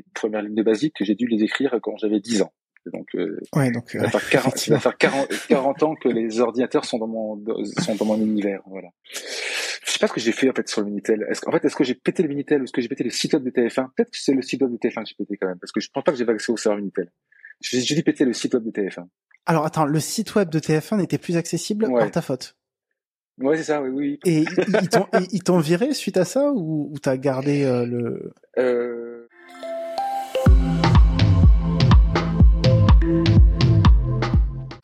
[0.00, 2.52] les premières lignes de basique, j'ai dû les écrire quand j'avais 10 ans.
[2.86, 6.08] Donc, euh, ouais, donc ça, va faire 40, ça va faire 40, 40, ans que
[6.08, 7.42] les ordinateurs sont dans mon
[7.78, 8.62] sont dans mon univers.
[8.66, 8.88] Voilà.
[9.12, 11.26] Je sais pas ce que j'ai fait en fait sur le Minitel.
[11.30, 13.10] Est-ce qu'en fait est-ce que j'ai pété le Minitel ou est-ce que j'ai pété le
[13.10, 15.36] site web de TF1 Peut-être que c'est le site web de TF1 que j'ai pété
[15.36, 17.10] quand même parce que je pense pas que j'ai accès au serveur Minitel.
[17.60, 19.04] J'ai dû péter le site web de TF1.
[19.44, 22.00] Alors attends, le site web de TF1 n'était plus accessible Ouais.
[22.00, 22.56] par ta faute?
[23.38, 23.82] Ouais, c'est ça.
[23.82, 24.18] Oui, oui.
[24.24, 28.32] Et ils t'ont ils t'ont viré suite à ça ou, ou t'as gardé euh, le
[28.58, 29.19] Euh...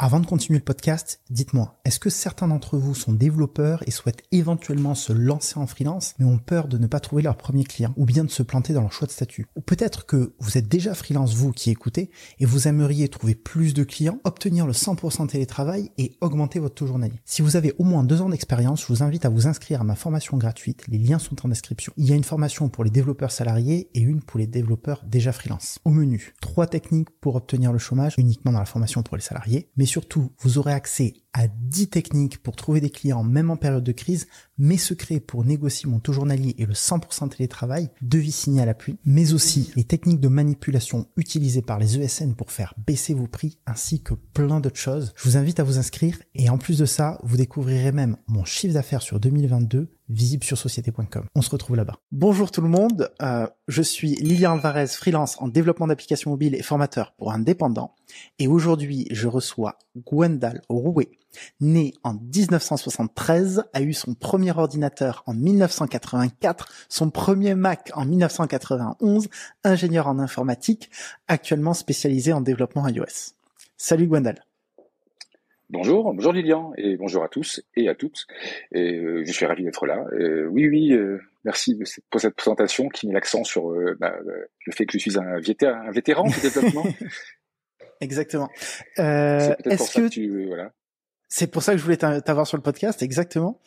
[0.06, 4.22] Avant de continuer le podcast, dites-moi, est-ce que certains d'entre vous sont développeurs et souhaitent
[4.30, 7.92] éventuellement se lancer en freelance, mais ont peur de ne pas trouver leur premier client,
[7.96, 9.48] ou bien de se planter dans leur choix de statut?
[9.56, 13.74] Ou peut-être que vous êtes déjà freelance, vous qui écoutez, et vous aimeriez trouver plus
[13.74, 17.20] de clients, obtenir le 100% télétravail et augmenter votre taux journalier.
[17.24, 19.84] Si vous avez au moins deux ans d'expérience, je vous invite à vous inscrire à
[19.84, 21.92] ma formation gratuite, les liens sont en description.
[21.96, 25.32] Il y a une formation pour les développeurs salariés et une pour les développeurs déjà
[25.32, 25.80] freelance.
[25.84, 29.68] Au menu, trois techniques pour obtenir le chômage uniquement dans la formation pour les salariés,
[29.76, 33.82] mais surtout, vous aurez accès à 10 techniques pour trouver des clients même en période
[33.82, 34.26] de crise,
[34.58, 38.98] mes secrets pour négocier mon taux journalier et le 100% télétravail, devis signé à l'appui,
[39.06, 43.56] mais aussi les techniques de manipulation utilisées par les ESN pour faire baisser vos prix,
[43.66, 45.14] ainsi que plein d'autres choses.
[45.16, 48.44] Je vous invite à vous inscrire et en plus de ça, vous découvrirez même mon
[48.44, 51.26] chiffre d'affaires sur 2022 visible sur société.com.
[51.34, 51.96] On se retrouve là-bas.
[52.12, 56.62] Bonjour tout le monde, euh, je suis Lilian Alvarez, freelance en développement d'applications mobiles et
[56.62, 57.94] formateur pour indépendants.
[58.38, 61.10] Et aujourd'hui, je reçois Gwendal Rouet,
[61.60, 69.28] né en 1973, a eu son premier ordinateur en 1984, son premier Mac en 1991,
[69.64, 70.90] ingénieur en informatique,
[71.28, 73.34] actuellement spécialisé en développement iOS.
[73.76, 74.42] Salut Gwendal.
[75.68, 78.26] Bonjour, bonjour Lilian, et bonjour à tous et à toutes.
[78.72, 80.04] Et, euh, je suis ravi d'être là.
[80.12, 81.76] Euh, oui, oui, euh, merci
[82.08, 85.40] pour cette présentation qui met l'accent sur euh, bah, le fait que je suis un,
[85.40, 86.84] vétéran, un vétéran du développement.
[88.00, 88.48] Exactement.
[88.60, 90.46] C'est Euh, peut-être pour Est-ce ça que que tu...
[90.46, 90.72] Voilà.
[91.28, 93.60] c'est pour ça que je voulais t'a- t'avoir sur le podcast, exactement.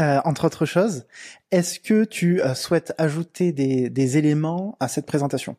[0.00, 1.04] Euh, entre autres choses,
[1.50, 5.56] est-ce que tu euh, souhaites ajouter des, des éléments à cette présentation?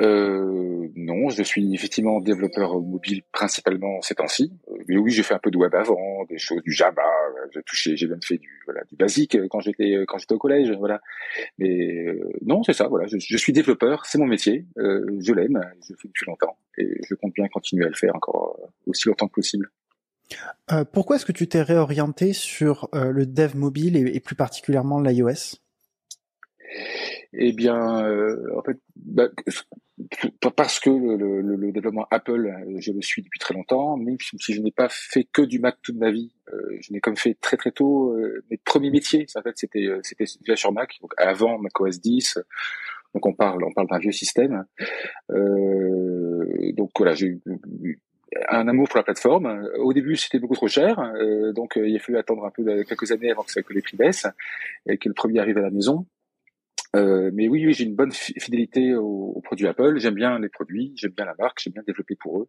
[0.00, 4.52] Euh, non, je suis effectivement développeur mobile principalement ces temps-ci.
[4.70, 7.02] Euh, Mais oui, j'ai fait un peu de web avant, des choses du Java.
[7.02, 10.34] euh, J'ai touché, j'ai même fait du voilà du basique euh, quand j'étais quand j'étais
[10.34, 11.00] au collège, voilà.
[11.58, 13.06] Mais euh, non, c'est ça, voilà.
[13.08, 14.66] Je, je suis développeur, c'est mon métier.
[14.78, 17.94] Euh, je l'aime, je le fais depuis longtemps et je compte bien continuer à le
[17.96, 19.68] faire encore aussi longtemps que possible.
[20.70, 25.00] Euh, Pourquoi est-ce que tu t'es réorienté sur le dev mobile et, et plus particulièrement
[25.00, 25.56] l'iOS?
[27.32, 29.28] Eh bien, euh, en fait, bah,
[30.56, 34.16] parce que le, le- le développement Apple, euh, je le suis depuis très longtemps, même
[34.20, 37.16] si je n'ai pas fait que du Mac toute ma vie, euh, je n'ai comme
[37.16, 39.26] fait très très tôt euh, mes premiers métiers.
[39.36, 42.38] En fait, c'était c'était déjà sur Mac, donc avant Mac OS 10.
[43.14, 44.64] Donc on parle on parle d'un vieux système.
[45.30, 47.38] Euh, donc voilà, j'ai
[47.84, 48.00] eu
[48.50, 49.68] un amour pour la plateforme.
[49.78, 53.10] Au début, c'était beaucoup trop cher, euh, donc il a fallu attendre un peu quelques
[53.10, 54.26] années avant que, ça- que les prix baissent
[54.86, 56.06] et que le produit arrive à la maison.
[56.96, 59.98] Euh, mais oui, oui j'ai une bonne fi- fidélité aux, aux produits Apple.
[59.98, 62.48] J'aime bien les produits, j'aime bien la marque, j'aime bien développer pour eux.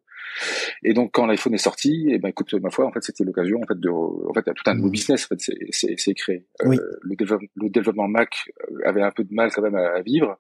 [0.84, 3.60] Et donc, quand l'iPhone est sorti, eh ben, écoute, ma foi, en fait, c'était l'occasion,
[3.62, 4.92] en fait, de, en fait, tout un nouveau Mhm.
[4.94, 6.46] business, en fait, c'est, créé.
[6.64, 6.78] Oui.
[6.78, 8.50] Euh, le, développement, le développement Mac
[8.86, 10.40] avait un peu de mal quand même à, à vivre,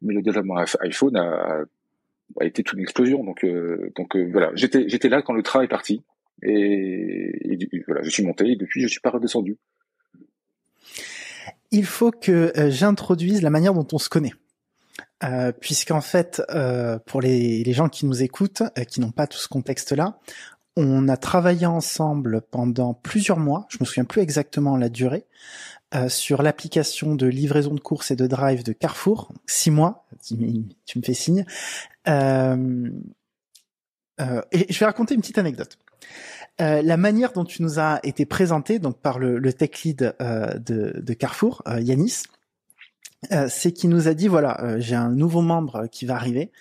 [0.00, 1.64] mais le développement iPh- iPhone a,
[2.40, 3.24] a été toute une explosion.
[3.24, 6.02] Donc, euh, donc euh, voilà, j'étais, j'étais là quand le train est parti.
[6.42, 9.56] Et, et voilà, je suis monté et depuis, je suis pas redescendu.
[11.74, 14.32] Il faut que euh, j'introduise la manière dont on se connaît.
[15.24, 19.38] Euh, Puisqu'en fait, euh, pour les, gens qui nous écoutent, euh, qui n'ont pas tout
[19.38, 20.20] ce contexte-là,
[20.76, 25.24] on a travaillé ensemble pendant plusieurs mois, je me souviens plus exactement la durée,
[26.08, 30.34] sur l'application de livraison de courses et de drive de Carrefour, six mois, tu,
[30.86, 31.44] tu me fais signe.
[32.08, 32.10] Et
[34.18, 35.78] je vais raconter une petite anecdote.
[36.60, 40.14] Euh, la manière dont tu nous as été présenté, donc par le, le tech lead
[40.20, 42.22] euh, de, de Carrefour, euh, Yanis,
[43.32, 46.52] euh, c'est qu'il nous a dit voilà, euh, j'ai un nouveau membre qui va arriver.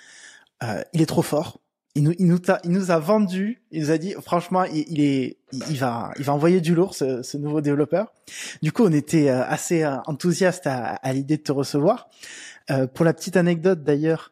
[0.94, 1.60] Il est trop fort.
[1.94, 3.62] Il nous, il nous, a, il nous a vendu.
[3.72, 7.22] Il nous a dit franchement, il, est, il, va, il va envoyer du lourd ce,
[7.22, 8.14] ce nouveau développeur.
[8.62, 12.08] Du coup, on était assez enthousiaste à, à l'idée de te recevoir.
[12.94, 14.32] Pour la petite anecdote d'ailleurs,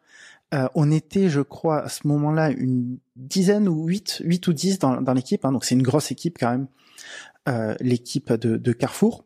[0.54, 4.78] euh, on était, je crois, à ce moment-là, une dizaine ou huit, huit ou dix
[4.78, 5.44] dans, l'équipe.
[5.44, 6.66] Hein, donc c'est une grosse équipe quand même,
[7.48, 9.24] euh, l'équipe de, Carrefour.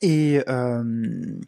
[0.00, 1.38] Et, euh,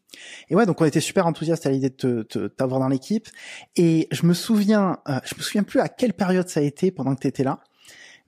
[0.48, 3.28] et ouais, donc on était super enthousiaste à l'idée de t'avoir dans l'équipe.
[3.76, 7.14] Et je me souviens, je me souviens plus à quelle période ça a été pendant
[7.14, 7.60] que tu étais là,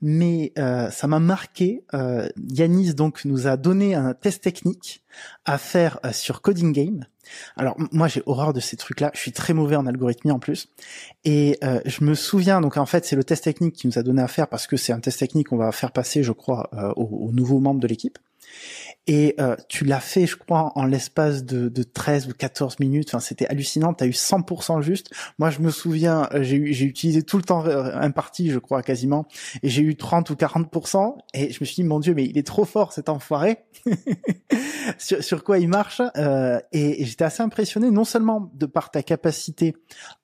[0.03, 1.85] mais euh, ça m'a marqué.
[1.95, 5.03] Euh, Yanis donc nous a donné un test technique
[5.45, 7.07] à faire euh, sur Coding Game.
[7.57, 9.13] Alors moi j'ai horreur de ces trucs-là.
[9.15, 10.69] Je suis très mauvais en algorithmie en plus.
[11.25, 14.03] Et euh, je me souviens donc en fait c'est le test technique qui nous a
[14.03, 16.69] donné à faire parce que c'est un test technique qu'on va faire passer je crois
[16.97, 18.19] aux, aux nouveaux membres de l'équipe.
[19.09, 23.09] Et euh, tu l'as fait, je crois, en l'espace de, de 13 ou 14 minutes.
[23.09, 23.95] Enfin, c'était hallucinant.
[23.95, 25.11] Tu as eu 100% juste.
[25.39, 29.27] Moi, je me souviens, euh, j'ai utilisé tout le temps euh, imparti, je crois, quasiment.
[29.63, 31.17] Et j'ai eu 30 ou 40%.
[31.35, 33.59] Et je me suis dit, mon Dieu, mais il est trop fort, cet enfoiré.
[34.99, 36.01] sur, sur, quoi il marche.
[36.17, 39.75] Euh, et, j'étais assez impressionné, non seulement de par ta capacité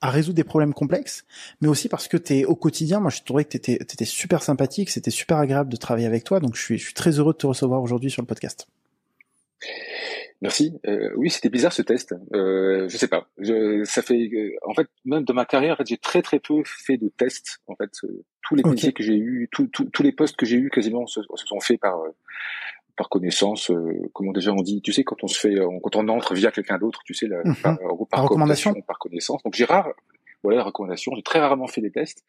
[0.01, 1.25] à résoudre des problèmes complexes,
[1.61, 3.01] mais aussi parce que tu au quotidien.
[3.01, 4.91] Moi, je trouvais que tu étais, super sympathique.
[4.91, 6.39] C'était super agréable de travailler avec toi.
[6.39, 8.68] Donc, je suis, je suis très heureux de te recevoir aujourd'hui sur le podcast.
[10.41, 10.79] Merci.
[10.87, 12.15] Euh, oui, c'était bizarre ce test.
[12.35, 13.29] Euh, je sais pas.
[13.39, 14.31] Je, ça fait,
[14.65, 17.61] en fait, même de ma carrière, en fait, j'ai très très peu fait de tests.
[17.67, 20.71] En fait, euh, tous les métiers que j'ai eu, tous les postes que j'ai eu,
[20.71, 22.11] quasiment se, sont faits par euh,
[22.97, 23.71] par connaissance.
[23.71, 26.53] Euh, comment déjà on dit Tu sais, quand on se fait, quand on entre via
[26.53, 27.57] quelqu'un d'autre, tu sais, la, mhm.
[27.57, 27.79] par,
[28.11, 29.43] par, recommandation, par connaissance.
[29.43, 29.89] Donc j'ai rare,
[30.45, 31.13] voilà, la recommandation.
[31.17, 32.25] J'ai très rarement fait des tests.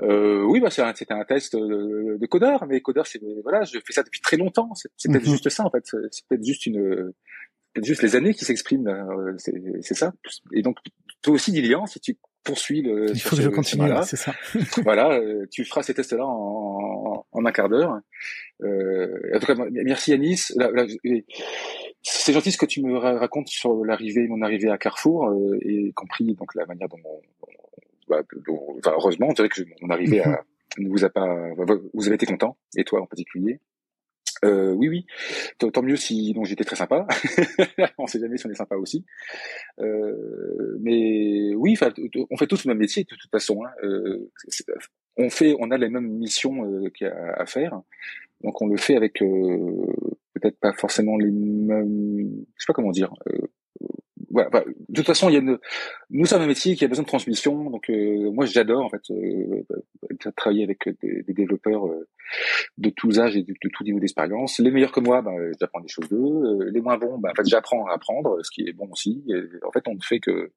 [0.00, 3.92] Euh, oui, bah c'était un, test de, de, codeur, mais codeur, c'est voilà, je fais
[3.92, 4.70] ça depuis très longtemps.
[4.74, 5.32] C'est peut-être mhm.
[5.32, 5.84] juste ça en fait.
[6.10, 7.12] C'est peut-être juste une,
[7.74, 8.88] peut juste les années qui s'expriment.
[8.88, 10.12] Euh, c'est ça.
[10.52, 10.78] Et donc
[11.20, 13.10] toi aussi, Lilian, si tu poursuis le.
[13.10, 13.90] Il faut que je continue.
[14.04, 14.34] C'est ça.
[14.82, 18.00] voilà, euh, tu feras ces tests-là en, en, un quart d'heure.
[18.62, 20.56] Euh, en tout cas, merci Anis.
[22.02, 25.92] C'est gentil ce que tu me racontes sur l'arrivée, mon arrivée à Carrefour, euh, et
[25.92, 26.98] compris donc la manière dont,
[28.12, 28.22] bah,
[28.78, 30.44] enfin, heureusement, on dirait que mon arrivée à,
[30.78, 31.50] ne vous a pas,
[31.94, 33.60] vous avez été content, et toi en particulier.
[34.44, 35.06] Euh, oui, oui.
[35.58, 37.06] Tant mieux si donc j'étais très sympa.
[37.98, 39.04] on sait jamais si on est sympa aussi.
[39.78, 41.78] Euh, mais oui,
[42.30, 43.64] on fait tous le même métier de toute façon.
[43.64, 43.70] Hein.
[43.84, 44.30] Euh,
[45.16, 46.64] on fait, on a les mêmes missions
[47.36, 47.80] à faire.
[48.42, 53.14] Donc on le fait avec peut-être pas forcément les mêmes, je sais pas comment dire,
[54.32, 55.58] euh, voilà, de toute façon, il y a une,
[56.10, 57.70] nous sommes un métier qui a besoin de transmission.
[57.70, 59.62] Donc euh, moi, j'adore en fait euh,
[60.36, 62.08] travailler avec des, développeurs euh,
[62.78, 64.58] de tous âges et de, de tout niveau d'expérience.
[64.58, 66.70] Les meilleurs que moi, bah, j'apprends des choses d'eux.
[66.70, 69.24] Les moins bons, bah, en fait, j'apprends à apprendre, ce qui est bon aussi.
[69.66, 70.52] En fait, on ne fait que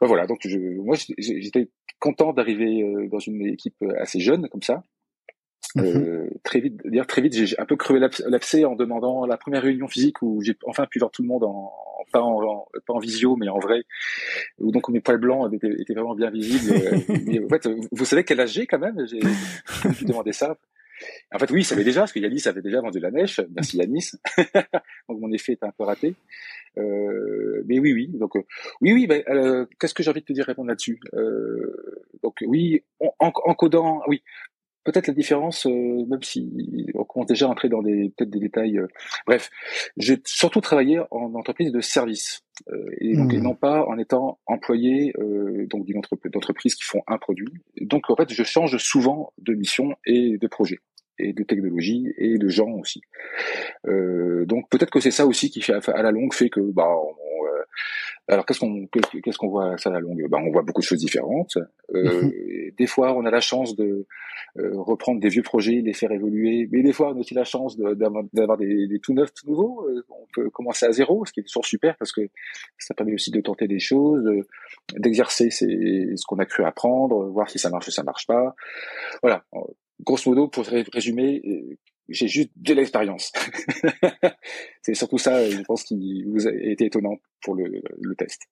[0.00, 0.26] bah, voilà.
[0.26, 1.68] Donc je, moi, j'étais
[1.98, 4.82] content d'arriver dans une équipe assez jeune comme ça.
[5.78, 9.62] Euh, très vite, dire très vite, j'ai un peu crevé l'abcès en demandant la première
[9.62, 11.72] réunion physique où j'ai enfin pu voir tout le monde en,
[12.12, 13.82] pas en, pas en visio, mais en vrai,
[14.58, 16.72] où donc mes poils blancs étaient, étaient vraiment bien visibles.
[16.72, 19.06] Euh, en fait, vous savez quel âge j'ai quand même?
[19.06, 19.20] J'ai
[20.04, 20.56] demandé ça.
[21.34, 23.40] En fait, oui, il savait déjà, parce que Yanis avait déjà vendu la mèche.
[23.54, 24.12] Merci Yanis.
[25.08, 26.14] donc mon effet était un peu raté.
[26.78, 28.10] Euh, mais oui, oui.
[28.14, 28.42] Donc euh,
[28.80, 29.06] oui, oui.
[29.06, 31.00] Ben, euh, Qu'est-ce que j'ai envie de te dire répondre là-dessus?
[31.14, 34.22] Euh, Donc oui, en, en, codant, oui
[34.86, 38.38] peut-être la différence, euh, même si on commence déjà à entrer dans des peut-être des
[38.38, 38.78] détails.
[38.78, 38.86] Euh,
[39.26, 39.50] bref,
[39.96, 43.42] j'ai surtout travaillé en entreprise de service euh, et donc et mmh.
[43.42, 45.12] non pas en étant employé
[45.68, 47.52] donc d'une entreprise qui font un produit.
[47.80, 50.78] Donc en fait, je change souvent de mission et de projet
[51.18, 53.02] et de technologie et de gens aussi.
[53.84, 57.14] donc peut-être que c'est ça aussi qui fait à la longue fait que bah on,
[58.28, 60.26] alors qu'est-ce qu'on qu'est-ce qu'on voit ça à la longue?
[60.28, 61.58] Ben, on voit beaucoup de choses différentes.
[61.94, 62.32] Euh, mhm.
[62.76, 64.06] Des fois, on a la chance de
[64.58, 67.44] euh, reprendre des vieux projets, les faire évoluer, mais des fois, on a aussi la
[67.44, 69.86] chance d'avoir des, des, tout neufs, tout nouveaux.
[69.88, 72.22] Euh, on peut commencer à zéro, ce qui est toujours super parce que
[72.78, 74.28] ça permet aussi de tenter des choses,
[74.96, 78.56] d'exercer ce qu'on a cru apprendre, voir si ça marche ou ça marche pas.
[79.22, 79.44] Voilà.
[80.00, 81.42] Grosso modo, pour résumer,
[82.08, 83.32] j'ai juste de l'expérience.
[84.82, 88.42] c'est surtout ça, je pense, qui vous a été étonnant pour le, le, test.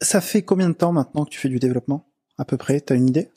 [0.00, 2.92] Ça fait combien de temps maintenant que tu fais du développement À peu près, tu
[2.92, 3.28] as une idée?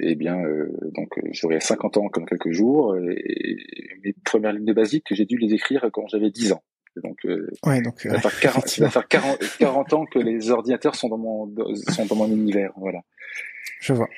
[0.00, 3.56] Eh bien, euh, donc euh, j'aurais 50 ans comme quelques jours, et,
[4.04, 6.62] mes premières lignes de basique, j'ai dû les écrire quand j'avais 10 ans.
[7.02, 10.18] Donc, euh, ouais, donc ça va faire 40, ça va faire 40, 40 ans que
[10.18, 11.52] les ordinateurs sont dans mon
[11.88, 13.00] sont dans mon univers, voilà.
[13.80, 14.08] Je vois.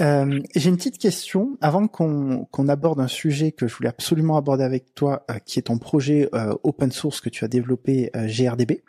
[0.00, 4.64] Euh, J'ai une petite question avant qu'on aborde un sujet que je voulais absolument aborder
[4.64, 8.26] avec toi, euh, qui est ton projet euh, open source que tu as développé euh,
[8.26, 8.82] GRDB.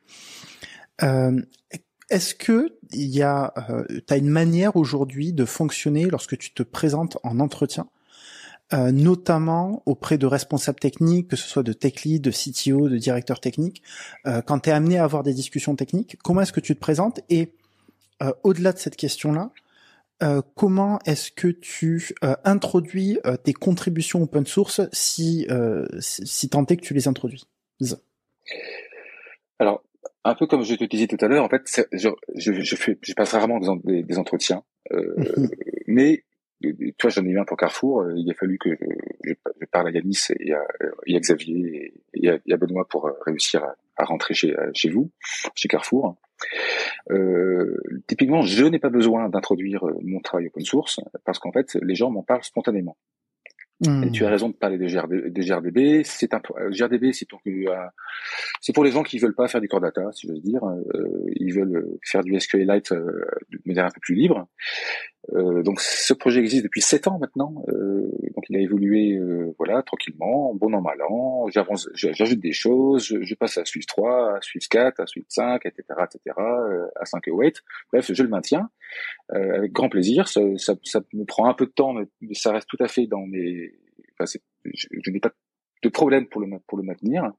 [2.09, 3.51] Est-ce que il y a,
[4.07, 7.87] tu as une manière aujourd'hui de fonctionner lorsque tu te présentes en entretien,
[8.71, 13.39] notamment auprès de responsables techniques, que ce soit de tech lead, de CTO, de directeur
[13.39, 13.83] technique,
[14.45, 17.21] quand tu es amené à avoir des discussions techniques, comment est-ce que tu te présentes
[17.29, 17.53] et
[18.43, 19.51] au-delà de cette question-là,
[20.23, 25.47] euh, comment est-ce que tu euh, introduis euh, tes contributions open source si,
[25.99, 27.43] si tant est que tu les introduis?
[29.59, 29.83] Alors,
[30.23, 32.97] un peu comme je te disais tout à l'heure, en fait, je, je, je, fais,
[33.01, 34.63] je passe rarement des, des, entretiens,
[35.87, 36.23] mais
[36.73, 38.05] tu vois, j'en ai eu un pour Carrefour.
[38.15, 38.69] il a fallu que
[39.23, 39.33] je,
[39.71, 44.33] parle à Yanis et à, à Xavier et à, Benoît pour réussir à, à rentrer
[44.33, 45.11] chez, chez vous,
[45.55, 46.17] chez Carrefour.
[47.11, 51.95] Euh, typiquement, je n'ai pas besoin d'introduire mon travail open source parce qu'en fait, les
[51.95, 52.97] gens m'en parlent spontanément.
[53.83, 54.31] Et tu as hmm.
[54.31, 56.03] raison de parler de, GRDB.
[56.05, 57.75] C'est un GRDB, c'est pour euh,
[58.61, 60.63] c'est pour les gens qui veulent pas faire du core data, si j'ose dire.
[60.63, 64.47] Euh, ils veulent faire du SQLite euh, de manière un peu plus libre.
[65.33, 67.63] Euh, donc ce projet existe depuis sept ans maintenant.
[67.69, 71.47] Euh, donc il a évolué euh, voilà tranquillement, bon an mal an.
[71.49, 75.65] J'avance, j'ajoute des choses, je, passe à Swift 3, à Swift 4, à Swift 5,
[75.65, 76.35] etc., etc.,
[76.95, 77.63] à 5 8.
[77.91, 78.69] Bref, je le maintiens
[79.29, 80.27] avec grand plaisir.
[80.27, 83.07] Ça, ça, ça, me prend un peu de temps, mais ça reste tout à fait
[83.07, 83.73] dans mes.
[84.19, 85.31] Enfin, je, je n'ai pas
[85.85, 87.31] de problème pour le pour le maintenir.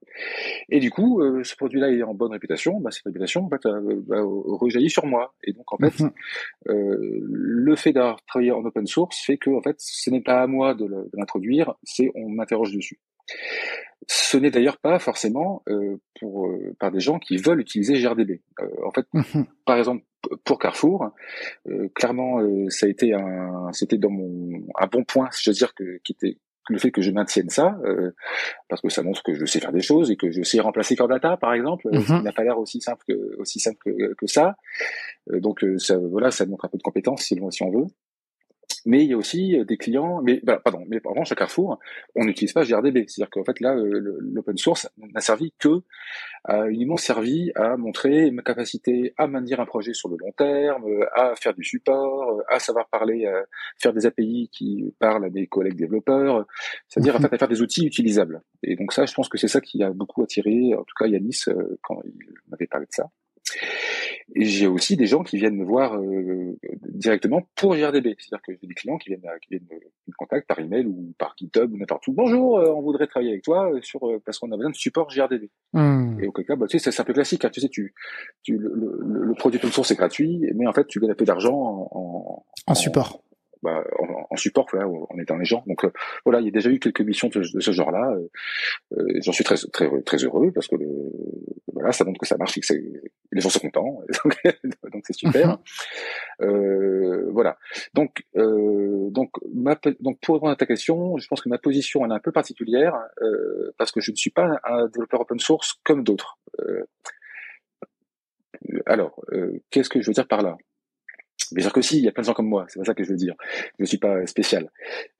[0.69, 3.67] Et du coup, euh, ce produit-là est en bonne réputation, bah, cette réputation en fait,
[3.67, 5.35] euh, bah, rejaillit sur moi.
[5.45, 6.11] Et donc en fait, mhm.
[6.69, 10.43] euh, le fait d'avoir travaillé en open source fait que en fait, ce n'est pas
[10.43, 13.01] à moi de l'introduire, c'est on m'interroge dessus.
[14.09, 18.41] Ce n'est d'ailleurs pas forcément euh, pour par des gens qui veulent utiliser GRDB.
[18.85, 19.47] en fait, mhm.
[19.65, 20.05] par exemple,
[20.45, 21.11] pour Carrefour,
[21.95, 25.99] clairement, ça a été un, c'était dans mon un bon point, je veux dire que
[26.05, 28.13] qui était le fait que je maintienne ça, euh,
[28.69, 30.97] parce que ça montre que je sais faire des choses et que je sais remplacer
[30.97, 34.27] Core Data, par exemple, mm n'a pas l'air aussi simple que aussi simple que, que
[34.27, 34.57] ça.
[35.33, 37.87] Euh, donc ça, voilà, ça montre un peu de compétence si, si on veut.
[38.87, 41.35] Mais il y a aussi euh, des clients, mais bah, pardon, mais par exemple, chez
[41.35, 41.79] Carrefour,
[42.15, 43.05] on n'utilise pas GRDB.
[43.09, 45.83] C'est-à-dire qu'en fait là, euh, l'open source n'a servi que,
[46.45, 50.85] a uniquement servi à montrer ma capacité à maintenir un projet sur le long terme,
[51.15, 53.45] à faire du support, à savoir parler, à
[53.77, 56.47] faire des API qui parlent à des collègues développeurs,
[56.89, 58.43] c'est-à-dire en fait à faire des outils utilisables.
[58.63, 61.07] Et donc ça, je pense que c'est ça qui a beaucoup attiré, en tout cas
[61.07, 62.13] Yanis euh, quand il
[62.49, 63.11] m'avait parlé de ça.
[64.35, 68.17] Et j'ai aussi des gens qui viennent me voir euh, directement pour GRDB.
[68.19, 71.35] C'est-à-dire que j'ai des clients qui viennent, qui viennent me contacter par email ou par
[71.39, 72.13] GitHub ou n'importe où.
[72.13, 75.09] Bonjour, euh, on voudrait travailler avec toi euh, sur parce qu'on a besoin de support
[75.09, 75.49] GRDB.
[75.73, 76.19] Hmm.
[76.21, 77.45] Et au cas, bah, tu sais, c'est un peu classique.
[77.45, 77.51] Hein.
[77.51, 77.95] Tu sais, tu,
[78.43, 81.15] tu le, le, le, produit open source est gratuit, mais en fait, tu gagnes un
[81.15, 83.23] peu d'argent en, en, en, support
[83.67, 83.83] bah,
[84.31, 85.65] en, support voilà, en étant les gens.
[85.67, 85.91] Donc euh,
[86.25, 88.13] voilà, il y a déjà eu quelques missions de, ce genre-là.
[88.13, 88.29] Euh,
[88.97, 90.87] euh, J'en suis très très très heureux parce que le,
[91.73, 92.75] voilà, ça montre que ça marche et que
[93.33, 94.03] les gens sont contents.
[94.93, 95.59] donc c'est super.
[96.39, 96.49] Mhm.
[96.49, 97.59] euh, voilà.
[97.95, 102.13] Donc donc ma, donc pour répondre à ta question, je pense que ma position elle
[102.13, 102.95] est un peu particulière
[103.79, 106.39] parce que je ne suis pas un développeur open source comme d'autres.
[108.87, 109.21] alors,
[109.71, 110.57] qu'est-ce que je veux dire par là?
[111.53, 112.95] Bien sûr que si, il y a plein de gens comme moi, c'est pas ça
[112.95, 113.35] que je veux dire.
[113.79, 114.71] Je ne suis pas spécial.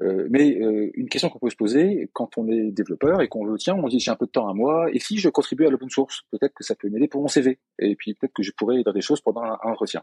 [0.01, 3.47] Euh, mais euh, une question qu'on peut se poser quand on est développeur et qu'on
[3.47, 5.67] veut, tiens, on dit j'ai un peu de temps à moi, et si je contribue
[5.67, 8.43] à l'open source, peut-être que ça peut m'aider pour mon CV, et puis peut-être que
[8.43, 10.03] je pourrais dire des choses pendant un entretien.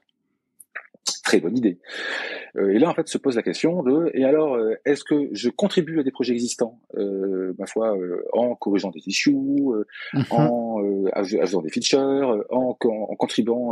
[1.33, 1.79] Très bonne idée.
[2.57, 5.29] Euh, et là, en fait, se pose la question de et alors, euh, est-ce que
[5.31, 7.97] je contribue à des projets existants, euh, ma foi,
[8.33, 10.25] en corrigeant des issues, mhm.
[10.29, 13.71] en ajoutant des features, en, en contribuant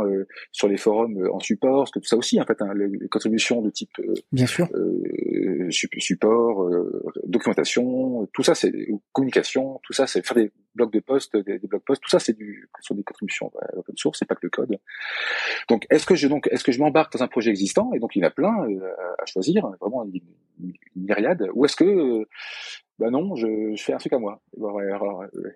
[0.50, 3.62] sur les forums en support, parce que tout ça aussi, en fait, hein, les, contributions
[3.62, 3.92] de type
[4.32, 4.68] bien sûr
[5.70, 6.68] support,
[7.24, 8.72] documentation, tout ça, c'est
[9.12, 12.32] communication, tout ça, c'est faire des blocs de posts, des, des posts, tout ça, c'est
[12.32, 14.78] du sur des contributions à l'open source, c'est pas que le code.
[15.68, 18.16] Donc, est-ce que je donc est-ce que je m'embarque dans un projet existant et donc
[18.16, 20.20] il y en a plein euh, à choisir, vraiment une,
[20.94, 22.28] myriade, ou est-ce que euh,
[22.98, 24.40] bah non, je, je, fais un truc à moi.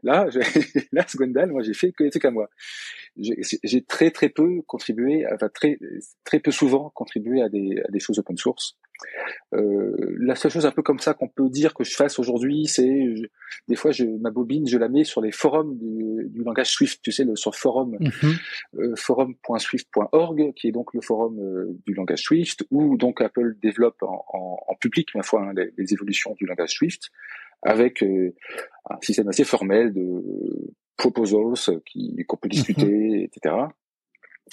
[0.02, 0.26] là,
[0.92, 2.48] là, Gwendal, moi, j'ai fait que des trucs à moi.
[3.16, 5.78] J'ai très très peu contribué, enfin très
[6.24, 8.76] très peu souvent contribué à des choses open source.
[9.54, 12.66] Euh, la seule chose un peu comme ça qu'on peut dire que je fasse aujourd'hui,
[12.66, 13.14] c'est
[13.68, 17.00] des fois je, ma bobine, je la mets sur les forums du, du langage Swift,
[17.02, 18.10] tu sais, le, sur forum mhm.
[18.78, 24.02] euh, forum.swift.org, qui est donc le forum euh, du langage Swift, où donc Apple développe
[24.02, 27.10] en, en, en public, ma foi, hein, les, les, évolutions du langage Swift,
[27.62, 28.34] avec euh,
[28.90, 30.22] un système assez formel de
[30.96, 33.14] proposals qui qu'on peut discuter, mhm.
[33.24, 33.54] etc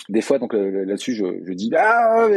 [0.09, 2.27] des fois, donc euh, là-dessus, je, je, dis ah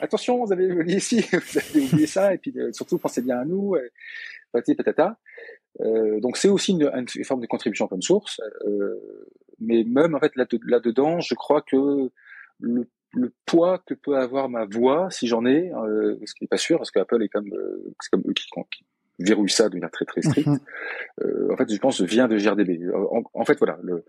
[0.00, 3.38] attention, vous avez oublié ici, vous avez oublié ça, et puis euh, surtout pensez bien
[3.38, 3.76] à nous,
[4.52, 5.18] patati patata.
[5.80, 8.94] Euh, donc c'est aussi une, une, forme de contribution open source, euh,
[9.58, 12.10] mais même en fait là, là-dedans, je crois que
[12.60, 16.48] le, le, poids que peut avoir ma voix, si j'en ai, euh, ce qui n'est
[16.48, 17.50] pas sûr, parce qu'Apple est comme
[18.00, 18.84] c'est comme eux qui, qui
[19.18, 20.48] verrouillent ça de manière très très stricte.
[20.48, 21.52] Mm-hmm.
[21.52, 22.92] en fait, je pense vient de GRDB.
[22.94, 23.78] En, en fait, voilà.
[23.82, 24.04] Le,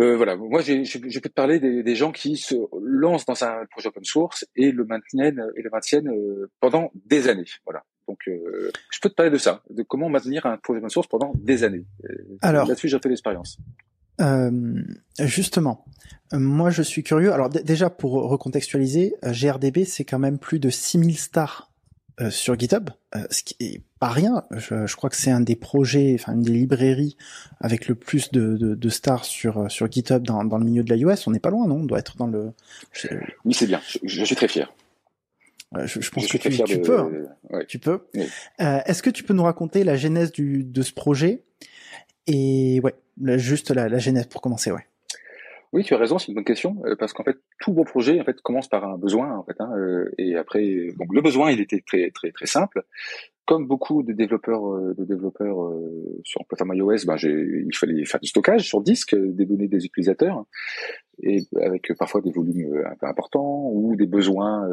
[0.00, 3.44] euh, voilà, moi je, je, peux te parler des, des, gens qui se lancent dans
[3.44, 7.44] un projet open source et le maintiennent et le maintiennent euh, pendant des années.
[7.64, 7.84] Voilà.
[8.08, 11.06] Donc euh, je peux te parler de ça, de comment maintenir un projet open source
[11.06, 11.84] pendant des années.
[12.42, 13.58] Alors là-dessus j'ai fait l'expérience.
[14.20, 14.82] Euh,
[15.20, 15.84] justement,
[16.32, 17.32] moi je suis curieux.
[17.32, 21.70] Alors déjà pour recontextualiser, GRDB c'est quand même plus de 6000 stars
[22.20, 24.44] euh, sur GitHub, euh, ce qui est pas rien.
[24.50, 27.16] Je, je crois que c'est un des projets, enfin une des librairies
[27.60, 30.94] avec le plus de, de, de stars sur sur GitHub dans, dans le milieu de
[30.94, 31.26] l'iOS.
[31.26, 31.76] On n'est pas loin, non?
[31.76, 32.52] On doit être dans le.
[33.46, 33.80] Oui, c'est bien.
[33.86, 34.70] Je, je, suis très fier.
[35.86, 36.98] Je, je pense que tu, tu, peux.
[36.98, 37.10] Hein.
[37.48, 37.64] Ouais.
[37.66, 38.00] Tu peux.
[38.14, 38.28] Oui.
[38.60, 41.42] Euh, Est-ce que tu peux nous raconter la genèse du, de ce projet?
[42.26, 42.94] Et ouais,
[43.38, 44.86] juste la, la genèse pour commencer, ouais.
[45.74, 48.20] Oui, tu as raison, c'est une bonne question euh, parce qu'en fait tout bon projet
[48.20, 50.62] en fait commence par un besoin en fait hein, euh, et après
[50.96, 52.84] donc le besoin il était très très très simple.
[53.44, 55.56] Comme beaucoup de développeurs euh, de développeurs
[56.22, 60.44] sur plateforme iOS, ben il fallait faire du stockage sur disque des données des utilisateurs
[61.20, 64.68] et avec parfois des volumes un peu importants ou des besoins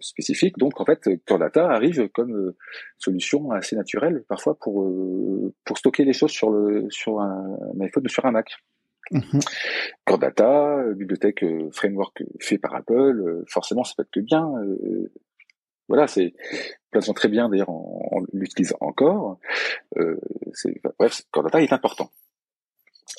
[0.00, 0.56] spécifiques.
[0.56, 2.54] Donc en fait Core Data arrive comme
[2.96, 4.90] solution assez naturelle parfois pour
[5.66, 8.56] pour stocker les choses sur le sur un iPhone ou sur un Mac.
[9.12, 9.38] Mmh.
[10.04, 14.20] Core Data, euh, bibliothèque euh, framework fait par Apple, euh, forcément ça peut être que
[14.20, 14.50] bien.
[15.88, 16.34] voilà, c'est
[16.90, 19.38] plein très bien d'ailleurs en, l'utilisant encore.
[20.98, 22.10] bref, Core Data est important.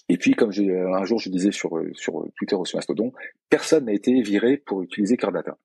[0.09, 3.13] Et puis, comme un jour je disais sur sur Twitter ou sur Mastodon,
[3.49, 5.57] personne n'a été viré pour utiliser Core Data.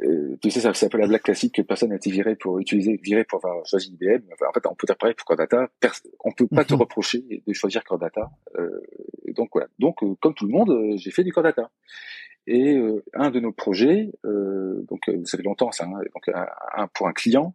[0.00, 2.34] Euh, tu sais, ça, c'est un peu la blague classique que personne n'a été viré
[2.34, 4.22] pour utiliser, viré pour avoir choisi IBM.
[4.32, 5.68] Enfin, en fait, on peut dire pareil pour Core Data.
[6.24, 6.80] On peut pas te mhm.
[6.80, 8.30] reprocher de choisir Core Data.
[8.58, 8.80] Euh,
[9.34, 9.68] donc voilà.
[9.78, 11.44] Donc, euh, comme tout le monde, euh, j'ai fait du Core
[12.46, 12.76] Et
[13.14, 16.28] un de nos projets, donc ça fait longtemps, ça, hein, donc
[16.74, 17.54] un, pour un client.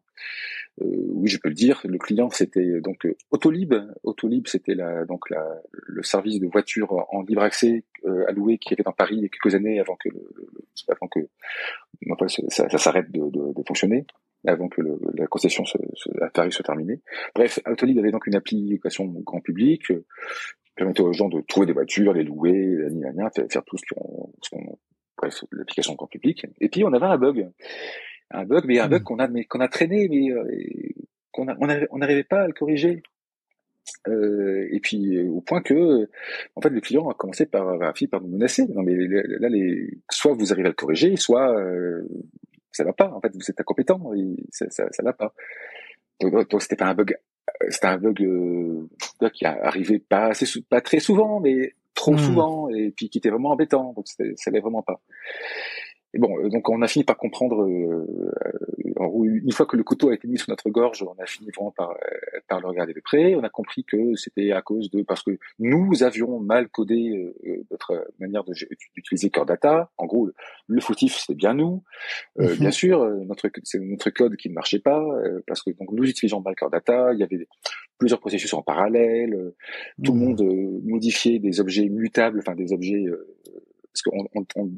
[0.80, 1.82] oui, je peux le dire.
[1.84, 3.74] Le client, c'était donc Autolib.
[4.04, 7.84] Autolib, c'était la, donc la, le service de voiture en libre accès
[8.28, 10.22] alloué qui était dans Paris il y a quelques années avant que, le,
[10.88, 11.20] avant que
[12.30, 14.06] ça, ça s'arrête de, de, de, fonctionner
[14.46, 17.02] avant que le, la concession se, se, la tarif soit terminée.
[17.36, 20.06] Bref, Autolib avait donc une application grand public euh,
[20.78, 22.78] permettait aux gens de trouver des voitures, les louer,
[23.36, 24.56] faire, faire tout ce qu'on, qu
[25.18, 26.46] bref, l'application grand public.
[26.62, 27.50] Et puis on avait un bug,
[28.32, 29.04] un bug, mais un bug mmh.
[29.04, 30.46] qu'on a, mais qu'on a traîné, mais euh,
[31.32, 33.02] qu'on on n'arrivait pas à le corriger.
[34.08, 36.10] Euh, et puis au point que,
[36.56, 38.68] en fait, le client a commencé par, a par nous menacer.
[38.68, 42.08] Non mais là, les, soit vous arrivez à le corriger, soit euh,
[42.72, 43.10] ça va pas.
[43.12, 45.34] En fait, vous êtes incompétent, et ça, ça, ça va pas.
[46.20, 47.18] Donc, donc c'était pas un bug,
[47.70, 52.20] c'était un bug euh, qui arrivait pas assez, pas très souvent, mais trop mmh.
[52.20, 53.94] souvent, et puis qui était vraiment embêtant.
[53.94, 55.02] Donc ça allait vraiment pas.
[56.18, 58.08] Et bon, euh, donc on a fini par comprendre, euh,
[59.24, 61.70] une fois que le couteau a été mis sous notre gorge, on a fini vraiment
[61.70, 63.36] par, euh, par le regarder de près.
[63.36, 67.36] On a compris que c'était à cause de, parce que nous avions mal codé
[67.70, 68.44] notre manière
[68.96, 69.92] d'utiliser Core Data.
[69.98, 70.32] En gros,
[70.66, 71.84] le fautif, c'était bien nous.
[72.38, 72.56] Mhm.
[72.56, 75.06] Bien sûr, notre, c'est notre code qui ne marchait pas,
[75.46, 77.14] parce que donc nous utilisions mal Core Data.
[77.14, 77.48] Il y avait
[78.00, 79.54] plusieurs processus en parallèle.
[80.04, 80.26] Tout le mhm.
[80.26, 83.06] monde modifiait des objets mutables, enfin des objets
[83.98, 84.72] parce qu'on on, on,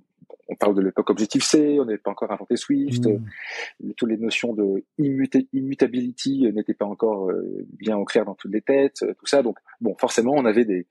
[0.50, 3.94] on parle de l'époque Objective-C, on n'avait pas encore inventé Swift, mmh.
[3.96, 9.04] toutes les notions de immutability n'étaient pas encore euh, bien ancrées dans toutes les têtes,
[9.04, 9.44] euh, tout ça.
[9.44, 10.88] Donc, bon, forcément, on avait des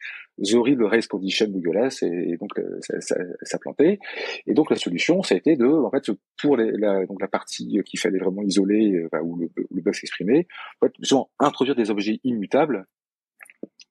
[0.55, 3.99] horribles race conditions dégueulasses et, donc euh, ça, ça, ça, plantait.
[4.47, 6.09] Et donc la solution, ça a été de, en fait,
[6.41, 10.47] pour les, la, donc la partie qu'il fallait vraiment isoler, où le, le bug s'exprimait,
[10.81, 10.93] en fait,
[11.41, 12.87] introduire des objets immutables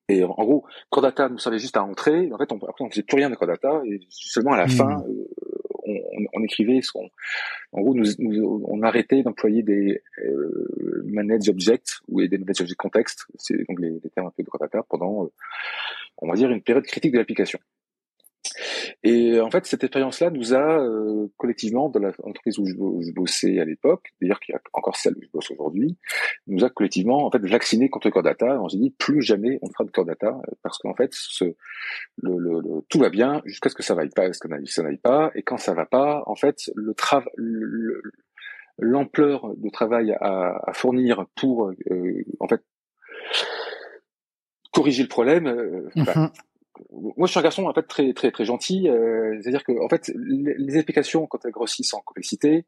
[0.10, 2.32] et en gros, Core Data nous servait juste à entrer.
[2.32, 3.82] En fait, on, après, on faisait plus rien de Core Data.
[3.86, 4.70] Et seulement à la mmh.
[4.70, 5.04] fin,
[6.34, 7.10] on, écrivait ce qu'on,
[7.74, 13.26] en gros, nous, on arrêtait d'employer des euh, manage objects ou des manage object context,
[13.36, 15.32] c'est donc les, termes un peu de data pendant, euh,
[16.18, 17.60] on va dire, une période critique de l'application.
[19.04, 23.66] Et en fait, cette expérience-là nous a euh, collectivement, dans l'entreprise où je, bossais à
[23.66, 25.98] l'époque, d'ailleurs qui a encore celle où je bosse aujourd'hui,
[26.48, 28.60] nous a collectivement en fait vacciné contre le core data.
[28.62, 31.46] On s'est dit plus jamais on fera de core data euh, parce qu'en fait, ce,
[32.24, 34.98] le, le, tout va bien jusqu'à ce que ça vaille pas, ce que ça n'aille
[34.98, 37.32] pas, et quand ça va pas, en fait, le travail
[38.80, 42.62] l'ampleur de travail à, à fournir pour euh, en fait
[44.72, 46.32] corriger le problème, euh, bah, mm-hmm
[46.92, 48.90] moi, je suis un garçon en fait très très très gentil.
[48.90, 52.66] Euh, C'est-à-dire que en fait, les, les, explications quand elles grossissent en complexité,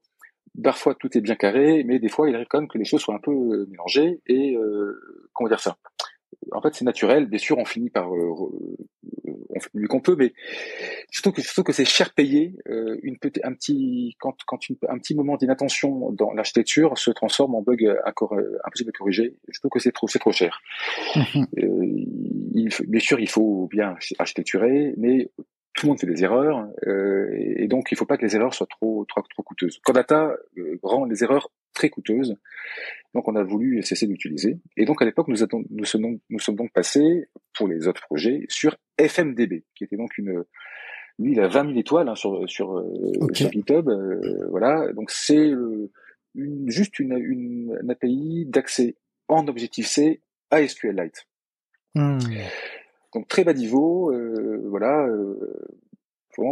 [0.64, 3.02] parfois tout est bien carré, mais des fois il arrive quand même que les choses
[3.02, 5.78] soient un peu euh, mélangées et euh, comment dire ça?
[6.52, 7.28] En fait, c'est naturel.
[7.28, 8.34] Bien sûr, on finit par euh,
[9.50, 10.34] on fait mieux qu'on peut, mais
[11.12, 12.56] surtout que surtout que c'est cher payé.
[12.70, 17.12] Euh, une petite, un petit quand quand une, un petit moment d'inattention dans l'architecture se
[17.12, 19.36] transforme en bug impossible à corriger.
[19.48, 20.62] Je trouve que c'est trop c'est trop cher.
[21.16, 21.48] Mhm.
[21.60, 21.86] euh,
[22.54, 25.30] il, bien sûr, il faut bien architecturer, mais
[25.80, 28.36] tout le monde fait des erreurs, euh, et donc il ne faut pas que les
[28.36, 29.80] erreurs soient trop trop, trop coûteuses.
[29.84, 32.36] Cordata euh, rend les erreurs très coûteuses,
[33.14, 34.60] donc on a voulu cesser d'utiliser.
[34.76, 35.38] Et donc à l'époque, nous,
[35.70, 40.18] nous, sommes, nous sommes donc passés, pour les autres projets, sur FMDB, qui était donc
[40.18, 40.44] une...
[41.20, 42.86] Lui, il a 20 000 étoiles hein, sur, sur, euh,
[43.34, 44.92] sur GitHub, euh, voilà.
[44.94, 45.52] Donc c'est
[46.36, 48.96] une, juste une, une, API d'accès
[49.28, 51.28] en Objective-C à SQLite.
[51.96, 52.20] Hmm.
[53.14, 55.38] Donc très bas niveau, euh, voilà, euh,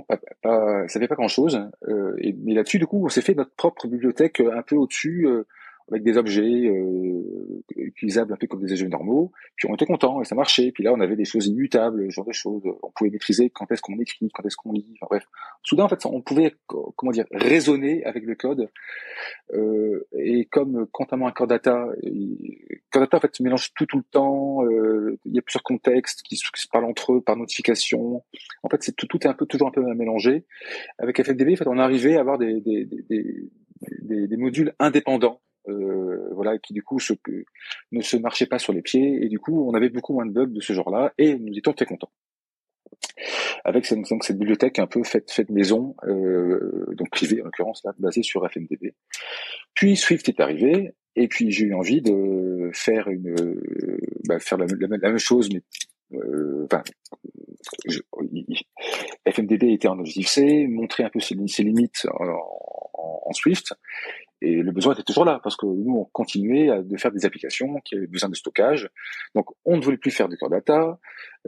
[0.07, 1.69] pas, pas, ça fait pas grand chose.
[1.87, 5.27] Euh, et, mais là-dessus, du coup, on s'est fait notre propre bibliothèque un peu au-dessus,
[5.27, 5.45] euh,
[5.89, 9.31] avec des objets euh, utilisables un peu comme des objets normaux.
[9.55, 10.71] Puis on était content et ça marchait.
[10.71, 12.63] Puis là, on avait des choses immutables, ce genre de choses.
[12.83, 14.85] On pouvait maîtriser quand est-ce qu'on écrit, quand est-ce qu'on lit.
[14.95, 15.27] Enfin bref,
[15.63, 18.69] soudain en fait, on pouvait comment dire raisonner avec le code.
[19.53, 21.87] Euh, et comme quantamment un core data,
[22.91, 24.65] core data en fait se mélange tout tout le temps.
[24.65, 28.23] Euh, il y a plusieurs contextes qui, se parlent entre eux par notification.
[28.63, 30.43] En fait, c'est tout, tout est un peu toujours un peu mélangé.
[30.97, 33.49] Avec FFDB, en fait, on arrivait à avoir des, des, des,
[34.01, 36.99] des, des modules indépendants euh, voilà, qui du coup
[37.91, 40.31] ne se marchait pas sur les pieds, et du coup on avait beaucoup moins de
[40.31, 42.11] bugs de ce genre-là, et nous étions très contents.
[43.65, 43.99] Avec cette,
[44.31, 48.93] bibliothèque un peu faite, faite maison, euh, donc privée en l'occurrence basée sur FMDB.
[49.73, 53.35] Puis Swift est arrivé, et puis j'ai eu envie de faire une,
[54.27, 55.61] bah, faire la, même chose, mais
[56.13, 56.83] euh, enfin,
[59.29, 63.73] FMDB était en Objective-C, montrer un peu ses, limites en, Swift,
[64.41, 67.25] et le besoin était toujours là parce que nous, on continuait à, de faire des
[67.25, 68.89] applications qui avaient besoin de stockage.
[69.33, 70.99] Donc, on ne voulait plus faire de core data.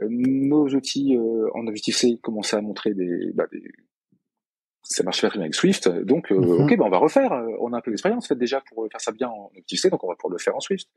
[0.02, 3.62] Euh, nos outils euh, en Objective-C commençaient à montrer des, bah, des
[4.82, 5.88] ça marchait pas très bien avec Swift.
[5.88, 6.64] Donc, euh, mhm.
[6.64, 7.30] ok, bah, on va refaire.
[7.60, 10.08] On a un peu d'expérience fait déjà pour faire ça bien en Objective-C, donc on
[10.08, 10.88] va pouvoir le faire en Swift.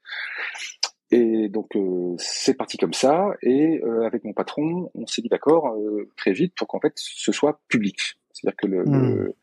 [1.12, 1.78] Et donc
[2.18, 3.36] c'est parti comme ça.
[3.44, 5.78] Et avec mon patron, on s'est dit d'accord
[6.18, 8.18] très vite pour qu'en fait ce soit public.
[8.34, 9.34] C'est-à-dire que le, hmm.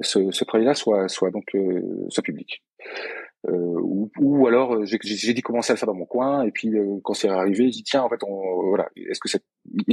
[0.00, 2.62] ce, ce travail-là soit, soit donc euh, soit public.
[3.46, 6.76] Euh, ou, ou, alors j'ai dit commencer à le faire dans mon coin et puis
[6.76, 9.44] euh, quand c'est arrivé j'ai dit tiens en fait on, voilà est-ce que c'est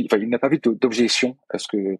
[0.04, 1.98] enfin il n'a pas vu d'objection à ce que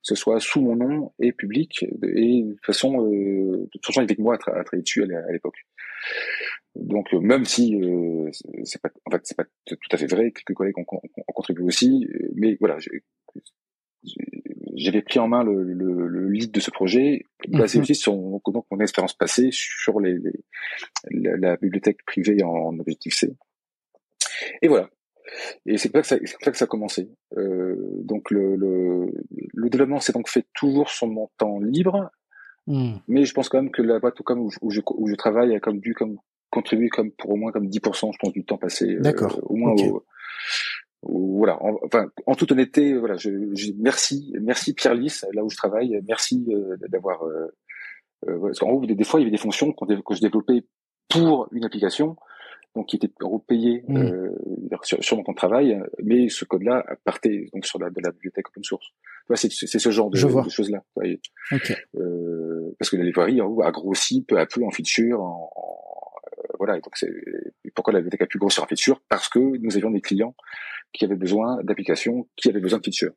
[0.00, 4.00] ce soit sous mon nom et public et de toute façon euh, de toute façon
[4.00, 5.66] il était que moi à, travailler dessus à l'époque
[6.76, 7.78] donc même si
[8.64, 11.64] c'est pas en fait c'est pas tout à fait vrai quelques collègues ont, ont contribué
[11.64, 12.78] aussi mais voilà
[14.82, 17.82] j'avais pris en main le, le, le, lead de ce projet, basé mhm.
[17.82, 20.16] aussi sur donc, mon expérience passée sur les,
[21.10, 23.34] la, la, bibliothèque privée en Objective-C.
[24.62, 24.88] Et voilà.
[25.66, 27.08] Et c'est comme que ça, que ça a commencé.
[27.36, 29.12] Euh, donc le, le,
[29.54, 32.10] le développement s'est donc fait toujours sur mon temps libre,
[32.66, 32.94] hmm.
[33.08, 35.54] mais je pense quand même que la boîte comme où, où, je, où je travaille
[35.54, 36.18] a comme dû comme
[36.50, 39.72] contribuer comme pour au moins comme 10% je pense du temps passé euh, au moins
[39.72, 40.04] au,
[41.02, 41.62] voilà.
[41.62, 45.56] En, enfin, en toute honnêteté, voilà, je, je merci, merci Pierre Lys, là où je
[45.56, 47.24] travaille, merci euh, d'avoir.
[47.24, 47.46] Euh,
[48.28, 50.64] euh, parce qu'en gros, des, fois, il y avait des fonctions que je développais
[51.08, 52.16] pour une application,
[52.76, 53.10] donc qui était
[53.46, 53.96] payé mmh.
[53.96, 54.34] euh,
[54.82, 58.12] sur, sur, mon temps de travail, mais ce code-là partait donc sur la, de la
[58.12, 58.86] bibliothèque open source.
[59.34, 60.84] c'est ce genre de, de choses-là.
[61.52, 61.76] Okay.
[61.96, 65.50] Euh, parce que la librairie en gros, a grossi peu à peu en feature, en,
[66.60, 66.76] voilà.
[66.76, 67.10] Et donc c'est
[67.74, 69.00] pourquoi la bibliothèque a pu grossir en feature?
[69.08, 70.34] Parce que nous avions des clients
[70.92, 73.12] qui avaient besoin d'applications, qui avaient besoin de features.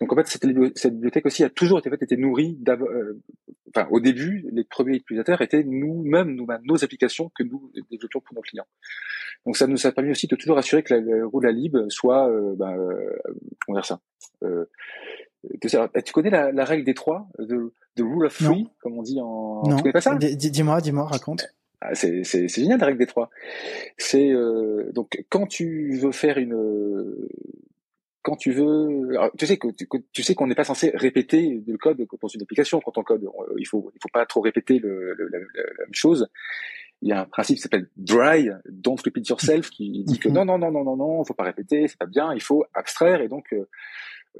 [0.00, 2.58] Donc en fait, cette, cette bibliothèque aussi a toujours été, été nourrie.
[2.68, 3.20] Euh,
[3.68, 8.34] enfin, au début, les premiers utilisateurs étaient nous-mêmes, nous, nos applications que nous développions pour
[8.34, 8.66] nos clients.
[9.44, 12.30] Donc ça nous a permis aussi de toujours assurer que le rôle la lib soit,
[12.30, 13.18] euh, ben, euh,
[13.66, 14.00] comment dire ça?
[14.42, 14.64] Euh,
[15.60, 19.20] tu connais la, la, règle des trois, de, de rule of three, comme on dit
[19.20, 19.62] en.
[19.66, 19.76] Non.
[19.76, 20.16] Tu connais pas ça?
[20.16, 21.46] Dis-moi, dis-moi, raconte.
[21.80, 23.30] Ah, c'est, c'est, c'est génial la règle des trois.
[23.96, 27.16] C'est euh, donc quand tu veux faire une,
[28.22, 29.68] quand tu veux, tu sais que
[30.12, 33.26] tu, sais qu'on n'est pas censé répéter le code dans une application quand on code.
[33.58, 36.28] Il faut il faut pas trop répéter le, la, même chose.
[37.02, 40.44] Il y a un principe qui s'appelle dry, don't repeat yourself, qui dit que non
[40.44, 42.34] non non non non non, faut pas répéter, c'est pas bien.
[42.34, 43.66] Il faut abstraire et donc euh,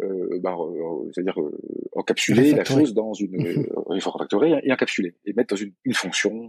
[0.02, 1.58] euh, bah, euh, c'est-à-dire euh,
[1.92, 6.48] encapsuler la chose dans une refactorer et encapsuler et mettre dans une, une fonction.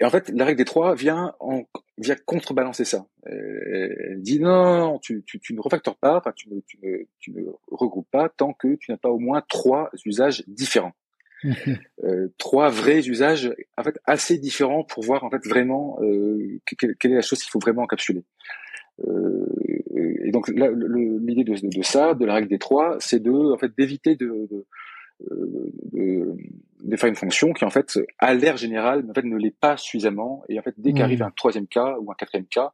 [0.00, 1.64] Et en fait, la règle des trois vient en,
[1.98, 3.06] vient contrebalancer ça.
[3.24, 7.32] Elle dit non, tu, tu, tu ne refactores pas, enfin tu ne, tu, ne, tu
[7.32, 10.92] ne regroupes pas tant que tu n'as pas au moins trois usages différents.
[12.04, 16.96] euh, trois vrais usages en fait assez différents pour voir en fait vraiment euh, quelle,
[17.02, 18.24] est la chose qu'il faut vraiment encapsuler.
[19.06, 19.46] Euh,
[20.24, 23.72] et donc l'idée de, de, ça, de la règle des trois, c'est de en fait
[23.76, 24.66] d'éviter de, de
[25.20, 26.36] de,
[26.82, 29.56] de, faire une fonction qui en fait a l'air général mais en fait ne l'est
[29.58, 30.42] pas suffisamment.
[30.48, 31.26] Et en fait dès qu'arrive mmh.
[31.26, 32.72] un troisième cas ou un quatrième cas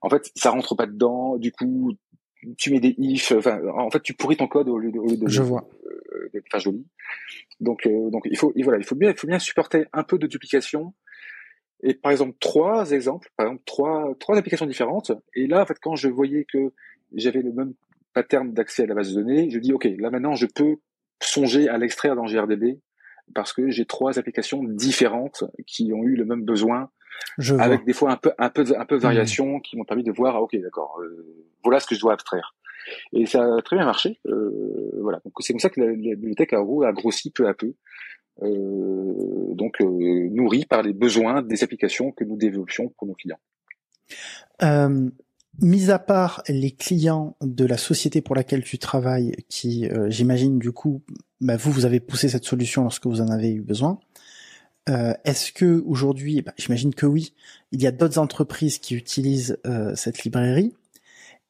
[0.00, 1.36] en fait ça rentre pas dedans.
[1.36, 1.92] Du coup
[2.58, 5.06] tu mets des if enfin en fait tu pourris ton code au lieu de, au
[5.06, 5.68] lieu de je vois.
[5.86, 6.86] euh, de faire joli.
[7.60, 10.18] Donc euh, donc il faut voilà il faut bien il faut bien supporter un peu
[10.18, 10.94] de duplication.
[11.84, 15.12] Et par exemple trois exemples par exemple trois trois applications différentes.
[15.34, 16.72] Et là en fait quand je voyais que
[17.14, 17.74] j'avais le même
[18.12, 20.76] pattern d'accès à la base de données je dis ok là maintenant je peux
[21.24, 22.78] songer à l'extraire dans GRDB
[23.34, 26.90] parce que j'ai trois applications différentes qui ont eu le même besoin,
[27.38, 27.86] Je avec vois.
[27.86, 29.08] des fois un peu un peu un peu de Mhm.
[29.10, 31.24] variation qui m'ont permis de voir ah, ok d'accord euh,
[31.62, 32.54] voilà ce que je dois abstraire
[33.12, 35.94] et ça a très bien marché euh, voilà donc c'est comme ça que la, la
[36.16, 37.74] bibliothèque a, a grossi peu à peu
[38.42, 43.40] euh, donc euh, nourrie par les besoins des applications que nous développions pour nos clients
[44.62, 45.08] Euh,
[45.60, 50.58] mis à part les clients de la société pour laquelle tu travailles, qui, euh, j'imagine,
[50.58, 51.02] du coup,
[51.40, 54.00] bah, vous, vous avez poussé cette solution lorsque vous en avez eu besoin.
[54.88, 57.34] Euh, Est-ce que aujourd'hui, bah, j'imagine que oui,
[57.70, 60.72] il y a d'autres entreprises qui utilisent euh, cette librairie?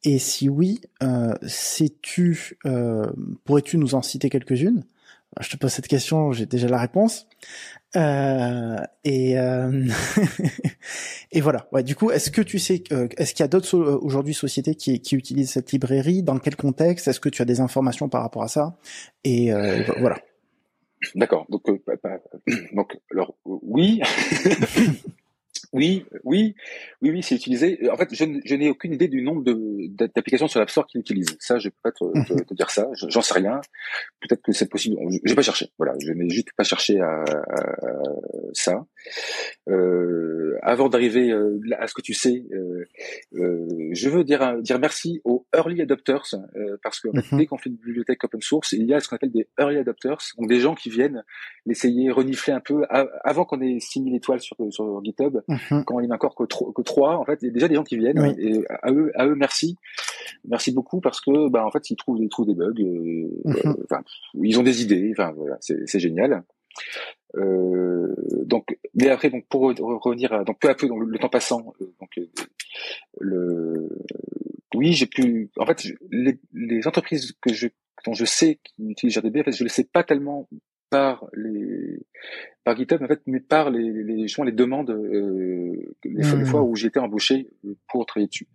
[0.05, 0.81] Et si oui,
[1.47, 2.59] sais-tu,
[3.45, 4.83] pourrais-tu nous en citer quelques-unes?
[5.41, 7.29] Je te pose cette question, j'ai déjà la réponse.
[7.95, 9.87] Euh, et euh,
[11.33, 11.69] et voilà.
[11.73, 14.35] Ouais, du coup, est-ce que tu sais, euh, est-ce qu'il y a d'autres so- aujourd'hui
[14.35, 16.23] sociétés qui, qui utilisent cette librairie?
[16.23, 17.09] Dans quel contexte?
[17.09, 18.77] Est-ce que tu as des informations par rapport à ça?
[19.25, 20.19] Et euh, voilà.
[21.15, 21.47] D'accord.
[21.51, 21.79] Donc, euh,
[22.73, 24.01] donc, alors, euh, oui,
[25.73, 26.55] oui, oui,
[27.01, 27.89] oui, oui, c'est utilisé.
[27.91, 31.37] En fait, je, n'ai aucune idée du nombre de- d'applications sur l'App Store qui l'utilisent.
[31.41, 32.89] Ça, je peux pas te, te- te dire ça.
[32.95, 33.61] Je- J'en sais rien.
[34.21, 34.97] Peut-être que c'est possible.
[35.25, 35.71] Je n'ai pas cherché.
[35.79, 38.03] Voilà, je n'ai juste pas cherché à, à- à
[38.53, 38.85] ça.
[39.69, 42.85] Euh, avant d'arriver euh, à ce que tu sais, euh,
[43.93, 46.35] je veux dire, dire merci aux early adopters
[46.83, 47.39] parce que Mhm.
[47.39, 49.79] dès qu'on fait une bibliothèque open source, il y a ce qu'on appelle des early
[49.79, 51.23] adopters, donc des gens qui viennent
[51.67, 52.83] l'essayer, renifler un peu
[53.25, 55.85] avant qu'on ait 6000 étoiles sur, sur GitHub, Mhm.
[55.85, 57.53] quand il n'y en a encore que, tro- que 3, en fait, il y a
[57.53, 58.35] déjà des gens qui viennent Oui.
[58.39, 59.77] et à eux, à eux merci,
[60.49, 62.75] merci beaucoup parce que bah en fait ils trouvent, ils trouvent des bugs,
[63.45, 63.77] Mhm.
[64.43, 66.43] ils ont des idées, enfin voilà, c'est génial.
[67.37, 68.15] Euh,
[68.45, 71.19] donc, mais après, donc pour re- re- revenir à, donc peu à peu, donc, le
[71.19, 72.27] temps passant, euh, donc euh,
[73.21, 73.89] le,
[74.75, 77.69] oui, j'ai pu, en fait, je- les, les entreprises que je,
[78.05, 80.49] dont je sais qui utilisent RDB, en fait, je le sais pas tellement
[80.91, 82.01] par les,
[82.65, 85.73] par GitHub, en fait, mais par les, les, justement, les demandes, euh,
[86.05, 86.47] les, fois, les Hmm.
[86.47, 88.47] fois où j'ai été embauché euh, pour travailler dessus.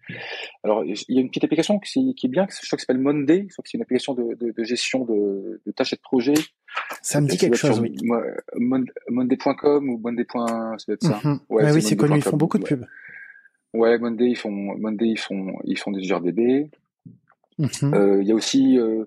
[0.63, 2.99] Alors, il y a une petite application qui, qui est bien, je crois que s'appelle
[3.01, 5.95] Monday, je crois que c'est une application de, de, de gestion de, de tâches et
[5.95, 6.35] de projets.
[7.01, 7.95] Ça me dit quelque chose, oui.
[8.03, 8.21] mo-
[8.57, 10.25] mon- Monday.com ou Monday.
[10.33, 10.45] ça
[10.87, 11.19] doit être ça.
[11.23, 11.39] Mhm.
[11.49, 12.09] Ouais, oui, c'est connu.
[12.09, 12.31] Ils Monday.com.
[12.31, 12.85] font beaucoup de pubs.
[13.73, 16.69] Ouais, Monday, ils font, Monday, ils font, ils font des GRDB.
[17.59, 17.93] Mhm.
[17.93, 19.05] Euh, Il y a aussi, euh,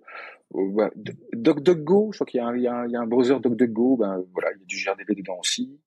[0.55, 2.93] euh, bah, D- DuckDuckGo, je crois qu'il y a un, il y a un, il
[2.93, 5.79] y a un browser DuckDuckGo, ben voilà, il y a du GRDB dedans aussi.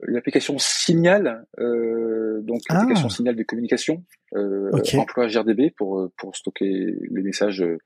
[0.00, 2.74] L'application Signal, euh, donc Ah.
[2.74, 4.04] l'application Signal de communication,
[4.36, 4.94] euh, Ok.
[4.94, 7.78] emploie GRDB pour euh, pour stocker les messages, euh,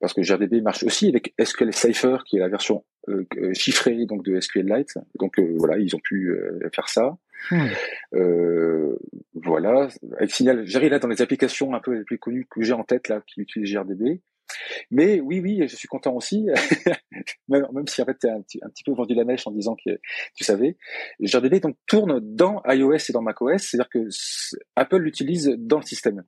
[0.00, 4.06] parce que GRDB marche aussi avec SQL Cipher, qui est la version euh, euh, chiffrée
[4.06, 4.94] donc de SQLite.
[5.18, 7.16] Donc euh, voilà, ils ont pu euh, faire ça.
[7.50, 7.66] Hmm.
[8.14, 8.96] Euh,
[9.34, 12.72] voilà, avec Signal, j'arrive là dans les applications un peu les plus connues que j'ai
[12.72, 14.20] en tête là, qui utilisent GRDB.
[14.90, 16.46] Mais oui, oui, je suis content aussi,
[17.48, 19.52] même, même si en fait tu un, petit- un petit peu vendu la mèche en
[19.52, 19.90] disant que
[20.34, 20.76] tu savais.
[21.20, 24.08] GRDB donc tourne dans iOS et dans macOS, c'est-à-dire que
[24.74, 26.24] Apple l'utilise dans le système.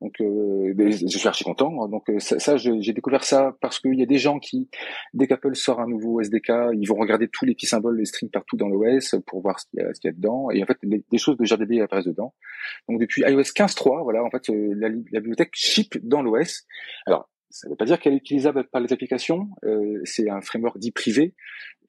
[0.00, 1.86] Donc, euh, mais je suis archi content.
[1.88, 4.68] Donc euh, ça, ça, j'ai découvert ça parce qu'il y a des gens qui,
[5.12, 8.30] dès qu'Apple sort un nouveau SDK, ils vont regarder tous les petits symboles, les strings
[8.30, 10.50] partout dans l'OS pour voir ce qu'il y qu'il y a dedans.
[10.50, 12.34] Et en fait, les- des choses de GRDB apparaissent dedans.
[12.88, 16.64] Donc depuis iOS 15.3, voilà, en fait, euh, la, la bibliothèque ship dans l'OS.
[17.06, 19.48] Alors, ça ne veut pas dire qu'elle est utilisable par les applications.
[19.64, 21.34] Euh, c'est un framework dit privé,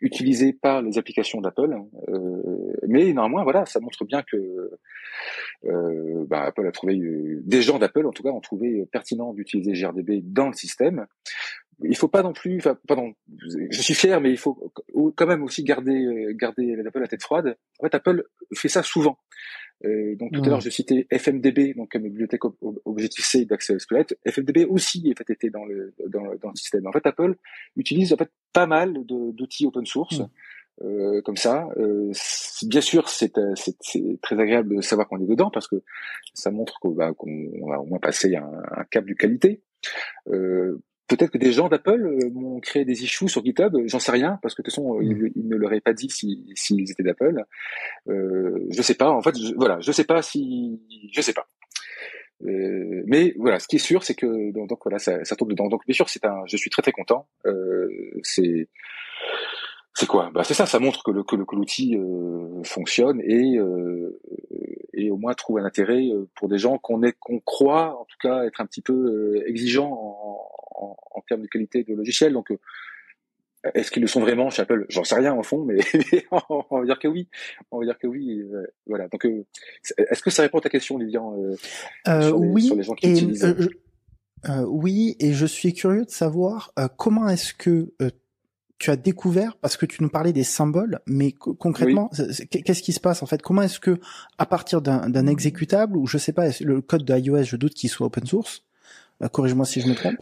[0.02, 1.76] utilisé par les applications d'Apple.
[2.10, 4.71] Euh, mais néanmoins, voilà, ça montre bien que
[5.65, 9.34] euh, bah, Apple a trouvé, euh, des gens d'Apple en tout cas ont trouvé pertinent
[9.34, 11.06] d'utiliser GRDB dans le système.
[11.84, 13.13] Il faut pas non plus, enfin, pardon,
[13.70, 14.72] je suis fier, mais il faut
[15.15, 17.56] quand même aussi garder, garder Apple la tête froide.
[17.80, 19.17] En fait, Apple fait ça souvent.
[19.84, 23.80] Euh, donc tout à l'heure, je citais FMDB, donc comme bibliothèque ob- ob- Objective-C d'Access
[23.82, 24.15] Squelette.
[24.28, 26.86] FMDB aussi en fait, était dans le, dans, le, dans le système.
[26.86, 27.36] En fait, Apple
[27.76, 30.20] utilise en fait pas mal d'outils open source.
[30.20, 30.28] Mm.
[30.84, 32.12] Euh, comme ça, euh,
[32.63, 35.84] bien sûr, c'est euh, c'est- très agréable de savoir qu'on est dedans parce que
[36.34, 37.28] ça montre qu'on bah, qu'on
[37.72, 39.62] a au moins passé un, un cap de qualité.
[40.28, 40.80] Euh,
[41.12, 44.39] Peut-être que des gens d'Apple euh, m'ont créé des issues sur GitHub, j'en sais rien,
[44.41, 46.91] parce que de toute façon, euh, ils, ils ne l'auraient pas dit s'ils si, s'ils
[46.91, 47.43] étaient d'Apple.
[48.08, 50.80] Euh, je sais pas, en fait, je, voilà, je sais pas si,
[51.12, 51.47] je sais pas.
[52.45, 55.67] Euh, mais voilà, ce qui est sûr, c'est que donc, voilà, ça, ça tombe dedans.
[55.67, 57.28] Donc bien sûr, c'est un, je suis très très content.
[57.45, 57.89] Euh,
[58.24, 58.69] c'est
[59.93, 60.32] c'est quoi?
[60.34, 64.19] Bah c'est ça, ça montre que le que l'outil euh, fonctionne et euh,
[64.93, 68.06] et au moins trouve un intérêt euh, pour des gens qu'on est qu'on croit en
[68.06, 70.31] tout cas être un petit peu euh, exigeants en,
[70.82, 72.34] en, en termes de qualité de logiciel.
[72.34, 72.58] Donc euh,
[73.76, 74.86] est-ce qu'ils le sont vraiment chez Apple?
[74.89, 75.78] J'en sais rien au fond, mais
[76.50, 77.28] on va dire que oui.
[77.72, 78.41] On va dire que oui.
[78.54, 79.08] euh, voilà.
[79.08, 79.46] Donc euh,
[79.98, 81.36] est-ce que ça répond à ta question, Lilian
[82.08, 83.70] euh, sur, les, oui, sur les gens qui et, utilisent euh, je-
[84.50, 88.10] euh, oui, et je suis curieux de savoir euh, comment est-ce que euh,
[88.80, 92.10] tu as découvert parce que tu nous parlais des symboles, mais concrètement,
[92.50, 93.39] qu'est-ce qui se passe en fait?
[93.44, 94.00] Comment est-ce que
[94.39, 97.91] à partir d'un exécutable ou je sais pas le code de iOS, je doute qu'il
[97.91, 98.65] soit open source.
[99.32, 100.17] Corrige-moi si je me trompe.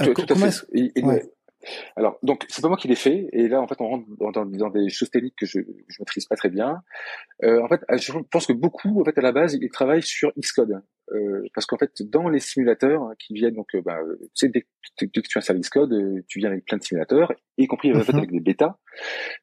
[0.00, 0.64] Euh, comment est-ce
[1.96, 4.44] alors, donc, c'est pas moi qui l'ai fait, et là, en fait, on rentre dans,
[4.44, 6.82] dans, des choses techniques que je, je maîtrise pas très bien.
[7.44, 10.32] Euh, en fait, je pense que beaucoup, en fait, à la base, ils travaillent sur
[10.38, 14.28] Xcode, euh, parce qu'en fait, dans les simulateurs hein, qui viennent, donc, euh, bah, tu
[14.34, 17.92] sais, dès, que tu installes Xcode, euh, tu viens avec plein de simulateurs, y compris
[17.92, 18.18] en fait, mhm.
[18.18, 18.76] avec des bêtas.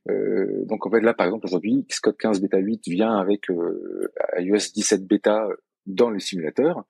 [0.10, 3.48] Euh, donc, en fait, là, par exemple, aujourd'hui, Xcode 15 bêta 8 vient avec
[4.38, 5.48] iOS 17 bêta
[5.86, 6.84] dans les simulateurs.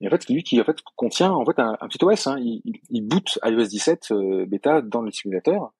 [0.00, 2.26] Et en fait, lui qui en fait contient en fait un, petit OS.
[2.26, 2.38] Hein.
[2.40, 5.72] Il, il, boot iOS 17 euh, bêta dans le simulateur.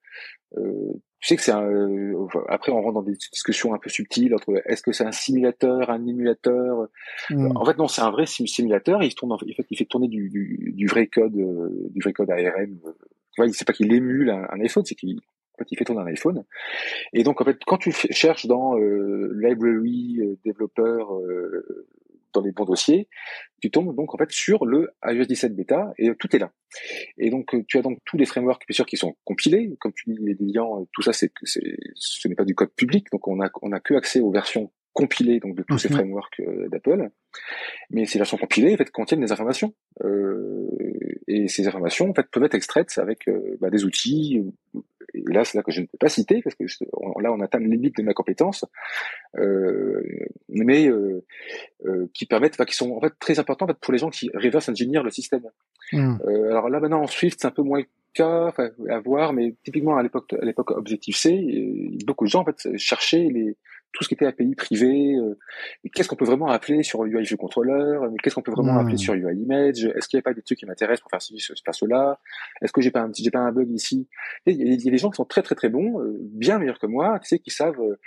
[0.57, 1.65] Euh, tu sais que c'est un.
[1.65, 5.13] Euh, après, on rentre dans des discussions un peu subtiles entre est-ce que c'est un
[5.13, 6.89] simulateur, un émulateur?
[7.31, 7.57] Hmm.
[7.57, 9.03] En fait, non, c'est un vrai simulateur.
[9.03, 9.33] Il tourne.
[9.33, 12.79] En fait, il fait tourner du, du, du vrai code, euh, du vrai code ARM.
[13.33, 15.21] Tu vois, c'est pas qu'il émule un, un iPhone, c'est qu'il
[15.55, 16.45] en fait, il fait tourner un iPhone.
[17.13, 21.19] Et donc, en fait, quand tu cherches dans euh, library, euh, développeur,
[22.41, 23.09] les bons dossiers,
[23.61, 26.53] tu tombes donc en fait sur le iOS 17 bêta et tout est là.
[27.17, 30.11] Et donc tu as donc tous les frameworks bien sûr qui sont compilés, comme tu
[30.11, 33.51] dis les liens, tout ça c'est ce n'est pas du code public, donc on a
[33.63, 37.11] on a que accès aux versions compilées donc de tous ces frameworks euh, d'Apple.
[37.91, 39.73] Mais ces versions compilées en fait contiennent des informations
[40.05, 40.67] euh,
[41.29, 44.43] et ces informations en fait peuvent être extraites avec euh, bah, des outils
[45.15, 46.65] et là c'est là que je ne peux pas citer parce que
[47.21, 48.65] là on atteint la limite de ma compétence,
[49.37, 50.03] euh,
[50.49, 51.25] mais euh,
[51.87, 54.11] euh, qui permettent, enfin, qui sont en fait très importants en fait, pour les gens
[54.11, 55.45] qui reverse engineer le système.
[55.93, 56.17] Hmm.
[56.27, 57.83] Euh, alors là maintenant en Swift c'est un peu moins
[58.15, 58.53] cas,
[58.91, 61.31] à voir, mais typiquement à l'époque à l'époque Objective C,
[62.07, 63.57] beaucoup de gens en fait cherchaient les
[63.93, 65.39] tout ce qui était API privé, euh,
[65.95, 68.95] qu'est-ce qu'on peut vraiment appeler sur UI View Controller, mais qu'est-ce qu'on peut vraiment appeler
[68.95, 68.99] hmm.
[68.99, 71.39] sur UI Image, est-ce qu'il n'y a pas des trucs qui m'intéressent pour faire ci,
[71.39, 72.21] faire cela,
[72.61, 74.09] est-ce que j'ai pas un j'ai pas un bug ici,
[74.47, 76.87] il y, a des gens qui sont très très très bons, euh, bien meilleurs que
[76.87, 77.99] moi, tu sais, qui savent, euh,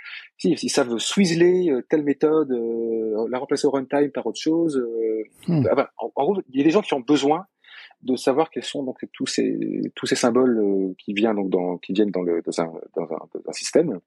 [0.44, 2.50] ils savent swizzler euh, telle méthode,
[3.28, 4.82] la remplacer au runtime par autre chose.
[5.48, 5.66] Hmm.
[5.70, 7.46] Ah bah, en, gros, il y a des gens qui ont besoin
[8.02, 11.92] de savoir quels sont donc tous ces tous ces symboles qui viennent donc dans qui
[11.92, 14.00] viennent dans le dans un, dans un, dans un système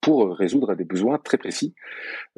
[0.00, 1.74] pour résoudre des besoins très précis.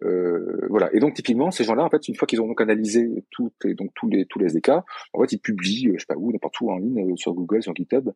[0.02, 0.94] Euh, voilà.
[0.94, 3.74] Et donc typiquement, ces gens-là, en fait, une fois qu'ils ont donc analysé toutes les,
[3.74, 6.60] donc tous les tous les SDK, en fait, ils publient, je sais pas où, n'importe
[6.60, 8.10] où en ligne, euh, sur Google, sur GitHub.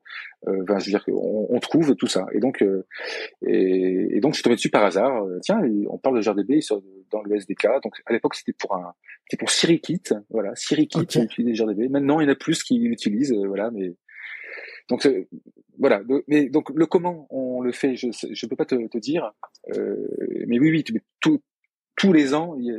[0.47, 2.27] Euh, je veux dire qu'on on trouve tout ça.
[2.33, 2.87] Et donc euh,
[3.47, 5.25] et, et, donc je suis tombé dessus par hasard.
[5.25, 7.67] Euh, tiens, on parle de GRDB sur, dans le SDK.
[7.83, 8.93] Donc à l'époque, c'était pour un
[9.25, 11.07] c'était pour SiriKit, voilà, SiriKit okay.
[11.07, 11.91] qui utilisait GRDB.
[11.91, 13.95] Maintenant, il y en a plus qui l'utilisent, voilà, mais
[14.89, 15.09] donc
[15.79, 16.03] voilà.
[16.27, 19.33] mais donc le comment on le fait, je je peux pas te, te dire.
[19.77, 19.97] Euh,
[20.47, 20.85] mais oui, oui,
[21.21, 21.43] tout,
[21.97, 22.79] tous les ans, y a,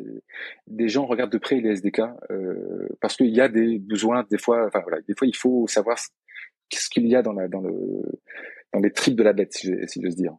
[0.67, 4.37] des gens regardent de près les SDK euh, parce qu'il y a des besoins des
[4.37, 4.65] fois.
[4.67, 7.73] Enfin voilà, des fois il faut savoir ce qu'il y a dans la dans le
[8.73, 10.35] dans les tripes de la bête, si j'ose dire.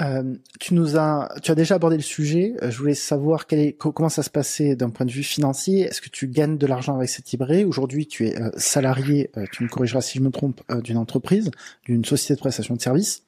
[0.00, 2.54] Euh, tu nous as, tu as déjà abordé le sujet.
[2.62, 3.46] Euh, je voulais savoir
[3.78, 5.80] comment ça se passait d'un point de vue financier.
[5.80, 7.64] Est-ce que tu gagnes de l'argent avec cette librairie?
[7.64, 11.50] Aujourd'hui, tu es euh, salarié, tu me corrigeras si je me trompe, d'une entreprise,
[11.84, 13.24] d'une société de prestation de services.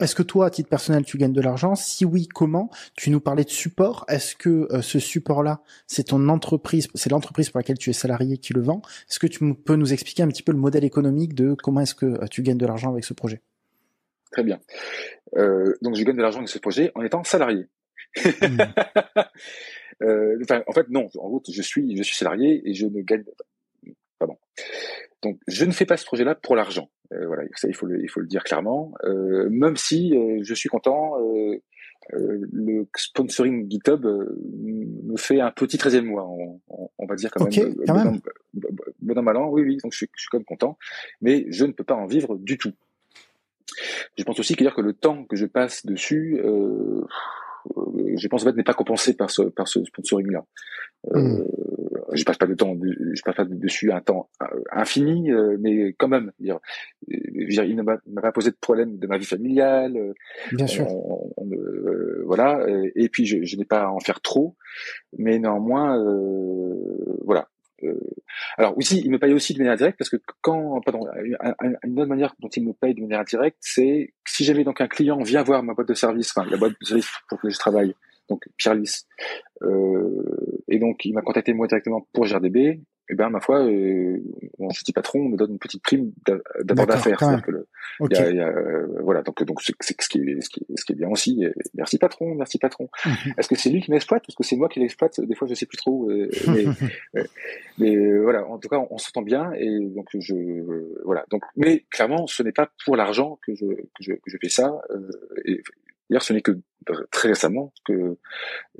[0.00, 1.74] Est-ce que toi, à titre personnel, tu gagnes de l'argent?
[1.74, 2.70] Si oui, comment?
[2.94, 4.04] Tu nous parlais de support.
[4.08, 8.52] Est-ce que ce support-là, c'est ton entreprise, c'est l'entreprise pour laquelle tu es salarié qui
[8.52, 8.80] le vend?
[9.10, 11.96] Est-ce que tu peux nous expliquer un petit peu le modèle économique de comment est-ce
[11.96, 13.42] que tu gagnes de l'argent avec ce projet?
[14.30, 14.60] Très bien.
[15.36, 17.66] Euh, donc je gagne de l'argent de ce projet en étant salarié.
[18.16, 18.58] Hmm.
[20.02, 21.08] euh, enfin, en fait, non.
[21.18, 23.24] En route, je suis, je suis salarié et je ne gagne.
[24.18, 24.36] Pardon.
[25.22, 26.90] Donc, je ne fais pas ce projet-là pour l'argent.
[27.12, 28.92] Euh, voilà, ça, il faut le, il faut le dire clairement.
[29.04, 31.58] Euh, même si euh, je suis content, euh,
[32.12, 36.60] le sponsoring GitHub me fait un petit 13e mois, on,
[36.98, 37.74] on, va dire quand même.
[37.86, 38.20] Quand même.
[38.54, 39.76] Bon, bon, oui, oui.
[39.82, 40.78] Donc, je suis, je suis quand même content,
[41.20, 42.72] mais je ne peux pas en vivre du tout.
[44.16, 47.04] Je pense aussi dire que le temps que je passe dessus, euh,
[48.16, 50.44] je pense en fait n'est pas compensé par ce par ce sponsoring là.
[51.14, 51.44] Euh, hmm.
[52.12, 55.92] Je passe pas de temps, je passe pas dessus un temps euh, infini, euh, mais
[55.98, 56.54] quand même, euh,
[57.06, 60.14] dire il ne m'a pas posé de problème de ma vie familiale.
[60.52, 60.86] Bien sûr.
[62.24, 62.66] voilà.
[62.94, 64.56] Et puis je, je n'ai pas à en faire trop,
[65.18, 66.02] mais néanmoins,
[67.24, 67.48] voilà.
[67.84, 67.94] Euh,
[68.56, 71.06] alors aussi, il me paye aussi de manière directe parce que quand, pardon,
[71.84, 74.88] une autre manière dont il me paye de manière indirecte, c'est si j'avais donc un
[74.88, 77.58] client vient voir ma boîte de service, enfin la boîte de service pour laquelle je
[77.58, 77.94] travaille,
[78.28, 78.76] donc Pierre
[79.62, 82.80] euh, et donc il m'a contacté moi directement pour GRDB.
[83.10, 84.18] Eh ben ma foi, euh,
[84.58, 86.12] mon petit patron me donne une petite prime
[86.62, 87.18] d'avoir d'affaires.
[88.00, 88.14] Okay.
[88.14, 90.92] Y a, euh, voilà, donc donc c'est ce qui est ce qui est, ce qui
[90.92, 91.44] est bien aussi.
[91.74, 92.88] Merci patron, merci patron.
[93.04, 93.34] Mhm.
[93.38, 94.26] Est-ce que c'est lui qui m'exploite?
[94.28, 95.20] Ou est-ce que c'est moi qui l'exploite?
[95.20, 96.10] Des fois, je sais plus trop.
[96.10, 96.64] Euh, mais,
[97.78, 100.34] mais voilà, en tout cas, on, s'entend bien et donc je
[101.04, 101.24] voilà.
[101.30, 104.50] Donc, mais clairement, ce n'est pas pour l'argent que je que je, que je fais
[104.50, 104.80] ça.
[105.44, 105.62] et
[106.08, 106.58] D'ailleurs, ce n'est que
[107.10, 108.16] très récemment que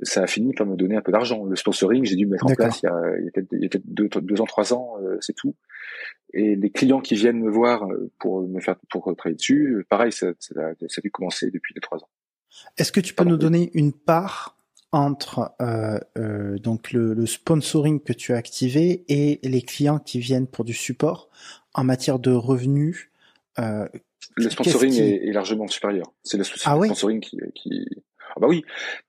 [0.01, 1.45] ça a fini par me donner un peu d'argent.
[1.45, 3.85] Le sponsoring, j'ai dû le mettre en place il y a, il y a peut-être
[3.85, 5.55] deux, deux, ans, trois ans, euh, c'est tout.
[6.33, 10.11] Et les clients qui viennent me voir euh, pour me faire pour travailler dessus, pareil,
[10.11, 12.09] ça, ça, a, ça a dû commencer depuis deux trois ans.
[12.77, 14.57] Est-ce que tu peux nous donner une part
[14.91, 20.19] entre euh, euh, donc le, le, sponsoring que tu as activé et les clients qui
[20.19, 21.29] viennent pour du support
[21.73, 23.11] en matière de revenus
[23.59, 23.87] euh,
[24.43, 26.13] le sponsoring est, largement supérieur.
[26.23, 27.85] C'est le ah sponsoring qui, qui,
[28.35, 28.63] ah bah oui,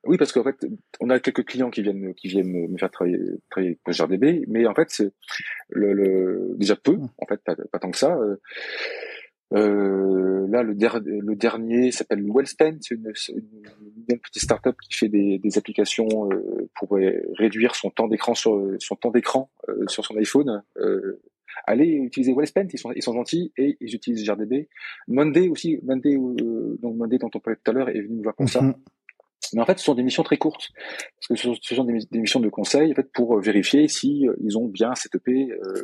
[0.04, 0.56] oui parce qu'en fait,
[1.00, 3.18] on a quelques clients qui viennent qui viennent me faire travailler
[3.50, 5.12] travailler pour GRDB, mais en fait c'est
[5.68, 7.08] le, le, déjà peu, hmm.
[7.18, 8.16] en fait pas, pas tant que ça.
[8.16, 8.36] Euh,
[9.52, 15.38] euh là, le, le dernier s'appelle Wellspend, c'est une, une, petite startup qui fait des,
[15.38, 16.98] des applications euh, pour
[17.38, 20.62] réduire son temps d'écran sur son temps d'écran euh, sur son iPhone.
[21.58, 24.68] Euh, allez utiliser Wellspent, ils sont, ils sont gentils et ils utilisent GRDB.
[25.08, 28.22] Monday aussi, Monday, euh, donc Monday dont on parlait tout à l'heure est venu nous
[28.22, 28.62] voir comme ça.
[28.62, 28.74] Mhm.
[29.52, 30.68] Mais en fait, ce sont des missions très courtes,
[31.16, 34.34] parce que ce sont, des, missions de conseil en fait, pour euh, vérifier si euh,
[34.42, 35.82] ils ont bien setupé euh,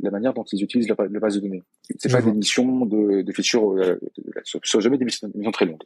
[0.00, 1.62] la manière dont ils utilisent la, base de données.
[1.98, 4.00] C'est pas des missions de, de features, euh,
[4.44, 5.82] ce sont jamais des missions, des missions très longues.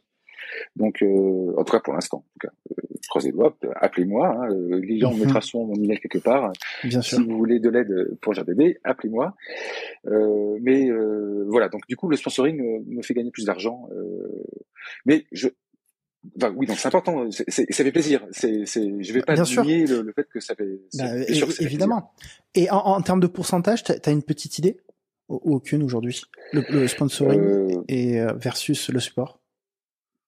[0.75, 4.27] Donc, euh, en tout cas pour l'instant, en tout cas, euh, croisez les doigts, appelez-moi.
[4.27, 6.51] Hein, euh, les gens mettra son mon email quelque part.
[6.83, 7.17] Bien sûr.
[7.17, 9.35] Si vous voulez de l'aide pour GRDB, appelez-moi.
[10.07, 13.87] Euh, mais euh, voilà, donc du coup, le sponsoring me fait gagner plus d'argent.
[15.05, 15.49] mais je,
[16.37, 17.29] Enfin, oui, donc c'est important.
[17.31, 17.43] ça
[17.83, 18.25] fait plaisir.
[18.31, 20.79] C'est, c'est, je vais pas nier le, le, fait que ça fait.
[20.97, 21.17] Bah,
[21.59, 22.13] évidemment.
[22.55, 24.77] Et en, en, termes de pourcentage, t'as as une petite idée?
[25.27, 26.21] Ou aucune aujourd'hui?
[26.53, 29.42] Le, le, sponsoring et versus le support?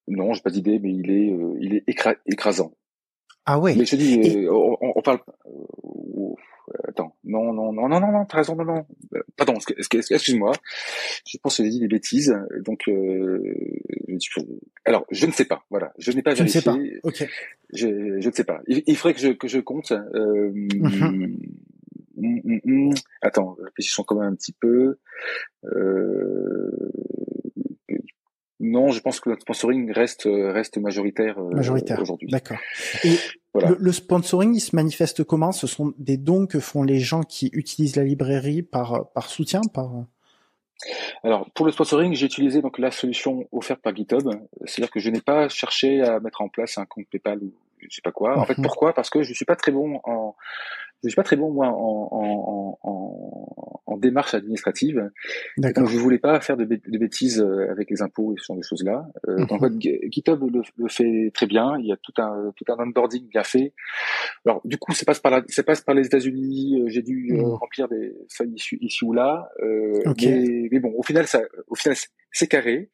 [0.08, 1.84] Non, j'ai pas d'idée, mais il est, euh, il est
[2.26, 2.74] écrasant.
[3.46, 3.76] Ah ouais.
[3.76, 5.20] Mais je te dis, euh, on, on, parle.
[5.46, 6.34] Euh,
[6.88, 8.86] attends, non, non, non, non, non, non, t'as raison, non, non.
[9.38, 10.52] Pardon, excuse-moi.
[11.28, 12.36] Je pense que j'ai dit des bêtises.
[12.66, 12.90] Donc,
[14.86, 15.64] alors, je ne sais pas.
[15.70, 16.62] Voilà, je n'ai pas vérifié.
[16.62, 17.08] Je ne sais pas.
[17.08, 17.30] Ok.
[17.74, 18.62] Je, je ne sais pas.
[18.68, 19.92] Il, faudrait que je que je compte.
[19.92, 21.36] Euh, mm
[23.22, 24.98] Attends, réfléchissons quand même un petit peu.
[25.66, 26.85] Euh,
[28.76, 32.02] non, je pense que le sponsoring reste reste majoritaire, euh, majoritaire.
[32.02, 32.30] aujourd'hui.
[32.30, 32.58] D'accord.
[33.04, 33.16] Et
[33.80, 35.54] le, sponsoring, il se manifeste comment?
[35.54, 39.62] Ce sont des dons que font les gens qui utilisent la librairie par par soutien,
[39.74, 40.06] par
[41.24, 44.30] alors pour le sponsoring, j'ai utilisé donc la solution offerte par GitHub,
[44.66, 47.96] c'est-à-dire que je n'ai pas cherché à mettre en place un compte PayPal ou je
[47.96, 48.38] sais pas quoi.
[48.38, 48.66] En fait, mhm.
[48.66, 48.94] pourquoi?
[48.94, 50.36] Parce que je suis pas très bon en
[51.04, 55.10] je suis pas très bon moi en, en, en, en démarche administrative.
[55.58, 58.58] Donc je voulais pas faire de, de, bêtises euh, avec les impôts et ce genre
[58.58, 59.06] de choses là.
[59.28, 59.80] Euh, Donc mhm.
[60.10, 61.78] GitHub le, le, fait très bien.
[61.80, 63.74] Il y a tout un tout un onboarding bien fait.
[64.46, 66.82] Alors du coup, ça passe par la, ça passe par les États-Unis.
[66.82, 67.54] Euh, j'ai dû euh, mhm.
[67.54, 69.50] remplir des feuilles ici, ici ou là.
[69.62, 71.96] Euh, mais, mais, bon, au final, ça, au final,
[72.32, 72.90] c'est carré.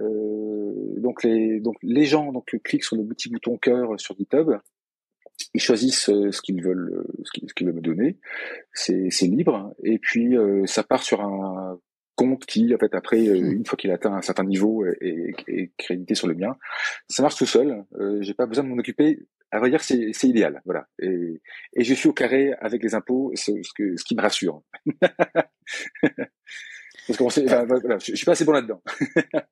[0.00, 4.50] Euh, donc les donc les gens donc cliquent sur le petit bouton cœur sur GitHub
[5.54, 8.18] ils choisissent euh, ce qu'ils veulent, euh, ce qu'ils veulent me donner.
[8.72, 9.74] C'est, libre.
[9.82, 11.78] Et puis euh, ça part sur un
[12.16, 16.28] compte qui, en fait, après, une fois qu'il atteint un certain niveau, est, crédité sur
[16.28, 16.56] le mien.
[17.08, 17.84] Ça marche tout seul.
[17.98, 19.26] Euh, j'ai pas besoin de m'en occuper.
[19.50, 20.86] À vrai dire, c'est, idéal, voilà.
[21.00, 21.40] Et,
[21.74, 24.62] et je suis au carré avec les impôts, ce, ce, que, ce qui me rassure.
[27.06, 28.82] Voilà, je, je suis pas assez bon là-dedans.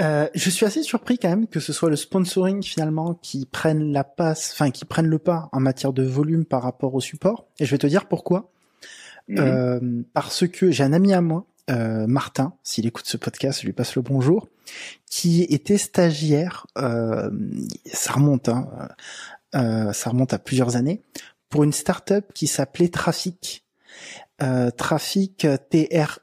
[0.00, 3.92] Euh, je suis assez surpris quand même que ce soit le sponsoring finalement qui prenne
[3.92, 7.46] la passe, enfin qui prenne le pas en matière de volume par rapport au support.
[7.58, 8.50] Et je vais te dire pourquoi.
[9.38, 13.66] Euh, parce que j'ai un ami à moi, euh, Martin, s'il écoute ce podcast, je
[13.66, 14.48] lui passe le bonjour,
[15.08, 16.66] qui était stagiaire.
[16.76, 18.66] ça remonte, hein,
[19.52, 21.02] ça remonte à plusieurs années
[21.48, 23.64] pour une start-up qui s'appelait Trafic
[24.42, 26.20] euh, trafic T-R-A-E-F-F-I-C,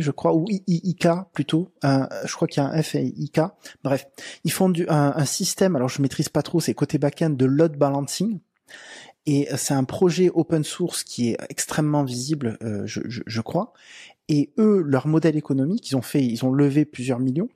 [0.00, 1.72] je crois, ou I-I-K plutôt.
[1.84, 3.40] Euh, je crois qu'il y a un F et I-K.
[3.82, 4.06] Bref,
[4.44, 7.76] ils font du, un, système, alors je maîtrise pas trop, c'est côté backend de load
[7.76, 8.40] balancing.
[9.26, 13.72] Et c'est un projet open source qui est extrêmement visible, euh, je, je, je, crois.
[14.28, 17.48] Et eux, leur modèle économique, ils ont fait, ils ont levé plusieurs millions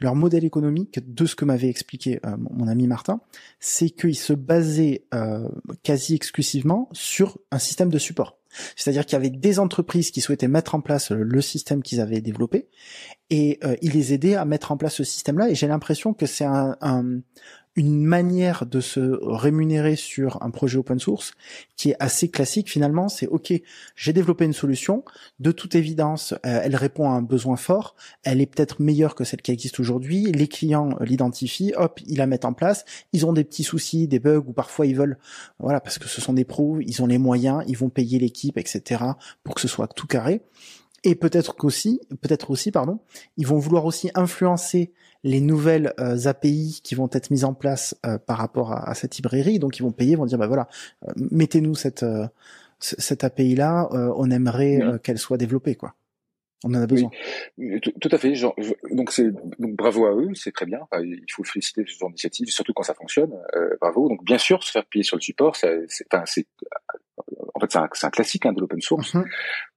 [0.00, 3.20] leur modèle économique, de ce que m'avait expliqué euh, mon, ami Martin,
[3.58, 5.48] c'est qu'ils se basaient euh,
[5.82, 8.38] quasi exclusivement sur un système de support.
[8.76, 12.20] C'est-à-dire qu'il y avait des entreprises qui souhaitaient mettre en place le système qu'ils avaient
[12.20, 12.68] développé,
[13.30, 15.50] et il les aidait à mettre en place ce système-là.
[15.50, 17.20] Et j'ai l'impression que c'est un, un,
[17.76, 21.32] une manière de se rémunérer sur un projet open source
[21.76, 23.08] qui est assez classique finalement.
[23.08, 23.52] C'est ok,
[23.94, 25.04] j'ai développé une solution.
[25.38, 27.94] De toute évidence, euh, elle répond à un besoin fort.
[28.24, 30.32] Elle est peut-être meilleure que celle qui existe aujourd'hui.
[30.32, 32.84] Les clients l'identifient, hop, ils la mettent en place.
[33.12, 35.18] Ils ont des petits soucis, des bugs ou parfois ils veulent,
[35.60, 38.58] voilà, parce que ce sont des pros, ils ont les moyens, ils vont payer l'équipe,
[38.58, 39.04] etc.
[39.44, 40.42] pour que ce soit tout carré.
[41.02, 43.00] Et peut-être qu'aussi, peut-être aussi, pardon,
[43.36, 44.92] ils vont vouloir aussi influencer
[45.24, 49.16] les nouvelles euh, API qui vont être mises en place euh, par rapport à, cette
[49.16, 49.58] librairie.
[49.58, 50.68] Donc ils vont payer, vont dire bah voilà,
[51.04, 52.04] euh, mettez-nous cette
[52.78, 55.94] cette API là, on aimerait qu'elle soit développée quoi.
[56.64, 57.10] On en a besoin.
[57.82, 58.34] tout, à fait.
[58.34, 58.54] Genre,
[58.90, 60.80] donc c'est donc bravo à eux, c'est très bien.
[60.98, 63.32] il faut féliciter ce genre d'initiative, surtout quand ça fonctionne.
[63.82, 64.08] bravo.
[64.08, 66.46] Donc bien sûr, se faire payer sur le support, c'est, enfin, c'est
[67.54, 69.24] en fait, c'est un, classique hein, de l'open source mhm.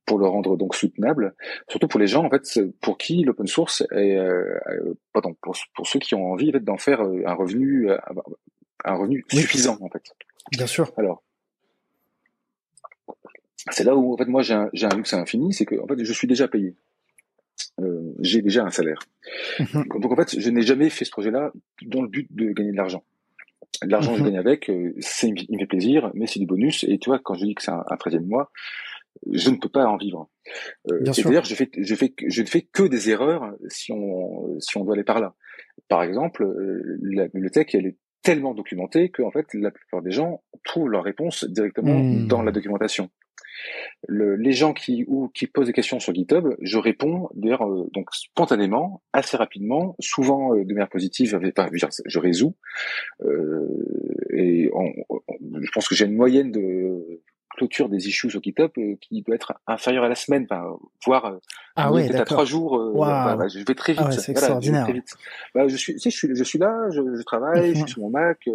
[0.06, 1.36] pour le rendre donc soutenable,
[1.68, 5.56] surtout pour les gens en fait pour qui l'open source est, euh, euh pardon, pour,
[5.76, 7.90] pour, ceux qui ont envie d'en faire euh, un revenu,
[8.84, 10.04] un revenu suffisant en fait.
[10.52, 10.92] Bien sûr.
[10.98, 11.24] Alors,
[13.72, 16.14] c'est là où en fait moi j'ai un, luxe infini, c'est que en fait je
[16.14, 16.76] suis déjà payé.
[17.80, 19.00] Euh, j'ai déjà un salaire.
[19.60, 19.86] Mhm.
[20.00, 21.52] Donc en fait, je n'ai jamais fait ce projet-là
[21.84, 23.04] dans le but de gagner de l'argent.
[23.82, 24.30] L'argent que je mhm.
[24.30, 26.84] gagne avec, euh, c'est, il me fait plaisir, mais c'est du bonus.
[26.86, 28.52] Et tu vois, quand je dis que c'est un, un 13 mois,
[29.32, 30.30] je ne peux pas en vivre.
[30.92, 34.78] Euh, C'est-à-dire, je fais, je fais, je ne fais que des erreurs si on, si
[34.78, 35.36] on doit aller par là.
[35.88, 40.12] Par exemple, euh, la bibliothèque, elle est tellement documentée que, en fait, la plupart des
[40.12, 42.28] gens trouvent leur réponse directement hmm.
[42.28, 43.10] dans la documentation
[44.08, 48.14] le, les gens qui ou posent des questions sur GitHub, je réponds d'ailleurs euh, donc
[48.14, 51.36] spontanément, assez rapidement, souvent euh, de manière positive.
[51.36, 51.70] Enfin,
[52.06, 52.56] je résous
[53.24, 53.68] euh,
[54.32, 57.22] et je pense que j'ai une moyenne de
[57.54, 61.26] clôture des issues au GitHub euh, qui doit être inférieure à la semaine, enfin, voire
[61.26, 61.38] euh,
[61.76, 62.78] ah à trois jours.
[62.78, 64.02] Euh, bah, je vais très vite.
[64.04, 64.88] Ah ouais, c'est extraordinaire.
[64.88, 65.02] Je,
[65.54, 67.90] bah, je suis, tu sais, je suis, je suis là, je, je travaille, je suis
[67.90, 68.50] sur mon Mac.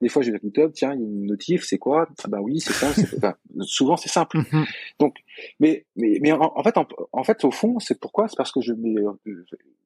[0.00, 2.08] des fois, je vais à GitHub, tiens, il y a une notif, c'est quoi?
[2.22, 2.88] Ah, bah oui, c'est ça.
[3.16, 4.38] Enfin, souvent, c'est simple.
[4.38, 4.64] Mhm.
[5.00, 5.16] Donc,
[5.60, 8.28] mais, mais, mais en, fait, en, fait, au fond, c'est pourquoi?
[8.28, 8.72] C'est parce que je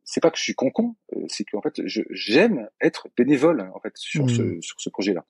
[0.05, 0.95] c'est pas que je suis con con,
[1.27, 4.63] c'est qu'en fait, j'aime être bénévole en fait sur ce mhm.
[4.63, 5.25] sur ce projet-là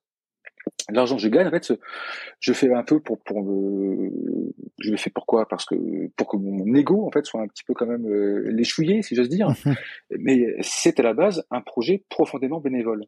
[0.91, 1.73] l'argent que je gagne en fait
[2.41, 4.11] je fais un peu pour pour me
[4.81, 5.47] je le fais pourquoi?
[5.49, 5.75] Parce que
[6.17, 9.15] pour que mon ego en fait soit un petit peu quand même euh, l'échouillé si
[9.15, 9.49] j'ose dire.
[10.19, 13.05] Mais c'est à la base un projet profondément bénévole.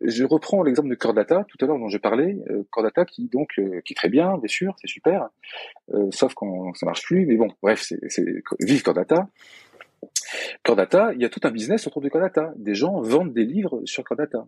[0.00, 3.04] Je reprends l'exemple de Core Data tout à l'heure dont j'ai parlé euh, Core Data
[3.04, 5.28] qui donc euh, qui est très bien bien sûr c'est super
[5.92, 8.24] euh, sauf quand ça marche plus mais bon bref c'est
[8.60, 9.28] vive Core Data.
[10.64, 12.52] Core Data, il y a tout un business autour de Core Data.
[12.56, 14.46] Des gens vendent des livres sur Core Data.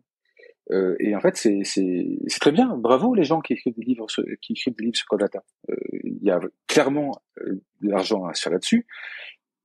[0.71, 2.77] Euh, et en fait, c'est très bien.
[2.77, 5.21] Bravo les gens qui écrivent des livres, sur, qui écrivent des livres sur Core
[5.71, 8.87] Euh, il y a clairement euh, de l'argent à se faire là-dessus,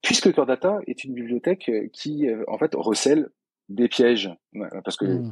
[0.02, 3.30] puisque Core Data est une bibliothèque euh, qui, en fait, recèle
[3.70, 4.30] des pièges.
[4.84, 5.32] Parce que mmh.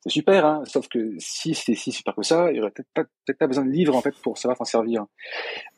[0.00, 2.90] c'est super, hein, sauf que si c'était si super que ça, il y aurait peut-être
[2.92, 5.06] pas, peut pas besoin de livres en fait pour savoir s'en servir.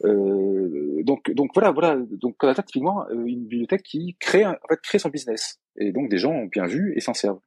[0.05, 1.97] Euh, donc, donc voilà, voilà.
[1.97, 5.61] Donc Core Data, typiquement, une bibliothèque qui crée, en fait, crée son business.
[5.77, 7.41] Et donc des gens ont bien vu et s'en servent.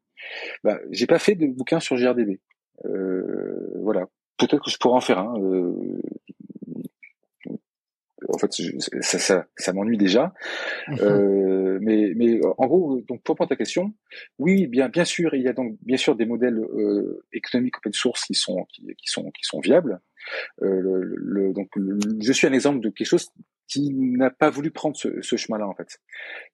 [0.63, 2.39] Bah, j'ai pas fait de bouquin sur GRDB.
[2.85, 4.07] Euh, voilà.
[4.37, 5.39] Peut-être que je pourrais en faire un.
[5.39, 6.01] Euh,
[8.29, 8.51] en fait,
[9.01, 10.33] ça, ça, ça m'ennuie déjà.
[10.87, 10.97] Mhm.
[11.01, 13.93] Euh, mais, mais en gros, donc pour répondre à ta question,
[14.39, 17.93] oui, bien, bien sûr, il y a donc bien sûr des modèles euh, économiques open
[17.93, 19.99] source qui sont qui, qui sont qui sont viables.
[20.61, 21.69] Euh, le, le, donc,
[22.21, 23.31] je suis un exemple de quelque chose
[23.71, 25.99] qui n'a pas voulu prendre ce, ce chemin-là en fait.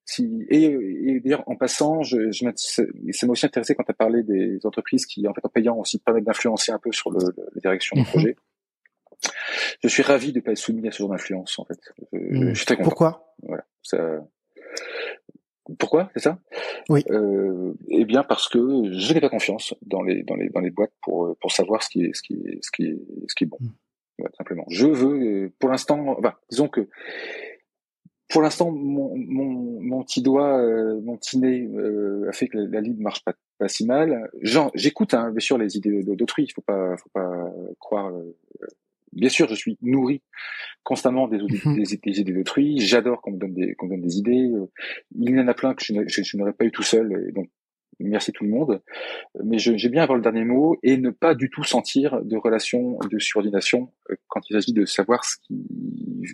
[0.05, 2.83] Si, et, et d'ailleurs en passant, je, je ça
[3.25, 5.97] m'a aussi intéressé quand tu as parlé des entreprises qui en fait en payant aussi
[5.97, 7.19] permettent d'influencer un peu sur le,
[7.55, 8.07] la direction du mhm.
[8.07, 8.35] projet.
[9.81, 11.79] Je suis ravi de pas être soumis à ce genre d'influence en fait.
[12.13, 12.89] Je, je, suis très content.
[12.89, 13.33] Pourquoi?
[13.41, 13.65] Voilà.
[13.81, 14.23] Ça...
[15.79, 16.39] Pourquoi c'est ça?
[16.87, 17.03] Oui.
[17.09, 18.59] Euh, eh bien parce que
[18.93, 21.89] je n'ai pas confiance dans les dans les dans les boîtes pour pour savoir ce
[21.89, 22.97] qui est ce qui est ce qui est
[23.27, 23.57] ce qui est bon.
[24.37, 24.65] Simplement.
[24.69, 26.87] Je veux, euh, pour l'instant, enfin, disons que
[28.29, 32.57] pour l'instant, mon, mon, mon, petit doigt, euh, mon petit nez euh, a fait que
[32.57, 34.29] la, ligne marche pas, pas si mal.
[34.73, 36.45] J'écoute hein, bien sûr les idées d'autrui.
[36.45, 37.49] Il faut pas, faut pas
[37.79, 38.11] croire.
[39.13, 40.21] bien sûr, je suis nourri
[40.83, 41.75] constamment des, mhm.
[41.75, 42.79] des, idées d'autrui.
[42.79, 44.51] J'adore qu'on me donne des, qu'on donne des idées.
[45.15, 47.27] Il y en a plein que je, je n'aurais pas eu tout seul.
[47.29, 47.49] Et donc,
[47.99, 48.81] merci tout le monde,
[49.43, 52.97] mais j'ai bien avoir le dernier mot et ne pas du tout sentir de relation
[53.09, 55.65] de subordination euh, quand il s'agit de savoir ce qui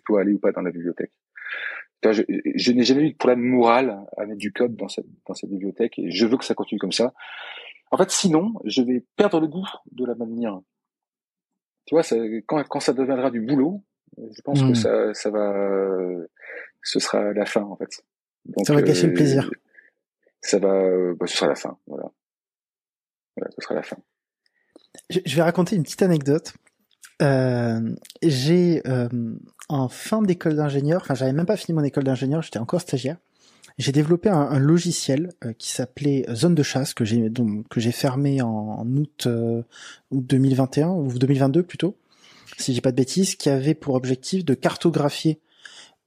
[0.07, 1.11] doit aller ou pas dans la bibliothèque.
[2.03, 2.23] Je,
[2.55, 5.49] je n'ai jamais eu de problème moral à mettre du code dans cette, dans cette
[5.49, 7.13] bibliothèque et je veux que ça continue comme ça.
[7.91, 10.59] En fait, sinon, je vais perdre le goût de la manière.
[11.85, 13.83] Tu vois, ça, quand, quand ça deviendra du boulot,
[14.17, 14.75] je pense que mmh.
[14.75, 15.87] ça, ça va,
[16.81, 18.03] ce sera la fin en fait.
[18.63, 19.49] ça va cacher le plaisir.
[20.43, 22.11] Ça va, bah, ce sera la fin, voilà.
[23.37, 23.97] Ce sera la fin.
[25.09, 26.53] Je, vais raconter une petite anecdote.
[27.21, 29.07] Euh, j'ai euh,
[29.69, 33.17] en fin d'école d'ingénieur, enfin j'avais même pas fini mon école d'ingénieur, j'étais encore stagiaire.
[33.79, 37.31] J'ai développé un, logiciel euh, qui s'appelait Zone de chasse que j'ai
[37.69, 39.63] que j'ai fermé en, en août, euh,
[40.11, 41.97] août 2021 ou 2022 plutôt,
[42.57, 45.39] si j'ai pas de bêtises, qui avait pour objectif de cartographier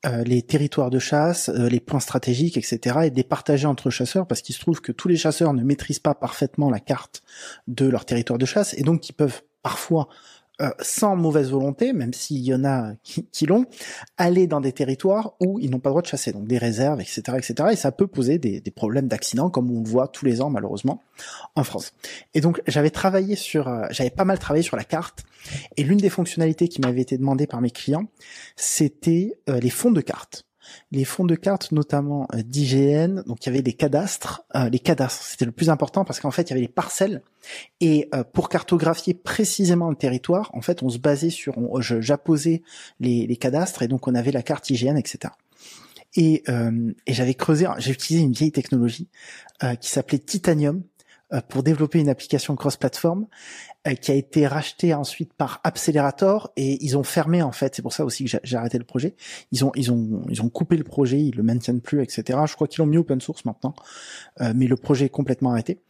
[0.04, 3.90] euh, les territoires de chasse, euh, les points stratégiques, etc., et de les partager entre
[3.90, 7.22] chasseurs, parce qu'il se trouve que tous les chasseurs ne maîtrisent pas parfaitement la carte
[7.66, 10.08] de leur territoire de chasse, et donc ils peuvent parfois
[10.62, 13.66] euh, sans mauvaise volonté, même s'il y en a qui, l'ont,
[14.16, 16.98] aller dans des territoires où ils n'ont pas le droit de chasser, donc des réserves,
[16.98, 17.68] etc., etc.
[17.72, 21.02] Et ça peut poser des, problèmes d'accident, comme on le voit tous les ans malheureusement
[21.56, 21.92] en France.
[22.32, 25.24] Et donc j'avais travaillé sur, euh, j'avais pas mal travaillé sur la carte,
[25.76, 28.06] et l'une des fonctionnalités qui m'avait été demandée par mes clients,
[28.56, 30.46] c'était euh, les fonds de carte
[30.92, 34.44] les fonds de cartes, notamment euh, d'IGN, donc il y avait des cadastres.
[34.54, 37.22] Euh, les cadastres, c'était le plus important parce qu'en fait, il y avait les parcelles.
[37.80, 42.62] Et euh, pour cartographier précisément le territoire, en fait, on se basait sur, j'apposais
[43.00, 45.32] les, les cadastres et donc on avait la carte IGN, etc.
[46.18, 46.44] Et,
[47.06, 49.06] et j'avais creusé, j'ai utilisé une vieille technologie
[49.82, 50.82] qui s'appelait Titanium,
[51.48, 53.26] pour développer une application cross-platform
[53.86, 57.74] euh, qui a été racheté ensuite par Accelerator et ils ont fermé en fait.
[57.74, 59.16] C'est pour ça aussi que j'ai arrêté le projet.
[59.52, 62.38] Ils ont ils ont ils ont coupé le projet, ils le maintiennent plus, etc.
[62.46, 63.74] Je crois qu'ils l'ont mis open source maintenant,
[64.40, 65.80] euh, mais le projet est complètement arrêté.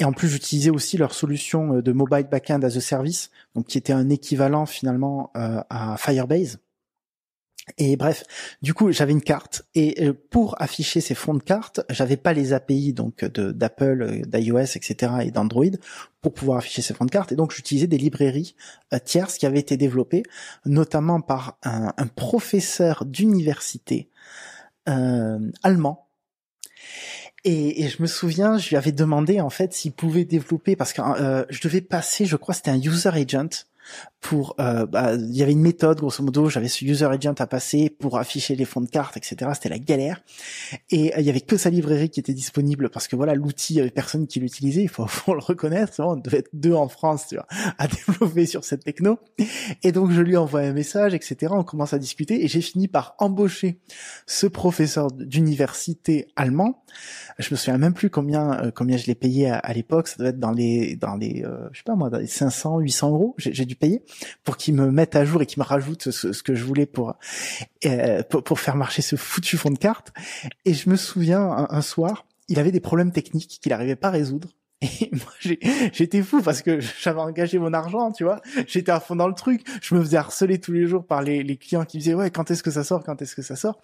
[0.00, 3.66] Et en plus, j'utilisais aussi leur solution euh, de mobile backend as a service, donc
[3.66, 6.58] qui était un équivalent finalement à Firebase
[7.78, 8.24] et bref,
[8.62, 12.32] du coup, j'avais une carte et euh, pour afficher ces fonds de carte, j'avais pas
[12.32, 15.14] les API donc d'Apple, euh, d'iOS, etc.
[15.22, 15.76] et d'Android
[16.20, 17.32] pour pouvoir afficher ces fonds de carte.
[17.32, 18.54] Et donc, j'utilisais des librairies
[18.92, 20.22] euh, tierces qui avaient été développées,
[20.64, 24.10] notamment par un, professeur d'université
[24.86, 26.08] allemand.
[27.42, 30.92] Et, et, je me souviens, je lui avais demandé en fait s'il pouvait développer parce
[30.92, 31.02] que
[31.50, 33.66] je devais passer, je crois, c'était un user agent
[34.26, 37.46] pour euh, bah, il y avait une méthode grosso modo j'avais ce user agent à
[37.46, 40.20] passer pour afficher les fonds de cartes etc c'était la galère.
[40.90, 43.74] Et euh, il y avait que sa librairie qui était disponible parce que voilà l'outil
[43.74, 44.82] il y avait personne qui l'utilisait.
[44.82, 47.46] Il faut, faut, le reconnaître on devait être deux en France tu vois
[47.78, 49.20] à développer sur cette techno.
[49.84, 52.88] Et donc je lui envoie un message etc on commence à discuter et j'ai fini
[52.88, 53.80] par embaucher
[54.26, 56.82] ce professeur d'université allemand.
[57.38, 60.08] Je me souviens même plus combien euh, combien je l'ai payé à, l'époque.
[60.08, 63.10] Ça devait être dans les dans les je sais pas moi dans les 500 800
[63.10, 63.34] euros.
[63.38, 64.02] J'ai dû payer
[64.44, 66.88] pour qu'ils me mettent à jour et qu'ils me rajoutent ce, que je voulais
[67.84, 70.12] euh, pour, pour, faire marcher ce foutu fond de carte.
[70.64, 74.12] Et je me souviens un soir, il avait des problèmes techniques qu'il n'arrivait pas à
[74.12, 74.55] résoudre.
[74.82, 75.32] Et moi,
[75.92, 78.40] j'étais fou parce que j'avais engagé mon argent, tu vois.
[78.66, 79.62] J'étais à fond dans le truc.
[79.80, 82.50] Je me faisais harceler tous les jours par les, les clients qui disaient ouais, quand
[82.50, 83.80] est-ce que ça sort, quand est-ce que ça sort?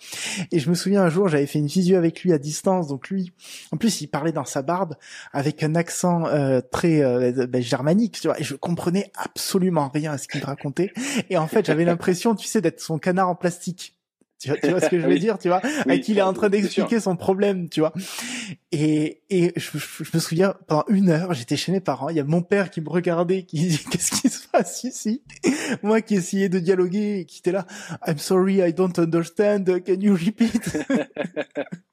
[0.51, 2.89] Et je me souviens un jour, j'avais fait une visio avec lui à distance.
[2.89, 3.33] Donc lui,
[3.73, 4.97] en plus, il parlait dans sa barbe
[5.33, 8.39] avec un accent euh, très euh, ben, germanique, tu vois.
[8.39, 10.93] Et je comprenais absolument rien à ce qu'il racontait.
[11.31, 13.97] Et en fait, j'avais l'impression, tu sais, d'être son canard en plastique.
[14.43, 16.33] Tu vois, tu vois ce que je veux dire, tu vois, oui, qu'il est en
[16.33, 17.93] train d'expliquer son problème, tu vois.
[18.73, 22.21] Et, et je, je, me souviens, pendant une heure, j'étais chez mes parents, il y
[22.21, 25.23] a mon père qui me regardait, qui dit, qu'est-ce qui se passe ici?
[25.85, 27.67] Moi qui essayais de dialoguer, qui était là,
[28.05, 30.77] I'm sorry, I don't understand, can you repeat?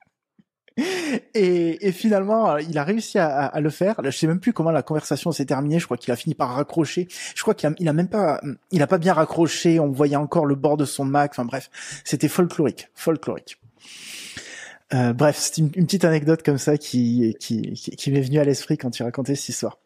[1.33, 3.95] Et, et, finalement, il a réussi à, à, le faire.
[4.03, 5.79] Je sais même plus comment la conversation s'est terminée.
[5.79, 7.07] Je crois qu'il a fini par raccrocher.
[7.35, 9.79] Je crois qu'il a, il a même pas, il a pas bien raccroché.
[9.79, 11.31] On voyait encore le bord de son Mac.
[11.31, 11.69] Enfin bref,
[12.03, 13.59] c'était folklorique, folklorique.
[14.93, 18.39] Euh, bref, c'est une, une, petite anecdote comme ça qui, qui, qui, qui m'est venue
[18.39, 19.77] à l'esprit quand tu racontais cette histoire.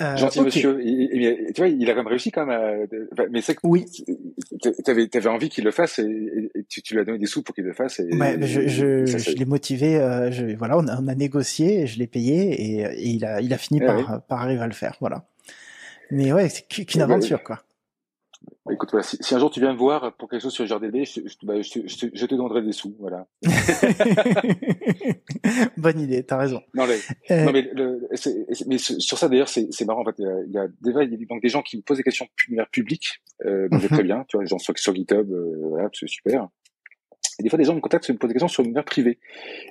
[0.00, 0.78] Euh, Gentil monsieur.
[0.80, 2.86] tu vois, il a quand même réussi quand même.
[3.18, 3.84] À, mais c'est que oui.
[4.84, 7.54] T'avais avais envie qu'il le fasse et, tu, tu lui as donné des sous pour
[7.54, 8.00] qu'il le fasse.
[8.00, 9.96] Et, ouais, je, je, je l'ai motivé.
[9.96, 13.52] Euh, je, voilà, on a, on a négocié, je l'ai payé et, il a il
[13.52, 14.96] a fini eh par, par arriver à le faire.
[15.00, 15.26] Voilà.
[16.10, 17.62] Mais ouais, c'est qu'une eh aventure quoi.
[18.64, 20.64] Bah, écoute, voilà, si, si, un jour tu viens me voir pour quelque chose sur
[20.64, 23.26] GRDB, je, je, bah, je, je, je te donnerai des sous, voilà.
[25.76, 26.62] Bonne idée, t'as raison.
[26.72, 26.98] Non, mais,
[27.32, 27.44] euh...
[27.44, 28.08] non, mais, le,
[28.68, 30.02] mais sur ça d'ailleurs, c'est marrant.
[30.02, 31.96] En fait, il y a, des, il y a donc des gens qui me posent
[31.96, 32.28] des questions
[32.70, 36.08] publiques, euh, donc très bien, tu vois, les gens sur, sur GitHub, euh, voilà, c'est
[36.08, 36.46] super.
[37.40, 39.18] Et des fois, des gens me contactent, me posent des questions sur l'univers privé.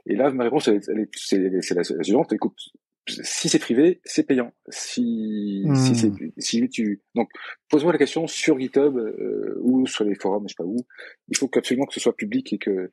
[0.06, 0.70] Et là, ma réponse,
[1.16, 2.34] c'est la, la suivante.
[2.34, 2.60] Écoute,
[3.08, 4.52] si c'est privé, c'est payant.
[4.70, 6.32] Si, si c'est, hmm.
[6.38, 7.30] si tu, donc,
[7.70, 10.78] pose-moi la question sur GitHub euh, ou sur les forums, je sais pas où.
[11.30, 12.92] Il faut absolument que ce soit public et que,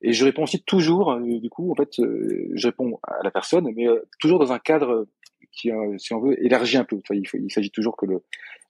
[0.00, 1.12] et je réponds aussi toujours.
[1.12, 3.86] Euh, du coup, en fait, euh, je réponds à la personne, mais
[4.18, 5.06] toujours dans un cadre
[5.52, 6.98] qui, si on veut, élargi un peu.
[7.10, 8.22] il, faut, il s'agit toujours que le,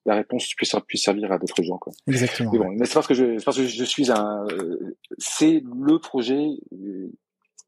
[0.06, 1.78] la réponse puisse, puisse servir à d'autres gens.
[1.78, 1.92] Quoi.
[2.08, 2.50] Exactement.
[2.52, 4.44] Mais bon, mais c'est parce que je, c'est parce que je suis un,
[5.18, 6.48] c'est le projet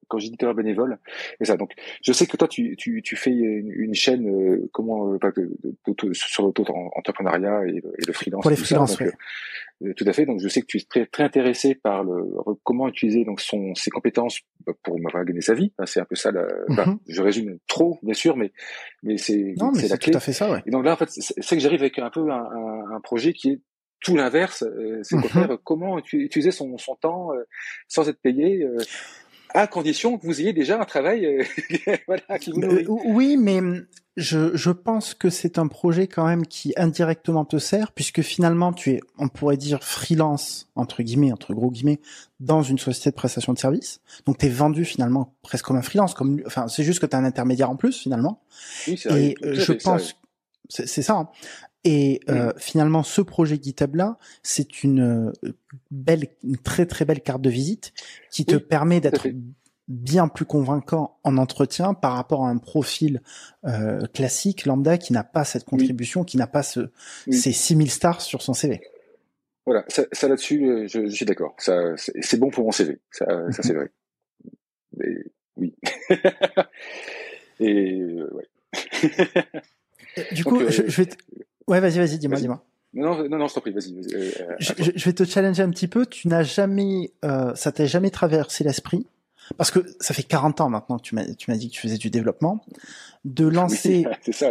[0.09, 0.99] quand j'ai dit tout à l'heure bénévole,
[1.41, 1.57] et ça.
[1.57, 1.73] Donc,
[2.03, 6.43] je sais que toi, tu, tu, tu fais une, chaîne euh, comment euh, de, sur
[6.43, 8.43] l'auto-entrepreneuriat et, et, le freelance.
[8.43, 9.07] Pour les freelances, oui.
[9.85, 10.27] Euh, tout à fait.
[10.27, 12.25] Donc, je sais que tu es très, très intéressé par le
[12.63, 14.41] comment utiliser donc son ses compétences
[14.83, 15.73] pour gagner sa vie.
[15.87, 16.31] c'est un peu ça.
[16.31, 16.99] La, mhm.
[17.09, 18.53] je résume trop, bien sûr, mais
[19.03, 20.13] mais c'est c'est la clé.
[20.13, 20.51] Tout à fait ça.
[20.51, 20.63] Ouais.
[20.67, 23.33] Et donc là, en fait, c'est que j'arrive avec un peu un, un, un projet
[23.33, 23.61] qui est
[24.01, 24.65] tout l'inverse,
[25.03, 25.59] c'est mmh.
[25.63, 27.31] comment utiliser son, son temps
[27.87, 28.67] sans être payé
[29.55, 31.45] à condition que vous ayez déjà un travail euh,
[32.07, 33.61] voilà, qui vous euh, Oui, mais
[34.17, 38.73] je, je pense que c'est un projet quand même qui indirectement te sert, puisque finalement
[38.73, 42.01] tu es, on pourrait dire freelance entre guillemets, entre gros guillemets,
[42.41, 44.01] dans une société de prestation de services.
[44.27, 47.17] Donc tu es vendu finalement presque comme un freelance, comme, enfin c'est juste que tu
[47.17, 48.43] as un intermédiaire en plus finalement.
[48.87, 50.15] Oui, Et euh, je pense,
[50.69, 51.15] c'est ça.
[51.15, 51.29] Hein.
[51.85, 55.53] Et euh, finalement, ce projet GitHub là, c'est une euh,
[55.91, 57.93] belle, une très très belle carte de visite
[58.31, 59.27] qui te permet d'être
[59.89, 63.21] bien plus convaincant en entretien par rapport à un profil
[63.65, 66.91] euh, classique lambda qui n'a pas cette contribution, qui n'a pas ce,
[67.31, 68.81] ces 6000 stars sur son CV.
[69.67, 71.55] Voilà, ça, ça là-dessus, euh, je, je, suis d'accord.
[71.59, 72.99] Ça, c'est bon pour mon CV.
[73.11, 73.91] Ça, ça c'est vrai.
[74.97, 75.25] Mais,
[75.57, 75.75] oui.
[77.61, 78.49] Et euh, ouais.
[80.33, 81.09] du coup, je, je, vais.
[81.69, 82.65] Ouais, vas-y, vas-y, dis-moi, dis-moi.
[82.95, 83.95] Non, non, non, je t'en prie, vas-y.
[83.95, 86.05] Euh, euh, je, je, vais te challenger un petit peu.
[86.05, 89.07] Tu n'as jamais, euh, ça t'a jamais traversé l'esprit,
[89.57, 91.81] parce que ça fait 40 ans maintenant que tu m'as, tu m'as dit que tu
[91.81, 92.65] faisais du développement,
[93.25, 94.07] de lancer.
[94.23, 94.51] c'est ça.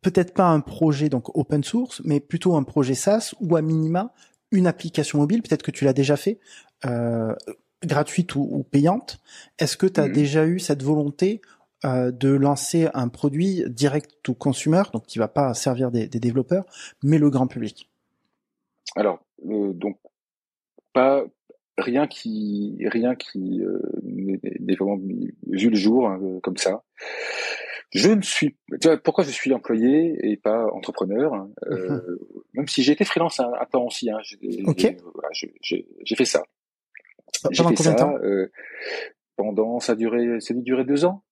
[0.00, 4.14] Peut-être pas un projet donc open source, mais plutôt un projet SaaS ou à minima
[4.50, 5.42] une application mobile.
[5.42, 6.38] Peut-être que tu l'as déjà fait,
[6.86, 7.34] euh,
[7.84, 9.20] gratuite ou, ou payante.
[9.58, 10.12] Est-ce que tu as mhm.
[10.12, 11.42] déjà eu cette volonté
[11.84, 16.64] euh, de lancer un produit direct to consumer, donc qui va pas servir des, développeurs,
[17.02, 17.90] mais le grand public
[18.96, 19.98] Alors, euh, donc
[20.92, 21.24] pas
[21.78, 26.84] rien qui rien qui euh, n'est vraiment vu le jour hein, comme ça.
[27.90, 32.18] Je ne suis, tu vois, pourquoi je suis employé et pas entrepreneur, hein, mhm.
[32.54, 34.10] même si j'ai été freelance un, temps aussi.
[34.10, 36.42] Hein, j'ai fait ça.
[37.50, 37.94] J'ai fait ça
[39.36, 41.22] pendant ça a duré, ça a duré deux ans.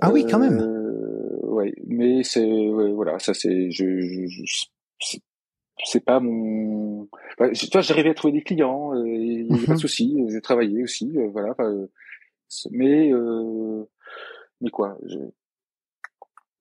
[0.00, 0.58] Ah oui, quand même.
[0.58, 5.16] Euh, ouais, mais c'est voilà, ça c'est je, je,
[5.84, 7.08] c'est pas mon.
[7.54, 9.78] tu vois, j'arrivais à trouver des clients, euh, n'y a pas de mhm.
[9.78, 10.24] souci.
[10.28, 11.54] Je travaillais aussi, euh, voilà.
[12.70, 13.10] mais
[14.62, 15.18] mais quoi, je,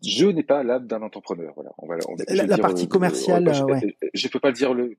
[0.06, 1.54] je n'ai pas l'âme d'un entrepreneur.
[1.56, 3.96] Voilà, on va, on la, partie commerciale, je, ouais.
[4.14, 4.74] je, peux pas le dire.
[4.74, 4.98] Le,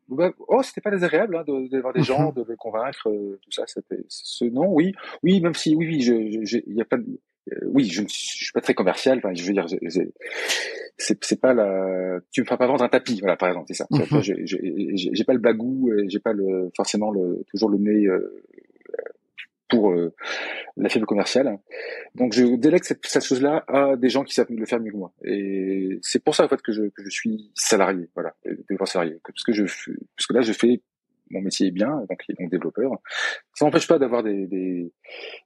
[0.48, 2.42] oh, c'était pas désagréable hein, de, voir des gens, mhm.
[2.42, 3.10] de les convaincre,
[3.42, 3.64] tout ça.
[3.66, 7.18] C'était ce non, oui, oui, même si oui, oui, il y a pas, euh,
[7.66, 9.18] oui, je ne suis pas très commercial.
[9.18, 9.66] Enfin, je veux dire,
[10.98, 12.18] c'est pas la.
[12.32, 13.86] Tu me feras pas vendre un tapis, voilà, par exemple, c'est ça.
[13.90, 14.22] Mhm.
[14.22, 18.42] J'ai pas le bagou, j'ai pas le forcément le toujours le nez euh,
[19.68, 20.14] pour euh,
[20.76, 21.58] la fibre commerciale.
[22.14, 24.96] Donc, je délègue cette, cette chose-là à des gens qui savent le faire mieux que
[24.96, 25.12] moi.
[25.24, 29.20] Et c'est pour ça en fait que je que je suis salarié, voilà, développeur salarié,
[29.24, 30.82] parce que je parce que là, je fais
[31.30, 32.92] mon métier est bien, donc il est donc développeur.
[33.54, 34.92] Ça n'empêche pas d'avoir des, des,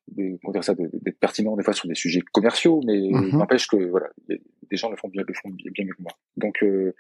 [0.09, 3.77] des dire ça, d'être pertinent des fois sur des sujets commerciaux, mais mm n'empêche que
[3.77, 6.13] voilà, des gens le font bien, le font bien, mieux que moi.
[6.37, 6.95] Donc, euh,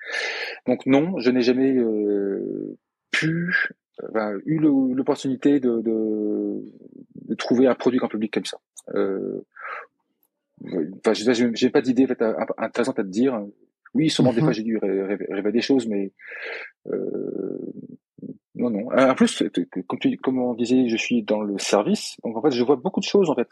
[0.67, 2.77] donc non, je n'ai jamais euh,
[3.11, 3.53] pu,
[4.03, 6.65] euh, eu l'opportunité de, de,
[7.27, 8.59] de, trouver un produit en public comme ça.
[8.95, 9.45] Euh,
[10.65, 12.07] enfin, je n'ai pas d'idée
[12.59, 13.41] intéressante à te dire.
[13.95, 14.45] Oui, sûrement des mhm.
[14.45, 16.13] fois j'ai dû rêver, des choses, mais
[16.87, 17.59] euh,
[18.55, 18.91] non, non.
[18.91, 19.43] En plus,
[19.87, 22.77] comme, tu, comme on disait, je suis dans le service, donc en fait, je vois
[22.77, 23.49] beaucoup de choses en fait.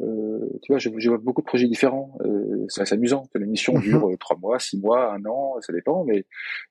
[0.00, 2.18] Euh, tu vois, je, je, vois beaucoup de projets différents.
[2.24, 3.28] Euh, c'est assez amusant.
[3.34, 3.82] La mission mhm.
[3.82, 6.04] dure euh, trois mois, six mois, un an, ça dépend.
[6.04, 6.24] Mais,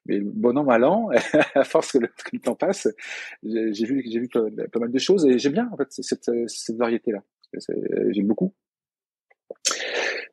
[0.06, 1.10] mais bon an, mal an,
[1.56, 2.88] à force que le, que le temps passe,
[3.44, 6.78] j'ai vu, j'ai vu pas, mal de choses et j'aime bien en fait cette, cette
[6.78, 7.24] variété-là.
[8.10, 8.54] J'aime beaucoup.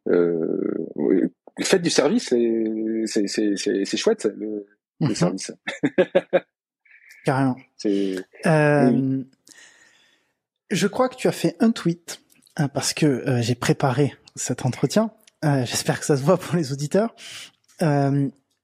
[0.09, 1.29] Euh,
[1.61, 2.35] faites du service,
[3.07, 4.67] c'est chouette le,
[5.01, 5.15] le mhm.
[5.15, 5.53] service.
[7.29, 7.57] Carrément.
[8.47, 9.23] Euh,
[10.71, 12.23] je crois que tu as fait un tweet
[12.57, 15.11] hein, parce que euh, j'ai préparé cet entretien.
[15.45, 17.15] Euh, j'espère que ça se voit pour les auditeurs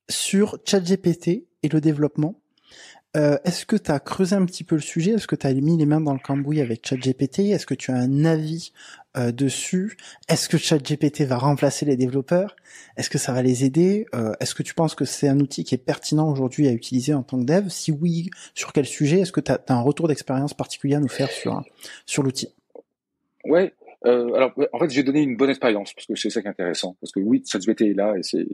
[0.09, 2.41] sur ChatGPT et le développement.
[3.13, 5.11] Est-ce que tu as creusé un petit peu le sujet?
[5.11, 7.41] Est-ce que tu as mis les mains dans le cambouis avec ChatGPT?
[7.51, 8.73] Est-ce que tu as un avis
[9.17, 9.97] euh, dessus
[10.29, 12.57] Est-ce que ChatGPT va remplacer les développeurs?
[12.97, 14.07] Est-ce que ça va les aider?
[14.15, 17.15] Euh, Est-ce que tu penses que c'est un outil qui est pertinent aujourd'hui à utiliser
[17.15, 17.69] en tant que dev?
[17.69, 19.21] Si oui, sur quel sujet?
[19.21, 21.63] Est-ce que tu as, un retour d'expérience particulier à nous faire sur,
[22.07, 22.49] sur l'outil?
[23.45, 23.73] Ouais,
[24.07, 26.51] euh, alors, en fait, j'ai donné une bonne expérience parce que c'est ça qui est
[26.51, 26.97] intéressant.
[27.01, 28.47] Parce que oui, ChatGPT est là et c'est,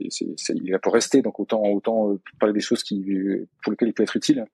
[0.55, 1.23] il est là pour rester.
[1.23, 3.05] Donc autant, autant euh, parler des choses qui,
[3.63, 4.45] pour lesquelles il peut être utile.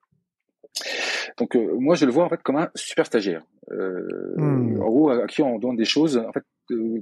[1.37, 3.43] Donc moi je le vois en fait comme un super stagiaire.
[3.69, 4.81] Hmm.
[4.81, 6.43] En gros, à qui on donne des choses en fait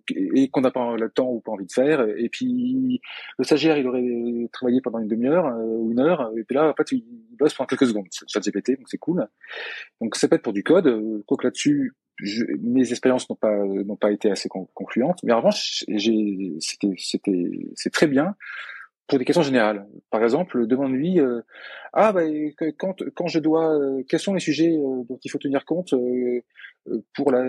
[0.09, 2.05] et qu'on n'a pas le temps ou pas envie de faire.
[2.17, 3.01] Et puis
[3.37, 6.73] le stagiaire, il aurait travaillé pendant une demi-heure ou une heure, et puis là, en
[6.73, 7.03] fait, il
[7.37, 8.07] bosse pendant quelques secondes.
[8.27, 9.27] Chat GPT, donc c'est cool.
[10.01, 11.23] Donc ça peut être pour du code.
[11.25, 11.93] Quoi que là-dessus,
[12.61, 15.19] mes expériences n'ont pas n'ont pas été assez concluantes.
[15.23, 18.35] Mais en revanche, j'ai c'était c'était c'est très bien
[19.07, 19.87] pour des questions générales.
[20.09, 21.41] Par exemple, demande-lui euh,
[21.93, 22.23] ah bah,
[22.77, 25.93] quand quand je dois euh, quels sont les sujets euh, dont il faut tenir compte
[27.13, 27.45] pour la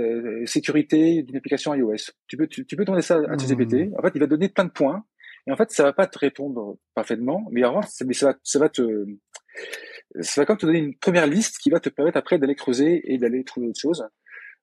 [0.47, 2.13] sécurité d'une application iOS?
[2.27, 3.89] Tu peux tu, peux demander ça à ChatGPT.
[3.89, 3.95] Mmh.
[3.99, 5.05] En fait, il va donner plein de points
[5.47, 8.59] et en fait, ça va pas te répondre parfaitement, mais revanche, ça, ça va ça
[8.59, 9.07] va te
[10.21, 12.55] ça va quand même te donner une première liste qui va te permettre après d'aller
[12.55, 14.07] creuser et d'aller trouver autre chose.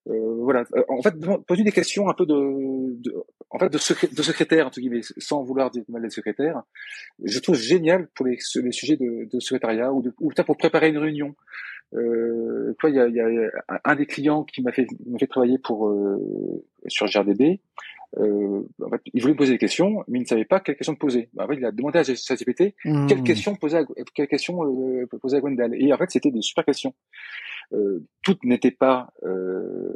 [0.10, 0.64] Euh, voilà.
[0.76, 1.14] Euh, en fait,
[1.48, 3.16] poser des questions un peu de, de
[3.50, 4.80] en fait, de, secré, de secrétaire entre
[5.18, 6.64] sans vouloir dire mal des secrétaires.
[7.24, 11.36] Je trouve génial pour les, sujets de, secrétariat ou, de, ou pour préparer une réunion.
[11.94, 13.52] Euh, il y a, y a,
[13.86, 14.88] un des clients qui m'a fait,
[15.20, 17.60] fait travailler pour euh, sur GRDB.
[18.18, 20.76] Euh, en fait, il voulait me poser des questions, mais il ne savait pas quelle
[20.76, 21.30] question poser.
[21.34, 23.08] Bah, en fait, il a demandé à ChatGPT mmh.
[23.08, 25.74] quelle question poser à, quelle question euh, poser à Gwendal.
[25.76, 26.94] Et en fait, c'était des super questions.
[27.74, 29.94] Euh, toutes n'étaient pas euh,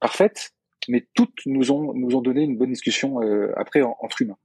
[0.00, 0.52] parfaites,
[0.88, 4.38] mais toutes nous ont nous ont donné une bonne discussion euh, après entre humains.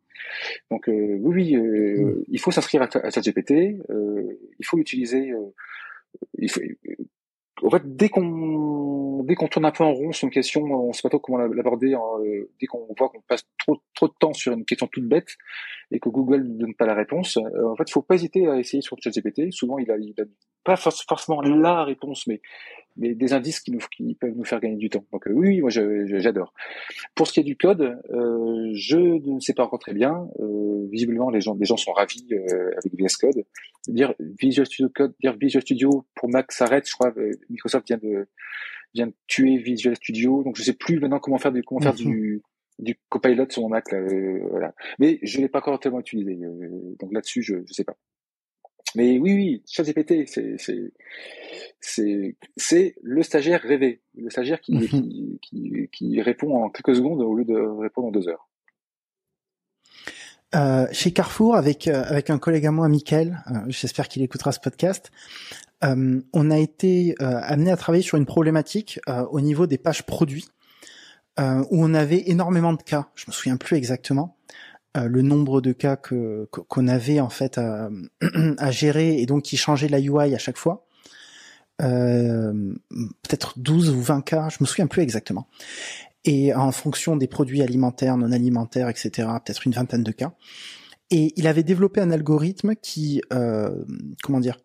[0.70, 2.24] Donc oui, oui mmh.
[2.28, 5.32] il faut s'inscrire à, à ChatGPT, il faut l'utiliser.
[6.38, 6.62] il faut,
[7.64, 10.94] en fait, dès qu'on dès qu'on tourne un peu en rond sur une question, on
[10.94, 11.94] sait pas trop comment l'aborder.
[11.94, 12.02] Hein,
[12.60, 15.30] dès qu'on voit qu'on passe trop trop de temps sur une question toute bête
[15.92, 18.82] et que Google ne donne pas la réponse, en fait, faut pas hésiter à essayer
[18.82, 19.52] sur ChatGPT.
[19.52, 20.26] Souvent, il a, il a
[20.64, 22.42] pas forcément la réponse, mais
[22.98, 25.06] mais des indices qui, nous, qui peuvent nous faire gagner du temps.
[25.12, 26.54] Donc euh, oui, moi j'adore.
[27.14, 30.28] Pour ce qui est du code, euh, je ne sais pas encore très bien.
[30.40, 33.44] Euh, visiblement, les gens, les gens sont ravis euh, avec VS Code.
[33.88, 36.88] Dire Visual Studio Code, dire Visual Studio pour Mac s'arrête.
[36.88, 38.28] Je crois euh, Microsoft vient de
[38.94, 40.44] vient de tuer Visual Studio.
[40.44, 42.42] Donc je sais plus maintenant comment faire du comment faire du
[42.80, 42.86] mhm.
[42.86, 43.92] du copilot sur mon Mac.
[43.92, 44.02] Là,
[44.50, 44.74] voilà.
[45.00, 46.36] Mais je l'ai pas encore tellement utilisé.
[47.00, 47.98] donc là-dessus, je ne sais pas.
[48.96, 50.56] Mais oui, oui, ChatGPT, c'est
[51.80, 55.40] c'est c'est le stagiaire rêvé, le stagiaire qui, mhm.
[55.42, 58.50] qui, qui, répond en quelques secondes au lieu de répondre en deux heures.
[60.54, 64.52] Euh, chez Carrefour, avec euh, avec un collègue à moi, Michael, euh, j'espère qu'il écoutera
[64.52, 65.12] ce podcast.
[65.84, 70.48] Euh, on a été amené à travailler sur une problématique au niveau des pages produits,
[71.38, 73.08] où on avait énormément de cas.
[73.16, 74.38] Je me souviens plus exactement.
[74.96, 77.90] Euh, le nombre de cas que qu'on avait en fait à,
[78.58, 80.86] à, gérer et donc qui changeait la UI à chaque fois.
[81.82, 85.48] Euh, peut-être 12 ou 20 cas, je me souviens plus exactement.
[86.26, 89.12] Et en fonction des produits alimentaires, non alimentaires, etc.,
[89.46, 90.34] peut-être une vingtaine de cas.
[91.12, 93.86] Et il avait développé un algorithme qui, euh,
[94.24, 94.58] comment dire,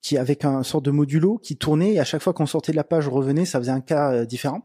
[0.00, 2.76] qui avec un sort de modulo qui tournait et à chaque fois qu'on sortait de
[2.76, 4.62] la page revenait ça faisait un cas euh, différent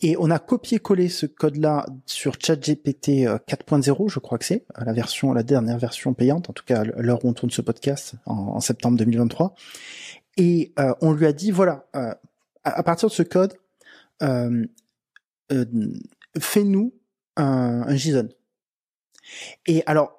[0.00, 4.64] et on a copié-collé ce code là sur ChatGPT 4.0 euh, je crois que c'est
[4.78, 7.60] euh, la version la dernière version payante en tout cas l'heure où on tourne ce
[7.60, 9.54] podcast en, septembre 2023
[10.36, 11.86] et on lui a dit voilà
[12.64, 13.54] à, partir de ce code
[16.38, 16.94] fais-nous
[17.36, 18.28] un, un JSON
[19.66, 20.18] et alors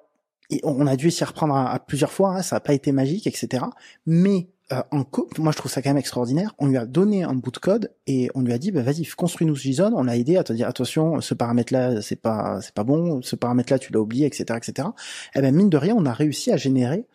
[0.64, 3.64] on a dû s'y reprendre à, plusieurs fois, hein, ça n'a pas été magique, etc.
[4.06, 5.04] Mais euh, en
[5.38, 6.54] moi je trouve ça quand même extraordinaire.
[6.58, 9.04] On lui a donné un bout de code et on lui a dit bah, vas-y
[9.06, 9.92] construis-nous ce JSON.
[9.94, 13.36] On l'a aidé à te dire attention ce paramètre-là c'est pas c'est pas bon, ce
[13.36, 14.88] paramètre-là tu l'as oublié, etc., etc.
[15.34, 17.06] Et eh ben mine de rien on a réussi à générer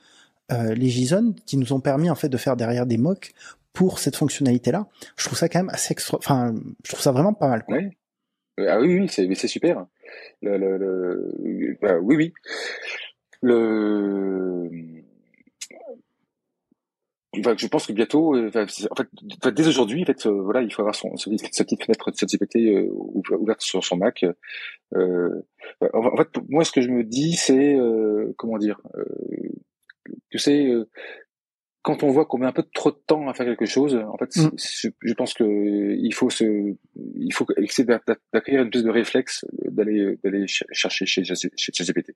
[0.51, 3.33] euh, les JSON qui nous ont permis en fait de faire derrière des mocks
[3.73, 4.87] pour cette fonctionnalité-là.
[5.17, 6.17] Je trouve ça quand même assez extra.
[6.17, 6.53] Enfin
[6.83, 7.65] je trouve ça vraiment pas mal.
[8.57, 9.85] Ah oui oui c'est c'est super.
[10.41, 11.77] Le, le, le...
[11.81, 12.33] Bah, oui oui
[13.41, 14.69] le
[17.57, 20.81] je pense que bientôt, euh, en fait, dès aujourd'hui, en fait, euh, voilà, il faut
[20.81, 22.89] avoir son, sa petite fenêtre de ChatGPT euh,
[23.37, 24.25] ouverte sur son Mac.
[24.95, 25.41] Euh,
[25.93, 27.77] en fait, moi, ce que je me dis, c'est
[28.37, 28.79] comment dire,
[30.29, 30.71] tu sais,
[31.85, 34.17] quand on voit qu'on met un peu trop de temps à faire quelque chose, en
[34.17, 34.49] fait, mm.
[34.57, 36.43] je, pense que il faut se,
[37.15, 37.87] il faut essayer
[38.33, 42.15] d'acquérir une espèce de réflexe d'aller d'aller chercher chez chez ChatGPT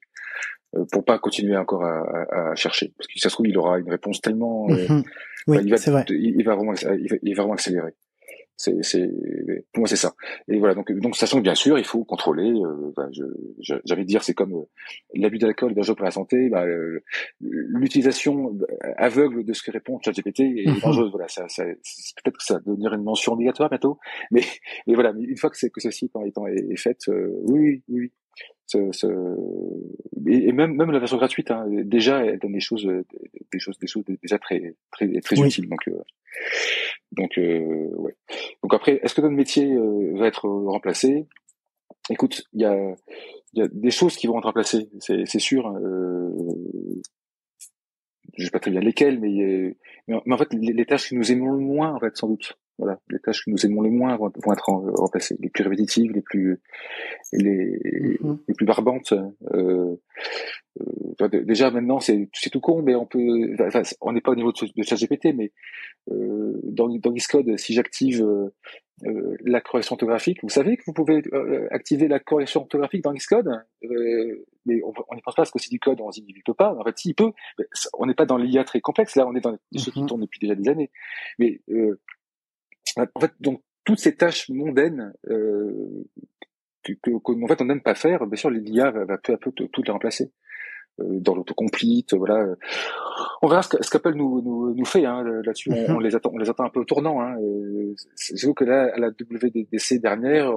[0.76, 2.01] euh, pour pas continuer encore à,
[2.32, 4.88] à, chercher, parce que ça se trouve il aura une réponse tellement, euh,
[5.45, 6.03] oui, il va, vrai.
[6.09, 7.93] Il, va vraiment, il va, il va vraiment accélérer.
[8.60, 9.07] C'est,
[9.72, 10.16] pour moi, c'est ça.
[10.49, 10.76] Et voilà.
[10.76, 12.51] Donc, donc, sachant que bien sûr, il faut contrôler.
[12.51, 12.91] Euh,
[13.62, 14.66] je, j'avais dire, c'est comme euh,
[15.16, 16.49] l'abus d'alcool dangereux pour la santé.
[16.49, 16.66] Bah,
[17.39, 18.57] l'utilisation
[18.97, 20.80] aveugle de ce que répond ChatGPT est mhm.
[20.82, 21.10] dangereuse.
[21.12, 23.97] Voilà, ça, ça peut-être que ça va devenir une mention obligatoire bientôt.
[24.32, 24.41] Mais,
[24.88, 25.14] mais voilà.
[25.18, 27.82] une fois que c'est que ceci étant est, est faite, euh, oui,
[28.76, 33.88] et, même même la version gratuite hein, déjà elle donne des choses des choses des
[33.88, 35.70] choses déjà très très très utiles.
[35.70, 36.01] Donc euh,
[37.11, 38.15] donc euh, ouais.
[38.61, 41.28] Donc après est-ce que notre métier euh, va être remplacé?
[42.09, 42.95] Écoute il y a
[43.53, 46.30] il y a des choses qui vont être remplacées c'est c'est sûr euh,
[48.38, 49.76] je sais pas très bien lesquelles mais,
[50.07, 52.57] mais, en fait les, les, tâches qui nous aimons le moins en fait sans doute
[52.80, 56.22] voilà, les tâches que nous aimons le moins vont, être remplacées, les plus répétitives, les
[56.22, 56.60] plus
[57.34, 58.40] les, mhm.
[58.48, 59.14] les plus barbantes.
[59.54, 59.96] Euh,
[60.82, 64.36] euh, déjà maintenant c'est c'est tout con, mais on peut, enfin, on n'est pas au
[64.36, 65.52] niveau de, de ChatGPT, mais
[66.12, 68.24] euh, dans dans Xcode, si j'active
[69.06, 73.14] euh, la correction orthographique, vous savez que vous pouvez euh, activer la correction orthographique dans
[73.14, 73.50] Xcode,
[74.66, 76.74] mais on n'y pense pas parce que c'est du code, on s'y dit pas.
[76.74, 77.32] En fait, s'il peut,
[77.98, 79.16] on n'est pas dans l'IA très complexe.
[79.16, 80.08] Là, on est dans des choses qui mhm.
[80.08, 80.92] tournent depuis déjà des années,
[81.38, 81.62] mais
[82.98, 86.06] en fait, donc toutes ces tâches mondaines euh,
[86.84, 89.38] que, que, en fait on n'aime pas faire, bien sûr l'IA va, va, peu à
[89.38, 90.32] peu toutes les remplacer
[91.00, 92.46] euh, dans l'autocomplete, voilà.
[93.42, 95.72] On verra ce qu'Apple nous, nous, nous fait hein, là-dessus.
[95.72, 97.22] On, on, les attend, on les attend un peu au tournant.
[97.22, 97.38] Hein.
[98.16, 100.52] C'est vrai que là, à la WWDC dernière,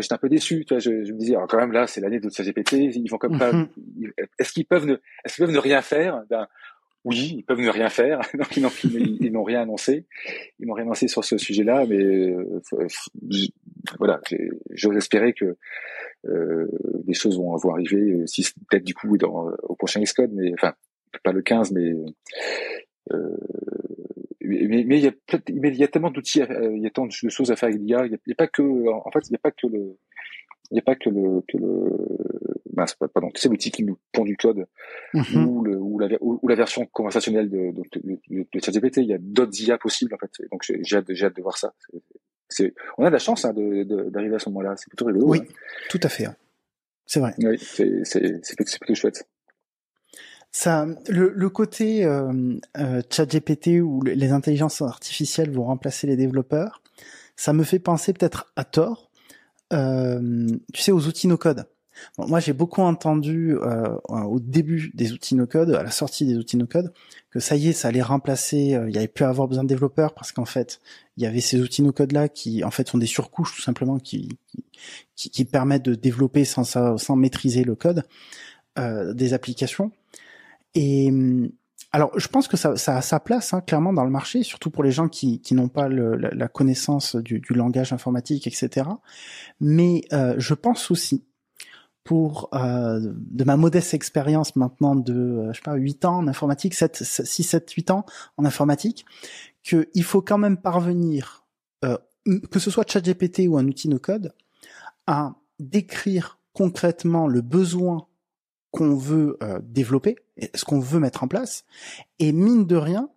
[0.00, 0.64] j'étais un peu déçu.
[0.64, 3.10] Tu vois, je, je me disais, alors quand même là, c'est l'année de ChatGPT, ils
[3.10, 3.52] vont comme pas.
[3.52, 3.68] Mhm.
[4.38, 4.94] Est-ce qu'ils peuvent ne,
[5.24, 6.22] est-ce qu'ils peuvent ne rien faire?
[6.28, 6.46] Ben,
[7.04, 10.06] oui, ils peuvent ne rien faire, donc ils n'ont rien annoncé.
[10.58, 12.60] Ils n'ont rien annoncé sur ce sujet-là, mais euh,
[13.98, 14.20] voilà,
[14.70, 15.56] j'ose espérer que
[16.26, 16.66] euh,
[17.04, 20.52] des choses vont, vont arriver, euh, si peut-être du coup dans, au prochain Xcode, mais
[20.54, 20.74] enfin
[21.22, 21.92] pas le 15, mais
[23.12, 23.36] euh,
[24.40, 25.12] mais, mais il y a
[25.52, 27.80] mais il y a tellement d'outils, il y a tant de choses à faire avec
[27.80, 28.06] l'IA.
[28.06, 29.96] Il n'y a, a, pas que, en fait, il n'y a pas que le,
[30.70, 31.90] il n'y a pas que le, que le
[32.74, 34.66] mince, pardon, tu sais l'outil qui nous pond du code
[35.12, 35.46] mhm.
[35.46, 38.98] ou, le, ou, la, ou, la version conversationnelle de, de, de, de ChatGPT.
[38.98, 40.30] Il y a d'autres IA possibles en fait.
[40.50, 41.72] Donc j'ai hâte, hâte, de voir ça.
[42.98, 44.74] On a de la chance hein, d'arriver à ce moment-là.
[44.76, 45.26] C'est plutôt rigolo.
[45.26, 45.52] Oui, hein.
[45.88, 46.26] tout à fait.
[46.26, 46.36] Hein.
[47.06, 47.34] C'est vrai.
[47.38, 49.26] Oui, c'est plutôt chouette.
[50.50, 52.32] Ça, le, le côté euh,
[52.76, 56.80] euh, ChatGPT où les intelligences artificielles vont remplacer les développeurs,
[57.34, 59.10] ça me fait penser peut-être à tort
[59.72, 61.66] euh, tu sais, aux outils no-code.
[62.18, 66.56] Moi, j'ai beaucoup entendu euh, au début des outils no-code, à la sortie des outils
[66.56, 66.92] no-code,
[67.30, 68.74] que ça y est, ça allait remplacer.
[68.74, 70.80] Euh, il y avait plus à avoir besoin de développeurs parce qu'en fait,
[71.16, 73.98] il y avait ces outils no-code là qui, en fait, sont des surcouches tout simplement
[73.98, 74.38] qui
[75.16, 78.04] qui, qui permettent de développer sans sans maîtriser le code
[78.76, 79.92] des applications.
[80.74, 81.12] Et
[81.94, 84.68] alors, je pense que ça, ça a sa place hein, clairement dans le marché, surtout
[84.68, 88.88] pour les gens qui, qui n'ont pas le, la, connaissance du, du, langage informatique, etc.
[89.60, 91.22] Mais euh, je pense aussi,
[92.04, 96.28] pour euh, de ma modeste expérience maintenant de, euh, je sais pas, 8 ans en
[96.28, 99.06] informatique, 7, 6, 7, 8 ans en informatique,
[99.62, 101.46] qu'il faut quand même parvenir,
[101.84, 101.96] euh,
[102.50, 104.34] que ce soit ChatGPT ou un outil no-code,
[105.06, 108.06] à décrire concrètement le besoin
[108.70, 110.16] qu'on veut euh, développer,
[110.54, 111.64] ce qu'on veut mettre en place.
[112.18, 113.08] Et mine de rien,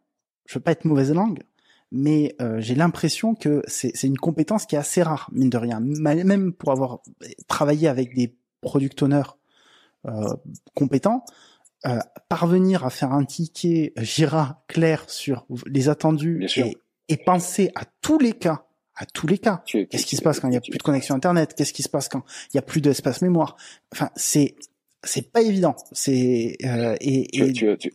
[0.46, 1.44] je veux pas être mauvaise langue,
[1.92, 5.80] mais euh, j'ai l'impression que c'est une compétence qui est assez rare, mine de rien.
[5.80, 7.00] Même pour avoir
[7.48, 8.36] travaillé avec des
[8.68, 9.32] product owners
[10.06, 10.36] euh,
[10.76, 11.26] compétents,
[12.28, 18.20] parvenir à faire un ticket Jira clair sur les attendus et, et, penser à tous
[18.20, 19.64] les cas à tous les cas.
[19.66, 21.54] Qu'est-ce qui se passe quand il n'y a plus de connexion Internet?
[21.56, 23.56] Qu'est-ce qui se passe quand il n'y a plus d'espace mémoire?
[23.94, 24.56] Enfin, c'est
[25.04, 25.76] c'est pas évident.
[25.92, 27.94] C'est euh, et, Tu, tu,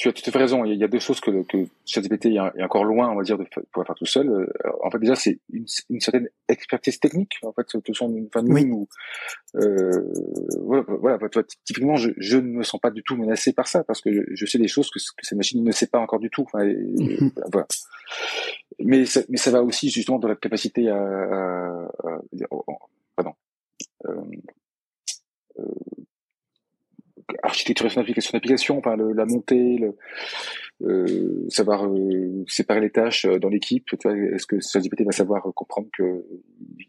[0.00, 0.64] tu, as tout à fait raison.
[0.64, 3.44] Il y a deux choses que, que ChatGPT est encore loin, on va dire, de
[3.44, 4.28] pouvoir faire tout seul.
[4.28, 4.46] Euh,
[4.82, 7.34] en fait, déjà, c'est une, une, certaine expertise technique.
[7.42, 7.82] En fait, son,
[8.26, 9.62] enfin, nous, oui.
[9.62, 10.12] euh,
[10.62, 10.84] voilà,
[11.18, 11.18] voilà
[11.64, 14.22] typiquement, je, je, ne me sens pas du tout menacé par ça parce que je,
[14.32, 16.42] je sais des choses que, que cette machine ne sait pas encore du tout.
[16.42, 17.32] Enfin, mhm.
[17.52, 17.66] voilà.
[18.78, 22.20] Mais ça, mais ça va aussi justement dans la capacité à, à, à
[23.16, 23.34] pardon.
[24.06, 24.22] Euh,
[25.58, 25.64] euh,
[27.42, 29.96] architecture de son application enfin la montée, le,
[30.82, 33.86] euh, savoir euh, séparer les tâches euh, dans l'équipe.
[33.92, 36.24] Est-ce que ChatGPT va savoir comprendre que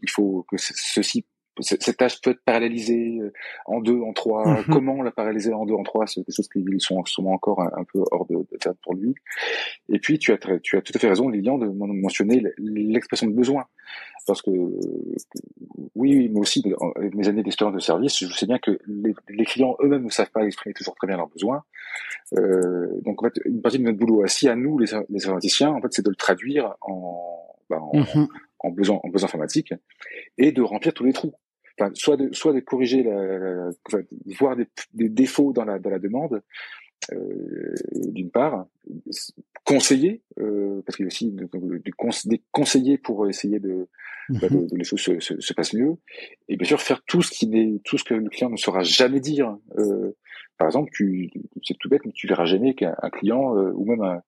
[0.02, 1.26] il faut que ceci
[1.62, 3.20] cette tâche peut être parallélisée
[3.66, 4.46] en deux, en trois.
[4.46, 4.72] Mm-hmm.
[4.72, 7.84] Comment la paralléliser en deux, en trois C'est des choses qui sont sûrement encore un,
[7.92, 9.16] peu hors de, de pour lui.
[9.90, 13.34] Et puis, tu as, tu as tout à fait raison, Lilian, de mentionner l'expression de
[13.34, 13.66] besoin
[14.28, 14.52] parce que
[15.96, 16.64] oui, moi aussi,
[16.96, 20.32] avec mes années d'expérience de service, je sais bien que les, clients eux-mêmes ne savent
[20.32, 21.64] pas exprimer toujours très bien leurs besoins.
[22.38, 25.72] Euh, donc en fait, une partie de notre boulot assis à nous, les, les informaticiens,
[25.72, 28.28] en fait, c'est de le traduire en, bah, en, mm-hmm.
[28.60, 29.74] en, besoin, en besoin informatique
[30.38, 31.34] et de remplir tous les trous.
[31.82, 33.70] Enfin, soit de, soit de corriger, la,
[34.40, 36.44] voir des, des, défauts dans la, dans la demande,
[37.96, 38.68] d'une part,
[39.66, 41.36] conseiller, parce qu'il y a aussi
[42.26, 43.88] des conseillers pour essayer de,
[44.30, 44.68] bah, mhm.
[44.68, 45.96] de, les choses se, se, se, passent mieux,
[46.48, 48.84] et bien sûr faire tout ce qui n'est tout ce que le client ne saura
[48.84, 49.58] jamais dire.
[50.58, 51.32] par exemple, tu
[51.64, 54.22] c'est tout bête, mais tu verras jamais qu'un client ou même un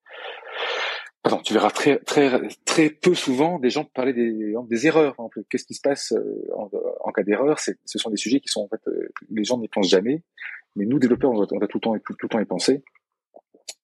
[1.23, 2.29] Pardon, tu verras très très
[2.65, 5.15] très peu souvent des gens parler des, erreurs.
[5.49, 7.59] Qu'est-ce qui se passe euh, en, cas d'erreur?
[7.59, 10.21] Ce sont des sujets qui sont en fait euh, les gens n'y pensent jamais,
[10.75, 12.83] mais nous développeurs on doit, tout le temps tout, le temps y penser.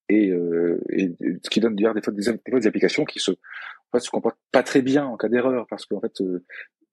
[0.09, 0.81] Et, euh,
[1.43, 3.31] ce qui donne d'ailleurs des fois des applications qui se
[3.91, 6.43] en fait, se comportent pas très bien en cas d'erreur parce qu'en fait euh,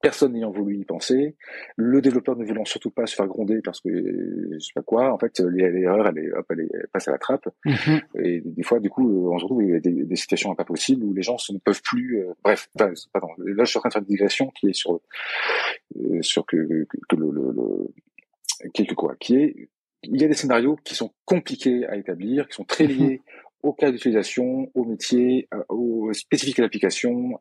[0.07, 1.35] personne n'ayant voulu y penser,
[1.75, 5.13] le développeur ne voulant surtout pas se faire gronder parce que je sais pas quoi,
[5.13, 8.01] en fait l'erreur elle, est, hop, elle, passe à la trappe mhm.
[8.23, 11.13] et des fois du coup on se retrouve avec des, des situations pas possibles où
[11.13, 12.69] les gens ne peuvent plus, euh, bref,
[13.13, 16.47] pardon, là je suis en train de faire une digression qui est sur euh, sur
[16.47, 19.71] que, que, le, le, le quelque quoi, qui est
[20.05, 23.33] il y a des scénarios qui sont compliqués à établir, qui sont très liés mhm.
[23.65, 27.41] au cas d'utilisation, au métier, euh, aux spécifiques de l'application,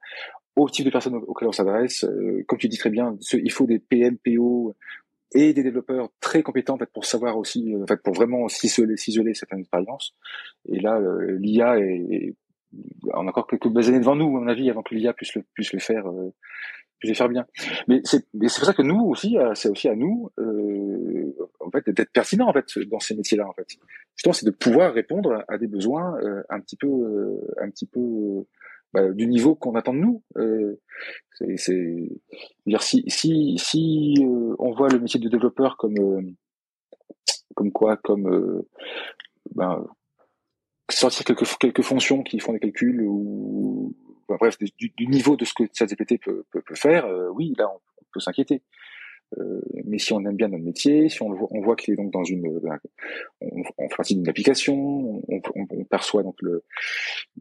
[0.56, 2.04] au type de personnes auxquelles on s'adresse.
[2.06, 4.76] Euh, comme tu dis très bien, il faut des PM, PO
[5.34, 8.48] et des développeurs très compétents en fait, pour savoir aussi, euh, en fait, pour vraiment
[8.48, 10.16] ciseler, ciseler certaines expériences.
[10.70, 12.36] Et là, euh, l'IA est,
[13.14, 15.44] on a encore quelques années devant nous, à mon avis, avant que l'IA puisse le,
[15.54, 16.06] puisse le faire,
[17.00, 17.46] puisse le faire bien.
[17.88, 20.30] Mais c'est, pour ça que nous aussi, c'est aussi à nous,
[21.62, 23.68] en fait, d'être pertinent en fait dans ces métiers-là, en fait.
[24.18, 26.18] Justement, c'est de pouvoir répondre à des besoins
[26.50, 28.46] un petit peu, un petit peu
[28.96, 30.24] bah, du niveau qu'on attend de nous.
[30.38, 30.80] Euh,
[31.34, 32.10] c'est
[32.66, 36.22] dire si si si euh, on voit le métier de développeur comme euh,
[37.56, 38.70] comme quoi comme euh,
[39.54, 39.86] ben,
[40.90, 43.94] sortir quelques quelques fonctions qui font des calculs ou
[44.30, 48.06] bref du, du, niveau de ce que ChatGPT peut, peut, peut faire, oui là on
[48.14, 48.62] peut s'inquiéter.
[49.40, 51.98] Euh, mais si on aime bien notre métier, si on, voit, on voit qu'il est
[51.98, 52.46] donc dans une,
[53.42, 56.64] on, on fait partie d'une application, on, on, perçoit donc le,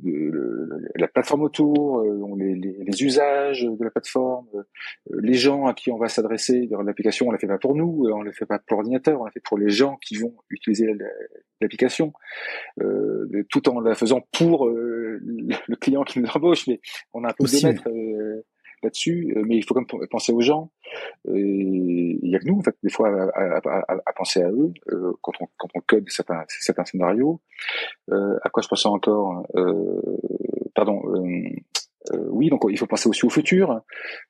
[0.02, 4.62] le, la plateforme autour, euh, les, les, les, usages de la plateforme, euh,
[5.22, 6.68] les gens à qui on va s'adresser.
[6.84, 9.30] L'application, on la fait pas pour nous, on la fait pas pour l'ordinateur, on la
[9.30, 10.92] fait pour les gens qui vont utiliser
[11.60, 12.12] l'application,
[12.80, 16.66] euh, tout en la faisant pour euh, le client qui nous embauche.
[16.66, 16.80] Mais
[17.12, 17.88] on a un peu de mettre
[18.84, 20.70] là-dessus, euh, mais il faut quand même penser aux gens.
[21.26, 25.32] il y a que nous, en fait, des fois, à, penser à eux euh, quand,
[25.40, 27.40] on, quand on code certains, scénarios.
[28.10, 29.46] Euh, à quoi je pensais encore
[30.74, 31.02] Pardon.
[32.30, 33.80] oui, donc il faut penser aussi au futur.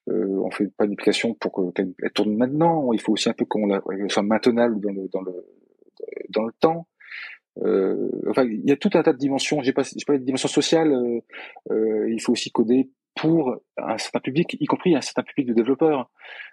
[0.09, 2.93] Euh, on fait pas une application pour qu'elle tourne maintenant.
[2.93, 3.69] Il faut aussi un peu qu'on
[4.09, 5.33] soit maintenable dans le dans le
[6.31, 6.87] dans le temps.
[7.63, 9.63] Euh, enfin, il y a tout un tas de dimensions.
[9.63, 10.93] J'ai pas, j'ai pas de dimension sociale.
[11.71, 15.55] Euh, il faut aussi coder pour un certain public, y compris un certain public de
[15.55, 16.11] développeurs.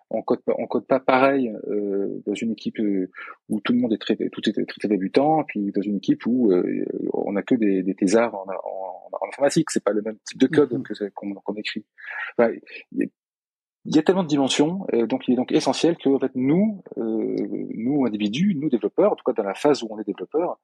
[0.10, 3.10] On code pas, on code pas pareil euh, dans une équipe euh,
[3.50, 6.52] où tout le monde est très, tout est très, débutant, puis dans une équipe où
[6.52, 9.72] euh, on a que des, des thésards en, en, en informatique.
[9.72, 11.12] C'est pas le même type de code mm-hmm.
[11.44, 11.86] qu'on écrit.
[12.38, 12.52] Enfin,
[13.86, 16.84] il y a tellement de dimensions, donc il est donc essentiel que en fait nous,
[16.98, 20.60] nous individus, nous développeurs, en tout cas dans la phase où on est développeur,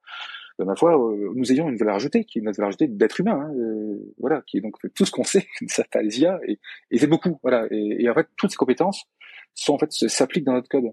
[0.58, 3.20] ben, ma foi, euh, nous ayons une valeur ajoutée, qui est une valeur ajoutée d'être
[3.20, 6.58] humain, hein, euh, voilà, qui est donc tout ce qu'on sait, ça les IA, et,
[6.90, 9.04] et c'est beaucoup, voilà, et, et, en fait toutes ces compétences
[9.54, 10.92] sont en fait s'appliquent dans notre code.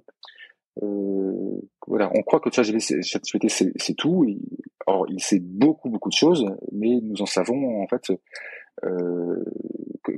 [0.83, 4.25] Euh, voilà, on croit que ChatGPT c'est tout.
[4.27, 4.37] Et,
[4.87, 8.11] or, il sait beaucoup beaucoup de choses, mais nous en savons en fait
[8.83, 9.43] euh,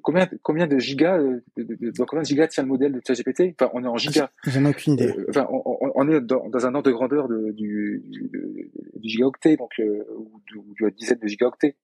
[0.01, 3.55] combien, combien de gigas, euh, dans combien de gigas tient le modèle de ChatGPT?
[3.59, 4.29] Enfin, on est en gigas.
[4.45, 5.09] J'en ai aucune idée.
[5.09, 9.09] Euh, enfin, on, on, est dans, dans, un ordre de grandeur de, du, du, du
[9.09, 10.41] gigaoctet, donc euh, ou
[10.79, 11.75] de, la dizaine de gigaoctets.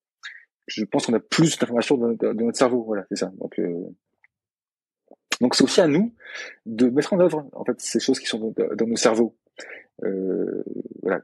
[0.68, 2.84] Je pense qu'on a plus d'informations dans, dans, notre cerveau.
[2.84, 3.32] Voilà, c'est ça.
[3.40, 3.84] Donc, euh,
[5.42, 6.14] donc c'est aussi à nous
[6.66, 9.36] de mettre en œuvre en fait ces choses qui sont dans, dans nos cerveaux.
[10.04, 10.64] Euh,
[11.02, 11.22] voilà,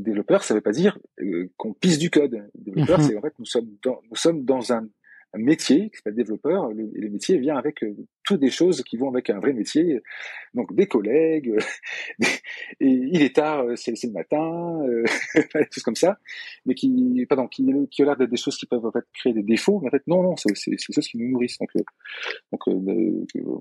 [0.00, 2.48] développeur, ça veut pas dire euh, qu'on pisse du code.
[2.54, 3.04] Développeur, mhm.
[3.04, 4.88] c'est en fait nous sommes dans, nous sommes dans un,
[5.34, 6.68] métier qui s'appelle développeur.
[6.74, 10.02] Le, le, métier vient avec euh, toutes des choses qui vont avec un vrai métier.
[10.52, 11.56] Donc des collègues,
[12.20, 14.78] et il est tard, euh, c'est le matin,
[15.34, 16.18] des choses comme ça,
[16.66, 19.32] mais qui, pardon, qui, qui a l'air d'être des choses qui peuvent en fait créer
[19.32, 19.80] des défauts.
[19.80, 21.56] Mais en fait, non, non, c'est des choses qui nous nourrissent.
[21.58, 21.70] Donc,
[22.52, 22.60] donc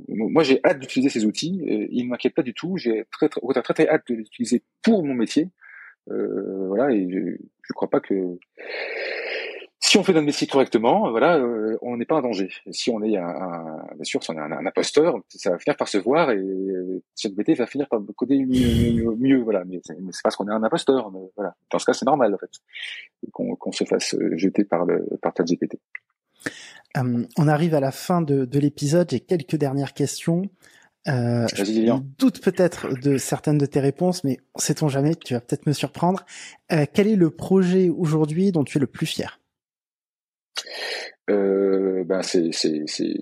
[0.09, 1.61] moi j'ai hâte d'utiliser ces outils.
[1.89, 2.75] ils ne m'inquiètent pas du tout.
[2.75, 5.47] J'ai très, très, très, très, très hâte de les utiliser pour mon métier
[6.09, 8.37] euh, voilà, et je, je crois pas que
[9.91, 12.49] si on fait notre métier correctement, voilà, euh, on n'est pas en danger.
[12.71, 15.57] Si on est un, un bien sûr, si on est un, un, imposteur, ça va
[15.57, 19.63] finir par se voir et euh, ChatGPT va finir par coder mieux, mieux, voilà.
[19.65, 21.11] Mais c'est parce qu'on est un imposteur.
[21.11, 21.55] Mais voilà.
[21.71, 22.51] Dans ce cas, c'est normal en fait
[23.33, 25.77] qu'on se fasse jeter par le par ChatGPT.
[26.97, 29.09] Euh, on arrive à la fin de l'épisode.
[29.09, 30.43] J'ai quelques dernières questions.
[31.07, 35.65] Euh, je doute peut-être de certaines de tes réponses, mais sait-on jamais, tu vas peut-être
[35.65, 36.25] me surprendre.
[36.71, 39.39] Euh, quel est le projet aujourd'hui dont tu es le plus fier?
[41.29, 43.15] Euh, ben c'est, c'est, c'est,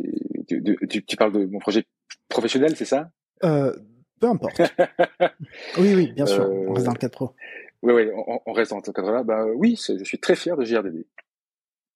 [0.47, 1.85] tu, tu, parles de mon projet
[2.27, 3.11] professionnel, c'est ça?
[3.45, 3.73] Euh,
[4.19, 4.59] Peu importe.
[5.77, 6.49] oui, oui, bien sûr.
[6.49, 7.33] on reste dans le cadre pro.
[7.81, 8.09] Oui, oui,
[8.45, 9.23] on, reste dans ce cadre-là.
[9.23, 11.05] Ben oui, je suis très fier de GRDD.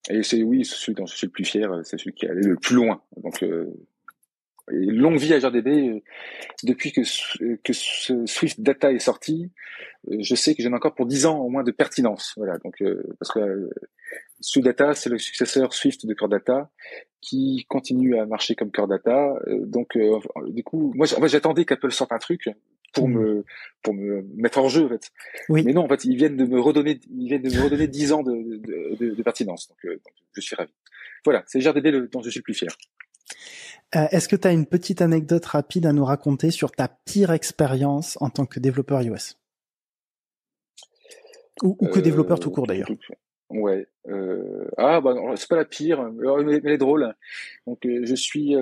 [0.10, 2.42] Et c'est oui, celui dont je suis le plus fier, c'est celui qui est allé
[2.42, 3.02] le plus loin.
[3.18, 3.44] Donc
[4.68, 5.68] longue vie à GRDB.
[5.68, 6.00] Euh,
[6.64, 7.02] depuis que,
[7.58, 9.52] que Swift Data est sorti,
[10.10, 12.34] euh, je sais que j'en ai encore pour 10 ans au moins de pertinence.
[12.38, 13.70] Voilà, donc euh, parce que
[14.40, 16.70] Swift Data, c'est le successeur Swift de Core Data
[17.22, 19.34] qui continue à marcher comme Core Data.
[19.48, 19.98] donc
[20.48, 22.50] du coup, moi, en fait, j'attendais qu'Apple sorte un truc
[22.94, 23.14] pour mmh.
[23.14, 23.46] me
[23.82, 25.10] pour me mettre en jeu en fait.
[25.48, 25.64] Oui.
[25.64, 28.12] Mais non, en fait, ils viennent de me redonner ils viennent de me redonner 10
[28.12, 29.70] ans de, de, de, pertinence.
[29.70, 30.74] Donc, donc, je suis ravi.
[31.24, 32.76] Voilà, c'est GRDB le, dont je suis le plus fier.
[33.96, 37.32] Euh, est-ce que tu as une petite anecdote rapide à nous raconter sur ta pire
[37.32, 39.36] expérience en tant que développeur iOS?
[41.62, 43.88] Ou, que développeur tout court d'ailleurs euh, Ouais.
[44.08, 44.68] Euh...
[44.78, 47.14] Ah bah c'est pas la pire, mais elle est drôle.
[47.68, 48.56] Donc euh, je suis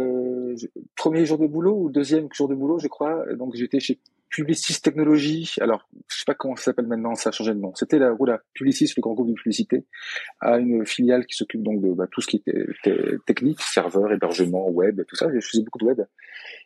[0.97, 3.25] premier jour de boulot ou deuxième jour de boulot, je crois.
[3.35, 3.99] Donc j'étais chez
[4.31, 7.73] Publicis Technologies, alors je sais pas comment ça s'appelle maintenant, ça a changé de nom.
[7.75, 9.85] C'était la, la Publicis, le grand groupe de publicité,
[10.39, 12.65] a une filiale qui s'occupe donc de bah, tout ce qui était
[13.25, 15.27] technique, serveur, hébergement, web, tout ça.
[15.33, 16.01] Je faisais beaucoup de web.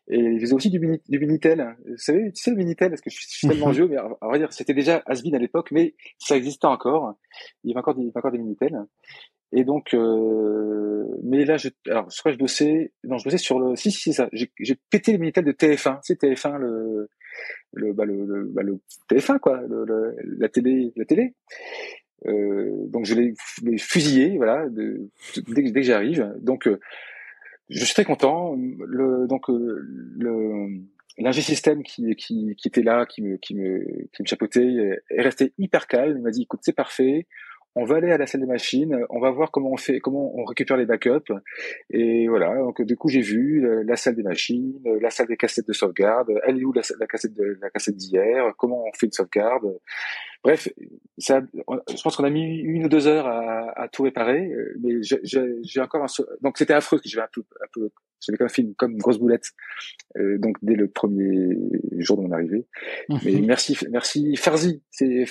[0.07, 0.79] Et il faisait aussi du,
[1.09, 1.75] du Minitel.
[1.87, 4.37] Vous savez, tu sais le Minitel, parce que je suis tellement vieux, mais à vrai
[4.37, 7.15] dire, c'était déjà Asbin à l'époque, mais ça existait encore.
[7.63, 8.77] Il y avait encore des, il y avait encore des Minitel.
[9.51, 13.75] Et donc, euh, mais là, je, alors, que je bossais, non, je bossais sur le,
[13.75, 14.29] si, si, c'est ça.
[14.33, 15.99] J'ai pété le Minitel de TF1.
[16.01, 17.09] C'est TF1, le,
[17.73, 21.33] le, bah, le, le, bah, le TF1 quoi, le, la télé, la télé.
[22.27, 23.33] Euh, donc je l'ai
[23.77, 25.09] fusillé, voilà, de,
[25.47, 26.33] dès, dès, que j'arrive.
[26.41, 26.79] Donc euh,
[27.69, 28.55] je suis très content.
[28.55, 29.79] Le, donc euh,
[30.17, 30.81] le
[31.17, 33.79] l'ingé système qui, qui, qui était là, qui me, qui me,
[34.11, 36.17] qui me chapeautait, est resté hyper calme.
[36.17, 37.25] Il m'a dit, écoute, c'est parfait
[37.75, 40.33] on va aller à la salle des machines, on va voir comment on fait, comment
[40.35, 41.33] on récupère les backups.
[41.89, 42.55] Et voilà.
[42.55, 45.67] Donc du coup, j'ai vu euh, la salle des machines, euh, la salle des cassettes
[45.67, 46.31] de sauvegarde.
[46.45, 49.77] Elle est où la, cassette de la cassette d'hier Comment on fait une sauvegarde
[50.43, 50.69] Bref,
[51.17, 51.41] ça,
[51.89, 54.47] je pense qu'on a mis une ou deux heures à, à tout réparer.
[54.47, 57.89] Euh, mais j'ai encore un, donc c'était affreux que j'avais un peu, un peu
[58.21, 59.51] j'avais comme film comme une grosse boulette.
[60.17, 61.57] Euh, donc dès le premier
[61.97, 62.65] jour de mon arrivée.
[63.09, 63.19] Mhm.
[63.25, 65.25] Mais merci, merci Farzi, c'est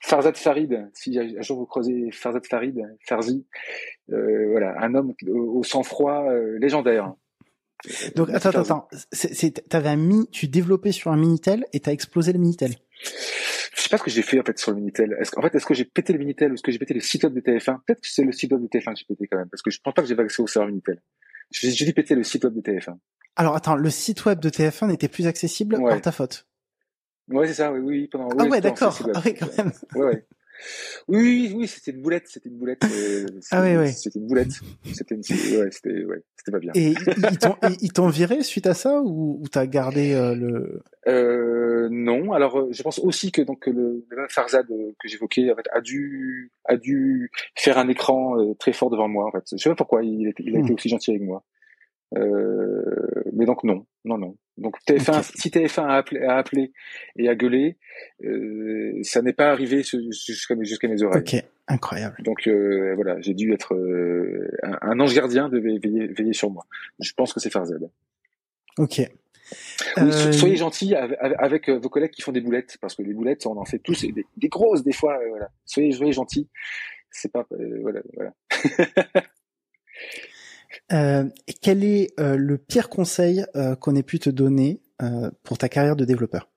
[0.00, 0.90] Farzad Farid.
[0.94, 3.46] Si un jour vous croisez Farzad Farid, Farzi,
[4.12, 7.14] euh, voilà, un homme au, sang-froid euh, légendaire.
[8.14, 8.88] Donc attends, attends, attends.
[9.68, 12.74] T'avais un mini, tu développais sur un minitel et t'as explosé le minitel.
[13.02, 15.16] Je sais pas ce que j'ai fait en fait sur le minitel.
[15.18, 17.00] Est-ce en fait est-ce que j'ai pété le minitel ou est-ce que j'ai pété le
[17.00, 19.26] site web de TF1 Peut-être que c'est le site web de TF1 que j'ai pété
[19.26, 21.00] quand même parce que je pense pas que j'ai accès au serveur minitel.
[21.52, 22.96] J'ai dû péter le site web de TF1.
[23.36, 26.46] Alors attends, le site web de TF1 n'était plus accessible par ta faute.
[27.28, 28.08] Ouais, c'est ça, oui, oui.
[28.08, 28.98] Pendant, ah ouais, d'accord.
[29.14, 29.72] Ah oui, quand même.
[29.94, 30.26] Ouais, ouais.
[31.08, 32.84] Oui, oui, oui, c'était une boulette, c'était une boulette.
[32.84, 33.92] Euh, ah oui, oui.
[33.92, 34.52] C'était une boulette.
[34.92, 36.72] C'était une, ouais, c'était, ouais, c'était pas bien.
[36.74, 36.94] Et
[37.80, 42.32] ils t'ont, viré suite à ça ou, ou t'as gardé euh, le euh, Non.
[42.32, 45.80] Alors, euh, je pense aussi que donc le, le Farzad que j'évoquais en fait, a
[45.80, 49.26] dû a dû faire un écran très fort devant moi.
[49.26, 50.74] En fait, je sais pas pourquoi il, était, il a été hmm.
[50.74, 51.44] aussi gentil avec moi.
[52.16, 54.36] Euh, mais donc non, non, non.
[54.58, 56.72] Donc TF1, si TF1 a appelé, a appelé
[57.16, 57.78] et a gueulé,
[58.24, 61.22] euh, ça n'est pas arrivé jusqu'à mes, oreilles.
[61.22, 62.16] Ok, incroyable.
[62.22, 66.66] Donc euh, voilà, j'ai dû être euh, un, ange gardien de veiller, veiller, sur moi.
[67.00, 67.88] Je pense que c'est Farzad.
[68.78, 69.00] Ok.
[69.98, 73.58] Oui, soyez gentils avec, vos collègues qui font des boulettes, parce que les boulettes, on
[73.58, 75.18] en fait tous, des, des grosses des fois.
[75.28, 75.50] voilà.
[75.66, 76.48] Soyez, soyez gentils.
[77.10, 77.46] C'est pas
[77.82, 78.32] voilà, voilà.
[80.92, 81.24] Euh,
[81.62, 84.80] quel est euh, le pire conseil euh, qu'on ait pu te donner
[85.42, 86.48] pour ta carrière de développeur?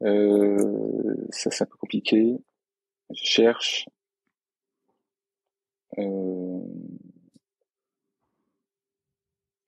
[0.00, 2.36] Ça c'est un peu compliqué.
[3.10, 3.86] Je cherche.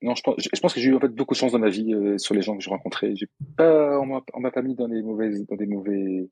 [0.00, 0.22] Non, je
[0.60, 2.56] pense, que j'ai eu en fait beaucoup de chance dans ma vie sur les gens
[2.56, 3.14] que j'ai rencontrés.
[3.14, 6.28] J'ai pas, on m'a pas mis dans des mauvaises, dans des mauvais.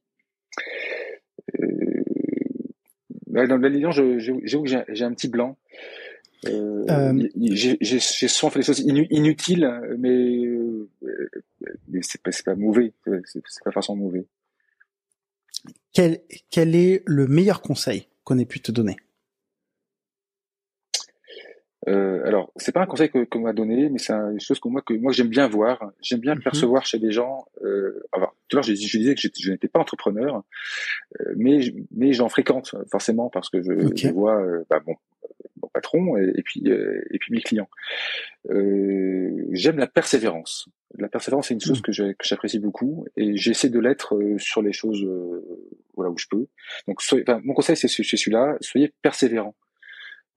[3.28, 5.56] dans la j'ai un petit blanc.
[6.44, 7.28] Euh, euh,
[7.80, 9.68] j'ai souvent fait des choses inutiles,
[9.98, 10.88] mais, euh,
[11.88, 12.92] mais c'est pas, pas mauvais,
[13.24, 14.26] c'est pas forcément mauvais.
[15.92, 18.96] Quel, quel est le meilleur conseil qu'on ait pu te donner?
[21.88, 24.82] Euh, alors, c'est pas un conseil qu'on m'a donné, mais c'est une chose que moi
[24.82, 25.92] que moi j'aime bien voir.
[26.00, 26.42] J'aime bien mhm.
[26.42, 27.46] percevoir chez des gens.
[27.62, 30.42] Euh, alors, tout à l'heure, je, je, disais que je, n'étais pas entrepreneur,
[31.20, 31.60] euh, mais
[31.92, 34.96] mais j'en fréquente forcément parce que je, je vois bah, bon,
[35.76, 37.68] patron et, puis euh, et puis mes clients.
[38.48, 40.68] j'aime la persévérance.
[40.98, 41.82] La persévérance, c'est une chose mmh.
[41.82, 41.92] que
[42.22, 45.06] j'apprécie beaucoup et j'essaie de l'être sur les choses
[45.94, 46.46] voilà où je peux.
[46.88, 47.00] Donc,
[47.44, 49.54] mon conseil, c'est celui-là soyez persévérant.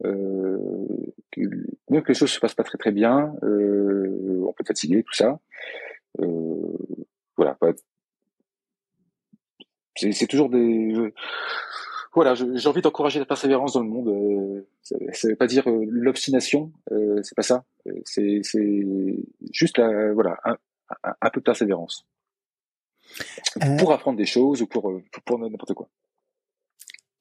[0.06, 0.58] Euh,
[1.90, 5.04] même que les choses se passent pas très très bien, euh, on peut être fatigué,
[5.04, 5.40] tout ça.
[6.22, 6.78] Euh,
[7.36, 7.58] voilà.
[9.96, 10.94] C'est toujours des.
[12.14, 14.08] Voilà, j'ai envie d'encourager la persévérance dans le monde.
[14.10, 17.66] Euh, ça, veut pas dire euh, l'obstination, euh, c'est pas ça.
[18.06, 18.42] C'est
[19.52, 20.58] juste la, voilà un,
[21.22, 22.08] un, peu de persévérance
[23.80, 24.92] pour apprendre des choses ou pour
[25.26, 25.90] pour n'importe quoi.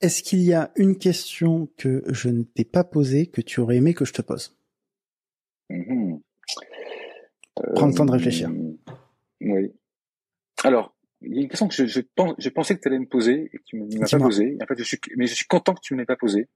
[0.01, 3.77] Est-ce qu'il y a une question que je ne t'ai pas posée que tu aurais
[3.77, 4.57] aimé que je te pose?
[5.71, 6.19] Mmh
[7.75, 8.51] Prends le temps de réfléchir.
[8.51, 8.77] Euh,
[9.41, 9.73] oui.
[10.63, 12.01] Alors, il y a une question que je, je,
[12.39, 14.57] je pensais que tu allais me poser et que tu ne m'as pas posée.
[14.63, 16.49] En fait, je suis, mais je suis content que tu ne m'aies pas posée.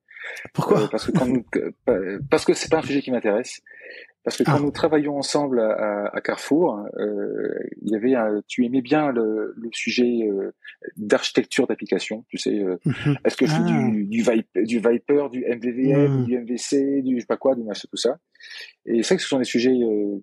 [0.52, 0.82] Pourquoi?
[0.82, 1.44] Euh, Parce que quand nous,
[2.30, 3.60] parce que c'est pas un sujet qui m'intéresse.
[4.24, 4.60] Parce que quand ah.
[4.60, 9.52] nous travaillions ensemble à, à, Carrefour, euh, il y avait un, tu aimais bien le,
[9.56, 10.52] le sujet euh,
[10.96, 12.24] d'architecture d'application.
[12.28, 13.16] Tu sais, euh, mhm.
[13.24, 13.90] est-ce que je fais du, ah.
[13.90, 17.88] du, Viper, du Viper, du MVVM, du MVC, du je sais pas quoi, du machin,
[17.90, 18.18] tout ça.
[18.84, 20.18] Et c'est vrai que ce sont des sujets euh,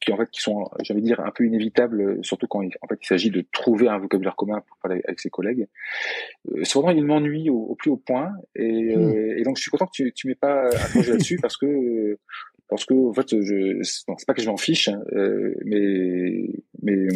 [0.00, 2.98] qui en fait qui sont, j'allais dire, un peu inévitables, surtout quand il, en fait
[3.02, 5.66] il s'agit de trouver un vocabulaire commun pour parler avec ses collègues.
[6.50, 9.38] Euh, cependant, il m'ennuie au, au, plus haut point, et, mhm.
[9.38, 12.18] et, donc je suis content que tu, tu m'aies pas interrogé là-dessus parce que
[12.70, 16.48] parce que en fait, je, c'est pas que je m'en fiche, hein, euh, mais
[16.82, 17.08] mais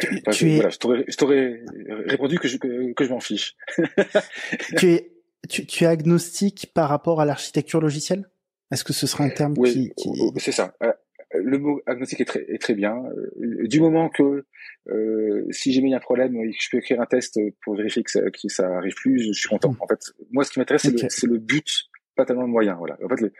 [0.00, 1.62] tu, je, voilà, je t'aurais
[2.06, 3.56] répondu que je que, je m'en fiche.
[4.78, 5.10] tu es
[5.48, 8.28] tu, tu es agnostique par rapport à l'architecture logicielle?
[8.72, 10.10] Est-ce que ce sera un terme qui, qui...
[10.38, 10.74] c'est ça.
[10.82, 10.92] Euh,
[11.34, 12.96] le mot agnostique est très, est très bien.
[12.96, 14.46] Euh, du moment que
[14.88, 18.20] euh, si j'ai mis un problème, je peux écrire un test pour vérifier que ça,
[18.20, 19.72] que ça arrive plus, je suis content.
[19.72, 19.76] Hmm.
[19.80, 20.00] En fait,
[20.30, 22.76] moi, ce qui m'intéresse, c'est le, le, but pas tellement de moyens.
[22.78, 22.96] Voilà.
[23.04, 23.32] En fait, le,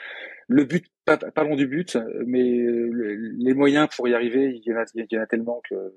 [0.48, 0.86] le but,
[1.34, 1.96] parlons du but,
[2.26, 5.60] mais les moyens pour y arriver, il y en a, il y en a tellement
[5.68, 5.94] que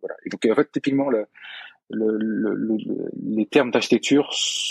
[0.00, 0.16] voilà.
[0.24, 1.26] Et donc en fait, typiquement, le,
[1.90, 2.76] le, le,
[3.22, 4.30] les termes d'architecture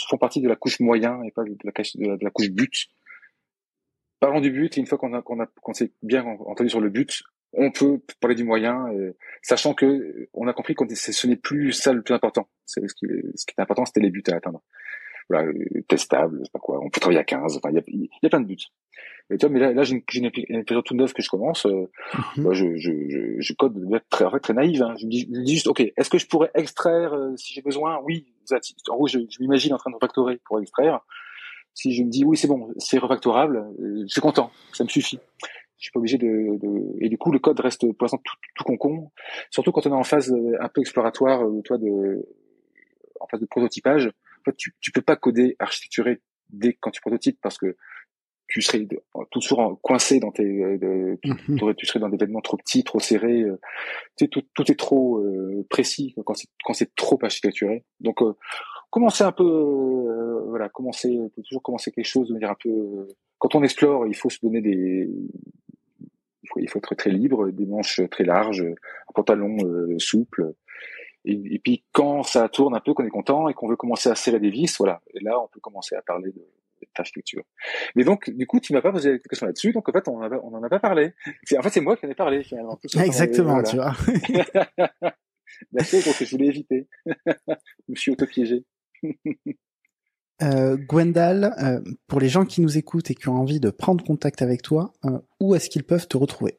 [0.10, 2.88] font partie de la couche moyen et pas de la, de la, couche but.
[4.20, 6.82] Parlons du but, et une fois qu'on a qu'on a qu'on s'est bien entendu sur
[6.82, 7.24] le but,
[7.54, 8.86] on peut parler du moyen,
[9.42, 12.50] sachant que on a compris que ce n'est plus ça le plus important.
[12.66, 13.06] Ce qui,
[13.36, 14.62] ce qui est important, c'était les buts à atteindre
[15.30, 15.52] voilà,
[15.88, 16.80] testable, je sais pas quoi.
[16.84, 17.58] On peut travailler à 15.
[17.58, 18.58] Enfin, il y a, y a, plein de buts.
[19.32, 21.66] Et tu vois, mais là, là j'ai une, une, épisode toute neuve que je commence.
[21.66, 21.90] Euh,
[22.38, 22.44] mhm.
[22.44, 24.84] bah, je, je, je, je, code de très, très naïve.
[24.84, 24.94] Hein.
[25.00, 27.62] Je, me dis, je, dis, juste, ok, est-ce que je pourrais extraire euh, si j'ai
[27.62, 28.00] besoin?
[28.04, 28.28] Oui.
[28.90, 31.00] En gros, je, je m'imagine en train de refactorer pour extraire.
[31.74, 34.90] Si je me dis oui, c'est bon, c'est refactorable, euh, je suis content, ça me
[34.90, 35.20] suffit.
[35.78, 37.04] Je suis pas obligé de, de...
[37.04, 39.12] et du coup le code reste pour l'instant tout, tout concon.
[39.50, 42.26] Surtout quand on est en phase un peu exploratoire, toi de
[43.20, 44.10] en phase de prototypage
[44.52, 47.76] tu, tu peux pas coder, architecturer dès quand tu prototypes parce que
[48.48, 48.88] tu serais
[49.32, 51.76] toujours coincé dans tes, euh, mhm.
[51.76, 53.42] tu, serais dans des événements trop petits, trop serrés.
[53.42, 53.60] Euh,
[54.18, 57.84] tu sais, tout, tout, est trop euh, précis quand c'est quand c'est trop architecturé.
[58.00, 58.20] Donc
[58.92, 61.18] commencer un peu, voilà, commencer,
[61.50, 63.08] toujours commencer quelque chose de manière un peu.
[63.40, 65.10] quand on explore, il faut se donner des,
[66.44, 69.58] il faut, il faut être très libre, des manches très larges, un pantalon
[69.98, 70.54] souple.
[71.26, 74.16] Et, puis quand ça tourne un peu, qu'on est content et qu'on veut commencer à
[74.16, 75.02] serrer des vis, voilà.
[75.14, 76.46] Et là, on peut commencer à parler de
[76.96, 77.44] d'architecture.
[77.96, 80.20] Mais donc, du coup, tu m'as pas posé la question là-dessus, donc en fait, on
[80.20, 81.14] n'en a, pas parlé.
[81.58, 82.80] En fait, c'est moi qui en ai parlé finalement.
[83.04, 83.94] Exactement, tu vois.
[85.72, 86.88] Merci, donc je voulais éviter.
[87.06, 87.12] je
[87.90, 88.66] me suis auto-piégé.
[90.42, 94.04] euh, Gwendal, euh, pour les gens qui nous écoutent et qui ont envie de prendre
[94.04, 96.58] contact avec toi, euh, où est-ce qu'ils peuvent te retrouver?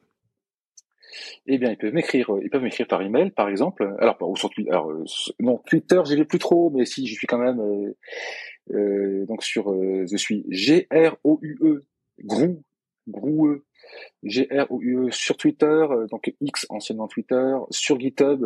[1.45, 3.95] Eh bien, ils peuvent m'écrire, ils peuvent m'écrire par email, par exemple.
[3.99, 4.71] Alors, ou sur Twitter.
[4.71, 5.03] Alors, euh,
[5.39, 7.59] non, Twitter, j'y vais plus trop, mais si, je suis quand même.
[7.59, 7.95] Euh,
[8.73, 11.85] euh, donc sur, je suis G R O U E,
[12.23, 12.63] Grou,
[13.07, 13.65] Grou E,
[14.23, 18.45] G R O U E sur Twitter, donc X anciennement Twitter, sur GitHub.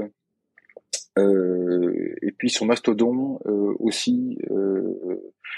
[1.17, 3.39] Et puis sur Mastodon
[3.79, 4.37] aussi,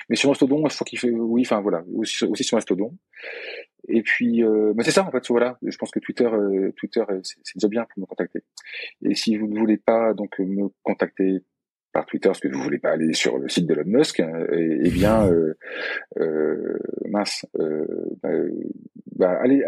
[0.10, 2.98] mais sur Mastodon, je crois qu'il fait, oui, enfin voilà, aussi, sur Mastodon.
[3.90, 5.28] Et puis, euh, c'est ça en fait.
[5.28, 8.40] Voilà, je pense que Twitter, euh, Twitter, euh, c'est déjà bien pour me contacter.
[9.04, 11.44] Et si vous ne voulez pas donc me contacter
[11.92, 14.32] par Twitter parce que vous voulez pas aller sur le site de Elon Musk, hein,
[14.52, 15.54] eh bien, euh,
[16.18, 17.46] euh, mince,
[18.22, 18.30] bah,
[19.16, 19.64] bah, allez,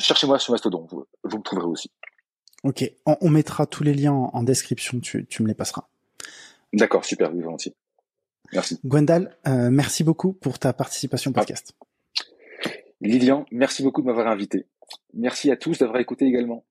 [0.00, 1.90] cherchez-moi sur Mastodon, vous, me trouverez aussi.
[2.64, 5.88] Ok, on, on, mettra tous les liens en, description, tu, tu me les passeras.
[6.72, 7.74] D'accord, super, oui, volontiers.
[8.52, 8.80] Merci.
[8.84, 11.74] Gwendal, merci beaucoup pour ta participation au podcast.
[13.00, 14.66] Lilian, merci beaucoup de m'avoir invité.
[15.14, 16.64] Merci à tous d'avoir écouté également.